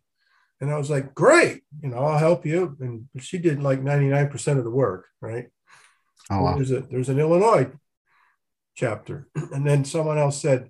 [0.59, 4.57] and I was like, "Great, you know, I'll help you." And she did like 99%
[4.57, 5.49] of the work, right?
[6.29, 6.55] Oh, wow.
[6.55, 7.69] There's a there's an Illinois
[8.75, 10.69] chapter, and then someone else said,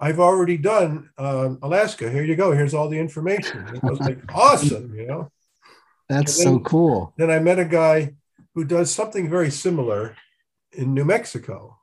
[0.00, 2.10] "I've already done um, Alaska.
[2.10, 2.52] Here you go.
[2.52, 5.28] Here's all the information." And I was like, "Awesome!" You know.
[6.08, 7.14] That's and so cool.
[7.16, 8.14] Then I met a guy
[8.54, 10.16] who does something very similar
[10.72, 11.78] in New Mexico,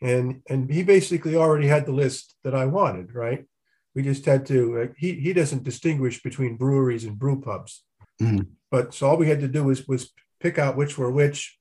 [0.00, 3.14] and and he basically already had the list that I wanted.
[3.14, 3.44] Right,
[3.94, 4.80] we just had to.
[4.80, 7.82] Uh, he he doesn't distinguish between breweries and brew pubs,
[8.20, 8.46] Mhm.
[8.70, 11.58] but so all we had to do was was pick out which were which,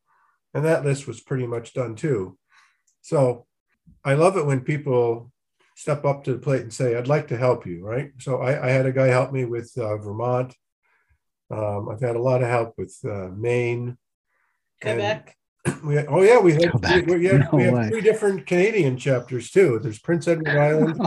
[0.53, 2.37] and that list was pretty much done too.
[3.03, 3.45] So
[4.03, 5.31] I love it when people
[5.75, 8.11] step up to the plate and say, "I'd like to help you." Right.
[8.19, 10.55] So I, I had a guy help me with uh, Vermont.
[11.51, 13.97] Um, I've had a lot of help with uh, Maine.
[14.81, 15.37] Quebec.
[15.83, 17.05] we oh yeah, we had, Quebec.
[17.05, 19.79] we, we, had, No we have three different Canadian chapters too.
[19.79, 21.01] There's Prince Edward Island,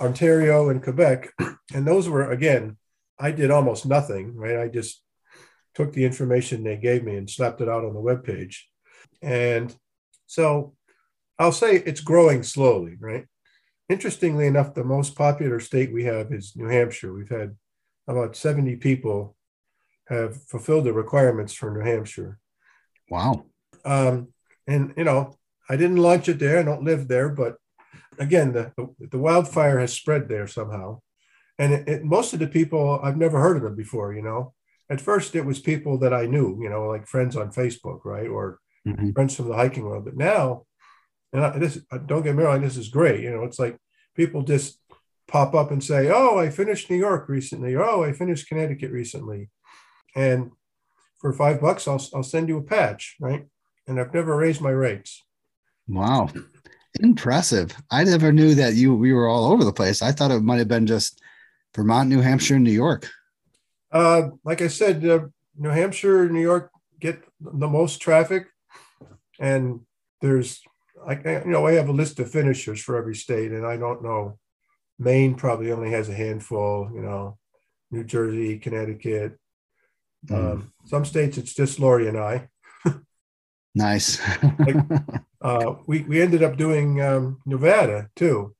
[0.00, 1.32] Ontario, and Quebec,
[1.74, 2.76] and those were again.
[3.18, 4.36] I did almost nothing.
[4.36, 5.02] Right, I just
[5.74, 8.56] took the information they gave me and slapped it out on the webpage,
[9.22, 9.74] and
[10.26, 10.74] so
[11.40, 12.96] I'll say it's growing slowly.
[13.00, 13.24] Right.
[13.88, 17.12] Interestingly enough, the most popular state we have is New Hampshire.
[17.12, 17.56] We've had
[18.06, 19.34] about 70 people
[20.08, 22.38] have fulfilled the requirements for New Hampshire
[23.08, 23.44] wow.
[23.84, 24.28] um,
[24.66, 25.36] and you know
[25.68, 27.56] i didn't launch it there i don't live there but
[28.18, 31.00] again the, the wildfire has spread there somehow
[31.58, 34.52] and it, it, most of the people i've never heard of them before you know
[34.90, 38.28] at first it was people that i knew you know like friends on facebook right
[38.28, 39.12] or Mhm.
[39.14, 40.64] friends from the hiking world but now
[41.32, 43.76] and I, this don't get me wrong this is great you know it's like
[44.16, 44.78] people just
[45.28, 49.48] pop up and say oh i finished new york recently oh i finished connecticut recently
[50.16, 50.50] and
[51.20, 53.46] for five bucks i'll, I'll send you a patch right
[53.86, 55.22] and i've never raised my rates
[55.88, 56.28] Wow.
[57.00, 57.74] Impressive.
[57.90, 60.02] I never knew that you we were all over the place.
[60.02, 61.20] I thought it might have been just
[61.74, 63.08] Vermont, New Hampshire, and New York.
[63.92, 65.20] uh, like i said uh,
[65.58, 66.70] new hampshire new york
[67.00, 68.46] get the most traffic
[69.40, 69.80] and
[70.20, 70.62] there's
[71.06, 74.02] like you know i have a list of finishers for every state and i don't
[74.02, 74.38] know.
[74.98, 77.38] Maine probably only has a handful you know
[77.90, 79.38] new jersey connecticut.
[80.26, 82.48] Mm, um, some states it's just lori and i.
[83.74, 84.20] Nice.
[85.40, 88.54] uh, we, we ended up doing um, nevada too.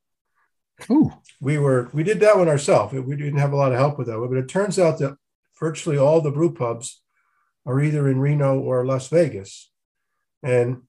[0.89, 2.93] Ooh, we were we did that one ourselves.
[2.93, 5.17] We didn't have a lot of help with that one, but it turns out that
[5.59, 7.01] virtually all the brew pubs
[7.65, 9.69] are either in Reno or Las Vegas,
[10.41, 10.83] and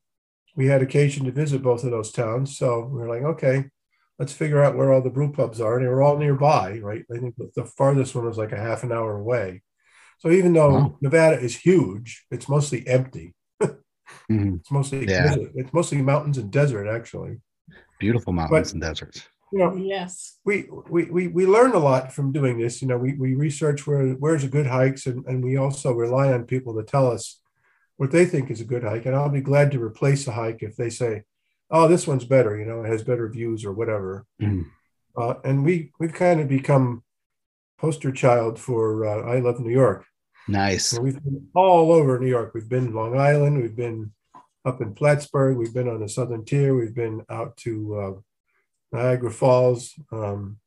[0.55, 2.57] we had occasion to visit both of those towns.
[2.57, 3.65] So we were like, okay,
[4.19, 7.05] let's figure out where all the brew pubs are, and they were all nearby, right?
[7.15, 9.63] I think the farthest one was like a half an hour away.
[10.19, 10.99] So even though Wow.
[11.01, 13.35] Nevada is huge, it's mostly empty.
[14.31, 14.61] Mhm.
[14.61, 15.37] It's mostly Yeah.
[15.55, 17.39] it's mostly mountains and desert actually.
[17.99, 19.23] beautiful mountains and deserts.
[19.53, 20.39] You know, Yes.
[20.45, 22.81] we we we we learn a lot from doing this.
[22.81, 26.33] You know, we we research where where's a good hikes, and and we also rely
[26.33, 27.41] on people to tell us
[28.03, 29.07] what they think is a good hike.
[29.07, 31.23] And I'll be glad to replace a hike if they say,
[31.71, 34.27] "Oh, this one's better." You know, it has better views or whatever.
[34.41, 34.65] Mhm.
[35.17, 37.05] Uh, and we we've kind of become
[37.79, 40.05] poster child for uh, I love New York.
[40.49, 40.93] Nice.
[40.93, 42.51] And we've been all over New York.
[42.55, 43.63] We've been Long Island.
[43.63, 44.11] We've been
[44.65, 45.57] up in Plattsburgh.
[45.57, 46.75] We've been on the southern tier.
[46.75, 47.73] We've been out to
[48.03, 48.15] uh,
[48.91, 49.95] Niagara Falls.
[50.11, 50.59] Um,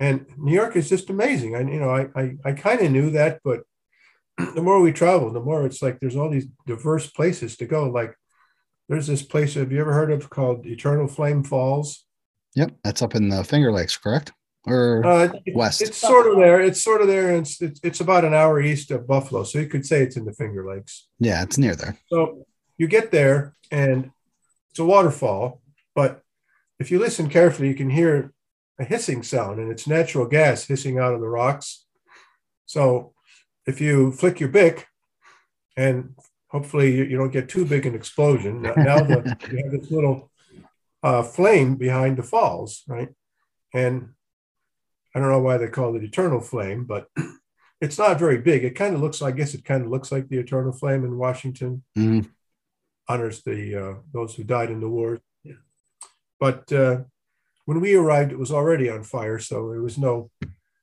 [0.00, 1.54] and New York is just amazing.
[1.54, 3.60] I, you know, I, I, I kind of knew that, but
[4.54, 7.88] the more we travel, the more it's like there's all these diverse places to go.
[7.88, 8.14] Like
[8.88, 12.04] there's this place, have you ever heard of called Eternal Flame Falls?
[12.56, 14.32] Yep, that's up in the Finger Lakes, correct?
[14.66, 15.80] Or Uh, West.
[15.82, 16.60] It's sort of there.
[16.60, 17.28] It's sort of there.
[17.30, 19.44] And it's, it's, it's about an hour east of Buffalo.
[19.44, 21.08] So you could say it's in the Finger Lakes.
[21.18, 21.96] yeah, it's near there.
[22.08, 22.44] So
[22.76, 24.10] you get there and
[24.70, 25.62] it's a waterfall,
[25.94, 26.22] but
[26.78, 28.32] if you listen carefully, you can hear
[28.78, 31.84] a hissing sound and it's natural gas hissing out of the rocks.
[32.66, 33.12] So
[33.66, 34.86] if you flick your bic
[35.76, 36.14] and
[36.48, 39.90] hopefully you, you don't get too big an explosion, now now the, you have this
[39.90, 40.30] little
[41.02, 43.08] uh, flame behind the falls, right?
[43.72, 44.10] And
[45.14, 47.08] I don't know why they call it eternal flame, but
[47.80, 48.64] it's not very big.
[48.64, 51.16] It kind of looks, I guess, it kind of looks like the eternal flame in
[51.18, 52.28] Washington Mhm.
[53.08, 55.20] honors the uh, those who died in the war.
[56.38, 57.00] But uh,
[57.64, 60.30] when we arrived, it was already on fire, so there was no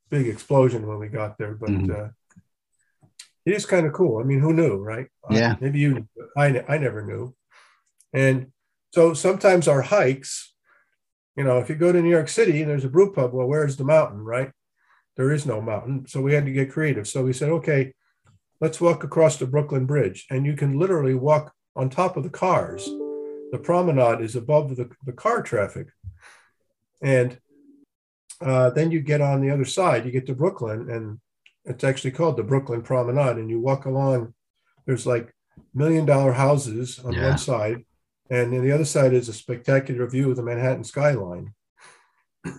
[0.10, 1.54] big explosion when we got there.
[1.54, 1.90] But Mhm.
[1.90, 2.10] uh,
[3.48, 4.20] it is kind of cool.
[4.20, 5.08] I mean, who knew, right?
[5.24, 5.56] Uh, Yeah.
[5.62, 6.08] maybe you.
[6.36, 7.34] I I never knew.
[8.12, 8.52] And
[8.94, 10.54] so sometimes our hikes,
[11.38, 13.48] you know, if you go to New York City and there's a brew pub, well,
[13.48, 14.52] where's the mountain, right?
[15.16, 17.08] There is no mountain, so we had to get creative.
[17.08, 17.94] So we said, okay,
[18.60, 22.30] let's walk across the Brooklyn Bridge, and you can literally walk on top of the
[22.30, 22.84] cars.
[23.54, 25.88] The promenade is above the, the car traffic.
[27.02, 27.40] And
[28.42, 31.20] uh, then you get on the other side, you get to Brooklyn, and
[31.68, 33.38] it's actually called the Brooklyn Promenade.
[33.38, 34.34] And you walk along,
[34.86, 35.34] there's like
[35.74, 37.30] million dollar houses on Yeah.
[37.30, 37.86] one side,
[38.30, 41.54] and then the other side is a spectacular view of the Manhattan skyline.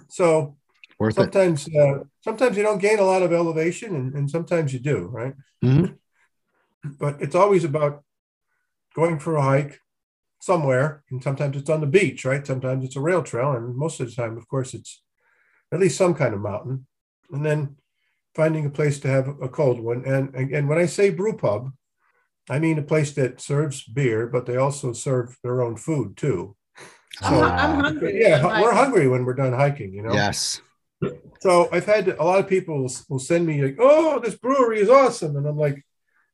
[0.08, 0.56] So
[0.98, 4.80] Worth sometimes uh, sometimes you don't gain a lot of elevation and, and sometimes you
[4.80, 5.96] do right Mhm.
[6.98, 8.04] but it's always about
[8.94, 9.80] going for a hike
[10.40, 12.46] somewhere, and sometimes it's on the beach, right?
[12.46, 15.02] Sometimes it's a rail trail, and most of the time, of course, it's
[15.72, 16.86] at least some kind of mountain.
[17.32, 17.76] And then
[18.38, 20.04] finding a place to have a cold one.
[20.06, 21.72] And again, when I say brew pub,
[22.48, 26.54] I mean a place that serves beer, but they also serve their own food too.
[27.20, 28.12] I'm, So- I'm hungry.
[28.22, 30.14] Yeah, I'm we're hungry when we're done hiking, you know.
[30.14, 30.62] Yes.
[31.40, 34.80] So I've had a lot of people will, will send me like, "Oh, this brewery
[34.84, 35.78] is awesome," and I'm like,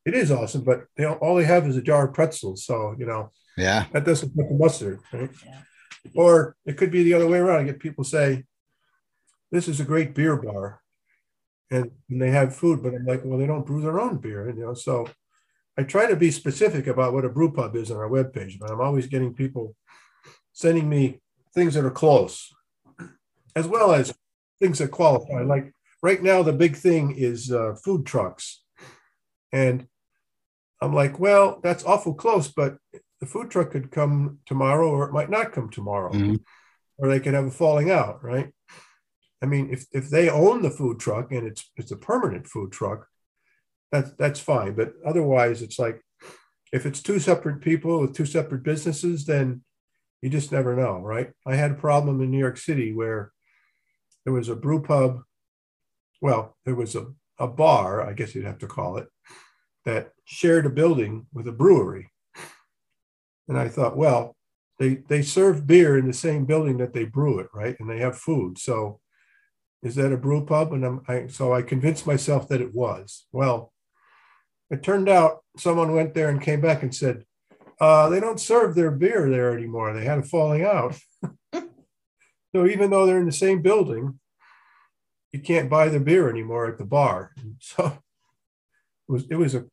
[0.09, 3.07] "It is awesome," but they all they have is a jar of pretzels, so you
[3.11, 3.23] know
[3.65, 3.81] Yeah.
[3.93, 5.31] that doesn't put the mustard, right?
[5.45, 5.61] Yeah.
[6.23, 7.61] Or it could be the other way around.
[7.61, 8.45] I get people say,
[9.55, 10.81] "This is a great beer bar,"
[11.71, 14.49] and, and they have food, but I'm like, "Well, they don't brew their own beer,"
[14.49, 14.75] you know.
[14.75, 15.09] So
[15.77, 18.71] I try to be specific about what a brew pub is on our webpage, but
[18.71, 19.75] I'm always getting people
[20.53, 21.21] sending me
[21.55, 22.53] things that are close,
[23.57, 24.15] as well as
[24.61, 25.43] things that qualify.
[25.43, 25.73] Like
[26.03, 28.63] right now, the big thing is uh, food trucks,
[29.53, 29.89] and
[30.81, 32.77] I'm like, well, that's awful close, but
[33.21, 36.41] the food truck could come tomorrow, or it might not come tomorrow, Mhm.
[36.99, 38.53] or they could have a falling out, right?
[39.43, 42.73] I mean, if if they own the food truck and it's it's a permanent food
[42.73, 43.07] truck,
[43.93, 44.75] that's that's fine.
[44.75, 46.01] But otherwise, it's like
[46.73, 49.63] if it's two separate people with two separate businesses, then
[50.23, 51.31] you just never know, right?
[51.47, 53.33] I had a problem in New York City where
[54.25, 55.21] there was a brew pub.
[56.21, 57.07] Well, there was a,
[57.39, 59.09] a bar, I guess you'd have to call it,
[59.85, 62.11] that shared a building with a brewery.
[63.49, 64.35] And I thought, well,
[64.79, 67.77] they they serve beer in the same building that they brew it, right?
[67.79, 68.59] And they have food.
[68.59, 69.01] So
[69.85, 70.73] is that a brew pub?
[70.73, 73.27] And I'm I so I convinced myself that it was.
[73.31, 73.73] Well,
[74.71, 77.25] it turned out someone went there and came back and said,
[77.81, 79.93] uh, they don't serve their beer there anymore.
[79.93, 80.97] They had a falling out.
[81.55, 84.19] so even though they're in the same building,
[85.33, 87.33] you can't buy their beer anymore at the bar.
[87.37, 87.99] And so
[89.09, 89.67] it was it was a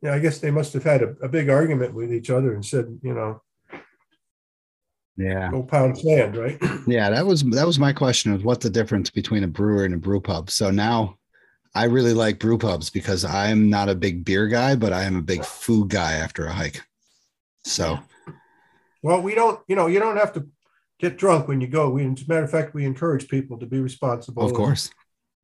[0.00, 2.66] yeah, I guess they must have had a, a big argument with each other and
[2.66, 3.40] said, you know,
[5.16, 5.50] Yeah.
[5.50, 6.58] go pound sand, right?
[6.86, 7.10] Yeah.
[7.10, 9.98] That was that was my question of what the difference between a brewer and a
[9.98, 10.50] brew pub.
[10.50, 11.18] So now
[11.74, 15.16] I really like brew pubs because I'm not a big beer guy, but I am
[15.16, 16.82] a big food guy after a hike.
[17.64, 17.98] So
[19.02, 20.46] Well, we don't, you know, you don't have to
[20.98, 21.90] get drunk when you go.
[21.90, 24.44] We, as a matter of fact, we encourage people to be responsible.
[24.44, 24.90] of course.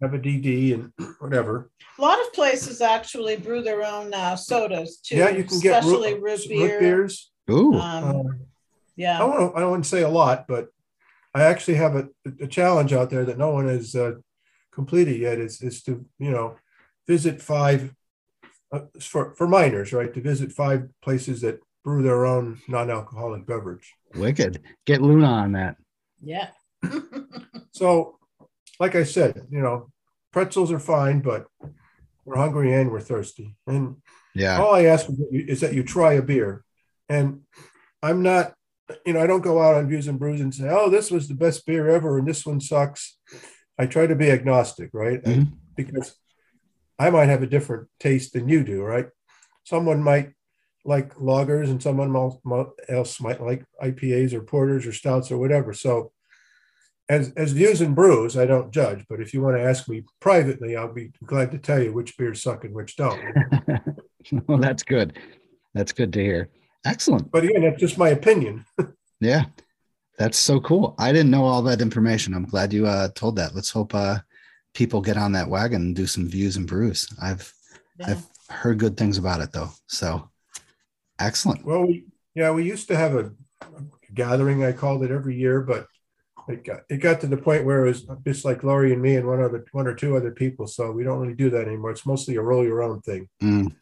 [0.00, 1.70] Have a DD and whatever.
[1.98, 5.16] A lot of places actually brew their own uh, sodas too.
[5.16, 6.80] Yeah, you can get especially root root beer.
[6.80, 7.30] beers.
[7.50, 7.74] Ooh.
[7.74, 8.40] Um,
[8.98, 9.18] I yeah.
[9.18, 10.68] don't I don't want to say a lot, but
[11.34, 12.08] I actually have a,
[12.40, 14.14] a challenge out there that no one has uh,
[14.72, 15.38] completed yet.
[15.38, 16.56] Is is to you know
[17.06, 17.94] visit five
[18.72, 20.12] uh, for for minors, right?
[20.12, 23.94] To visit five places that brew their own non-alcoholic beverage.
[24.14, 24.60] Wicked.
[24.84, 25.76] Get Luna on that.
[26.22, 26.48] Yeah.
[27.78, 28.18] So,
[28.80, 29.92] like I said, you know,
[30.32, 31.46] pretzels are fine, but
[32.24, 33.54] we're hungry and we're thirsty.
[33.68, 33.98] And
[34.34, 34.60] Yeah.
[34.60, 36.64] all I ask is that, you, is that you try a beer.
[37.08, 37.42] And
[38.02, 38.54] I'm not,
[39.04, 41.28] you know, I don't go out on views and brews and say, oh, this was
[41.28, 43.18] the best beer ever and this one sucks.
[43.78, 45.20] I try to be agnostic, right?
[45.26, 45.52] I- Mhm.
[45.76, 46.16] because
[46.98, 49.08] I might have a different taste than you do, right?
[49.64, 50.32] Someone might
[50.84, 52.14] like lagers and someone
[52.88, 55.72] else might like IPAs or porters or stouts or whatever.
[55.72, 56.12] So,
[57.10, 60.04] as, as views and brews, I don't judge, but if you want to ask me
[60.20, 63.20] privately, I'll be glad to tell you which beers suck and which don't.
[64.46, 65.16] well, that's good.
[65.74, 66.48] That's good to hear.
[66.84, 67.30] Excellent.
[67.30, 68.64] But again, that's just my opinion.
[69.20, 69.46] Yeah.
[70.16, 70.94] That's so cool.
[70.96, 72.34] I didn't know all that information.
[72.34, 73.52] I'm glad you uh, told that.
[73.52, 74.18] Let's hope uh,
[74.74, 77.08] people get on that wagon and do some views and brews.
[77.20, 77.52] I've
[77.98, 78.10] yeah.
[78.10, 79.70] I've heard good things about it though.
[79.88, 80.30] So
[81.18, 81.64] excellent.
[81.64, 82.04] Well, we,
[82.36, 83.32] yeah, we used to have a,
[83.62, 83.82] a
[84.14, 85.88] gathering, I called it every year, but
[86.48, 89.16] it got, it got to the point where it was just like Laurie and me
[89.16, 90.68] and one other, one or two other people.
[90.68, 91.90] So we don't really do that anymore.
[91.90, 93.28] It's mostly a roll your own thing.
[93.42, 93.72] Mm, But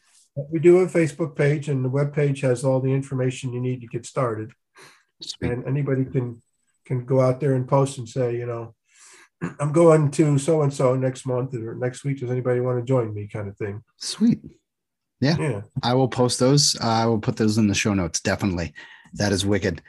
[0.49, 3.61] we do have a Facebook page and the web page has all the information you
[3.61, 4.51] need to get started.
[5.21, 5.51] sweet.
[5.51, 6.41] and anybody can
[6.85, 8.73] can go out there and post and say, you know,
[9.59, 12.19] I'm going to so and so next month or next week.
[12.19, 13.27] Does anybody want to join me?
[13.27, 13.83] Kind of thing.
[13.97, 14.39] Sweet.
[15.19, 15.35] Yeah.
[15.39, 15.61] yeah.
[15.83, 16.77] I will post those.
[16.79, 18.19] I will put those in the show notes.
[18.19, 18.73] Definitely.
[19.13, 19.81] That is wicked.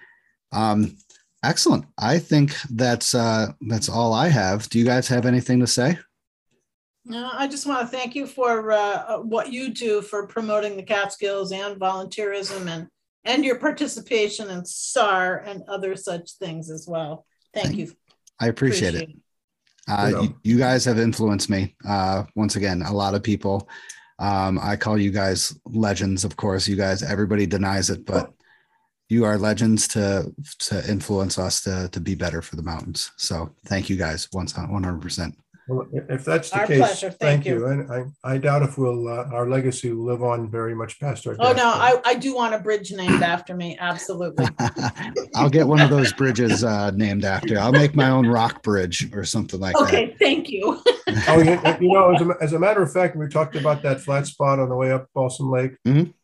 [0.53, 0.97] Um,
[1.45, 1.85] excellent.
[1.99, 4.69] I think that's uh that's all I have.
[4.71, 5.99] Do you guys have anything to say?
[7.09, 10.83] No, I just want to thank you for uh, what you do for promoting the
[10.83, 12.87] Catskills and volunteerism and
[13.25, 17.25] and your participation in SAR and other such things as well.
[17.55, 17.93] Thank Thank you.
[18.39, 19.11] I appreciate it.
[19.89, 21.75] Uh, You you, you guys have influenced me.
[21.87, 23.69] Uh, once again, a lot of people.
[24.19, 26.25] Um, I call you guys legends.
[26.25, 27.03] Of course, you guys.
[27.03, 28.33] Everybody denies it, but
[29.09, 33.13] you are legends to to influence us to to be better for the mountains.
[33.17, 35.35] So thank you guys once one hundred percent.
[35.69, 37.11] Well, if that's the Our case, pleasure.
[37.11, 37.59] Thank thank you.
[37.59, 37.67] you.
[37.67, 37.93] And
[38.25, 41.35] I, I doubt if we'll, uh, our legacy will live on very much past our.
[41.39, 43.77] Oh, death, no, but- I, I do want a bridge named after me.
[43.79, 44.47] Absolutely.
[45.35, 47.59] I'll get one of those bridges uh, named after.
[47.59, 49.83] I'll make my own rock bridge or something like that.
[49.85, 50.81] Okay, thank you.
[51.29, 54.01] Oh, you, you know, as a, as a matter of fact, we talked about that
[54.01, 55.73] flat spot on the way up Balsam Lake.
[55.87, 56.15] Mhm.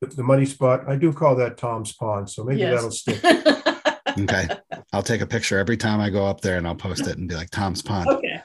[0.00, 2.74] The, the muddy spot, I do call that Tom's Pond, so maybe Yes.
[2.74, 3.22] that'll stick.
[4.18, 4.48] Okay.
[4.92, 7.28] I'll take a picture every time I go up there and I'll post it and
[7.28, 8.08] be like Tom's Pond.
[8.08, 8.40] Okay.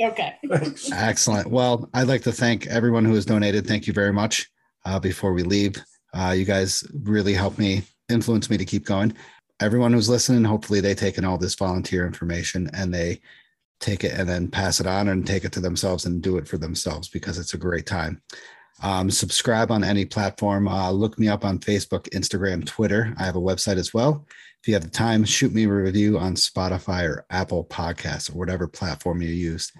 [0.00, 0.34] Okay.
[0.92, 1.50] Excellent.
[1.50, 3.66] Well, I'd like to thank everyone who has donated.
[3.66, 4.50] Thank you very much.
[4.84, 5.76] Uh, before we leave,
[6.14, 9.14] uh, you guys really helped me, influence me to keep going.
[9.60, 13.20] Everyone who's listening, hopefully they take in all this volunteer information and they
[13.80, 16.46] take it and then pass it on and take it to themselves and do it
[16.46, 18.22] for themselves because it's a great time.
[18.82, 20.68] Um, subscribe on any platform.
[20.68, 23.14] Uh, look me up on Facebook, Instagram, Twitter.
[23.18, 24.26] I have a website as well.
[24.66, 28.36] If you have the time, shoot me a review on Spotify or Apple Podcasts or
[28.36, 29.70] whatever platform you use.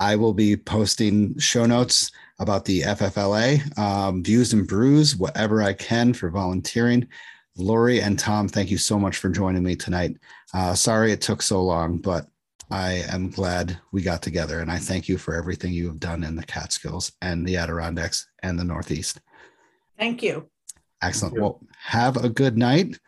[0.00, 2.10] I will be posting show notes
[2.40, 7.06] about the FFLA, um, views and brews, whatever I can for volunteering.
[7.56, 10.16] Lori and Tom, thank you so much for joining me tonight.
[10.52, 12.26] Uh, sorry it took so long, but
[12.68, 14.58] I am glad we got together.
[14.58, 18.26] And I thank you for everything you have done in the Catskills and the Adirondacks
[18.42, 19.20] and the Northeast.
[19.96, 20.48] Thank you.
[21.00, 21.34] Excellent.
[21.34, 21.42] Thank you.
[21.42, 22.98] Well, have a good night.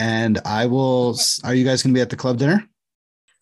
[0.00, 2.66] And I will, are you guys going to be at the club dinner?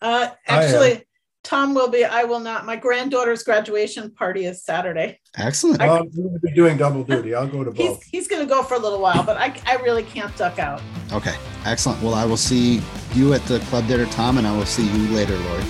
[0.01, 1.05] Uh, actually,
[1.43, 2.65] Tom will be, I will not.
[2.65, 5.19] My granddaughter's graduation party is Saturday.
[5.37, 5.81] Excellent.
[5.81, 7.33] I'm going to be doing double duty.
[7.33, 8.03] I'll go to He's, both.
[8.03, 10.81] he's going to go for a little while, but I, I really can't duck out.
[11.13, 11.35] Okay.
[11.65, 12.01] Excellent.
[12.03, 12.81] Well, I will see
[13.13, 15.63] you at the club dinner, Tom, and I will see you later, Lori.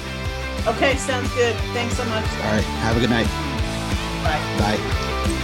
[0.67, 1.55] Okay, sounds good.
[1.73, 2.25] Thanks so much.
[2.25, 2.63] All right.
[2.81, 3.27] Have a good night.
[4.23, 4.77] Bye.
[4.77, 5.35] Bye.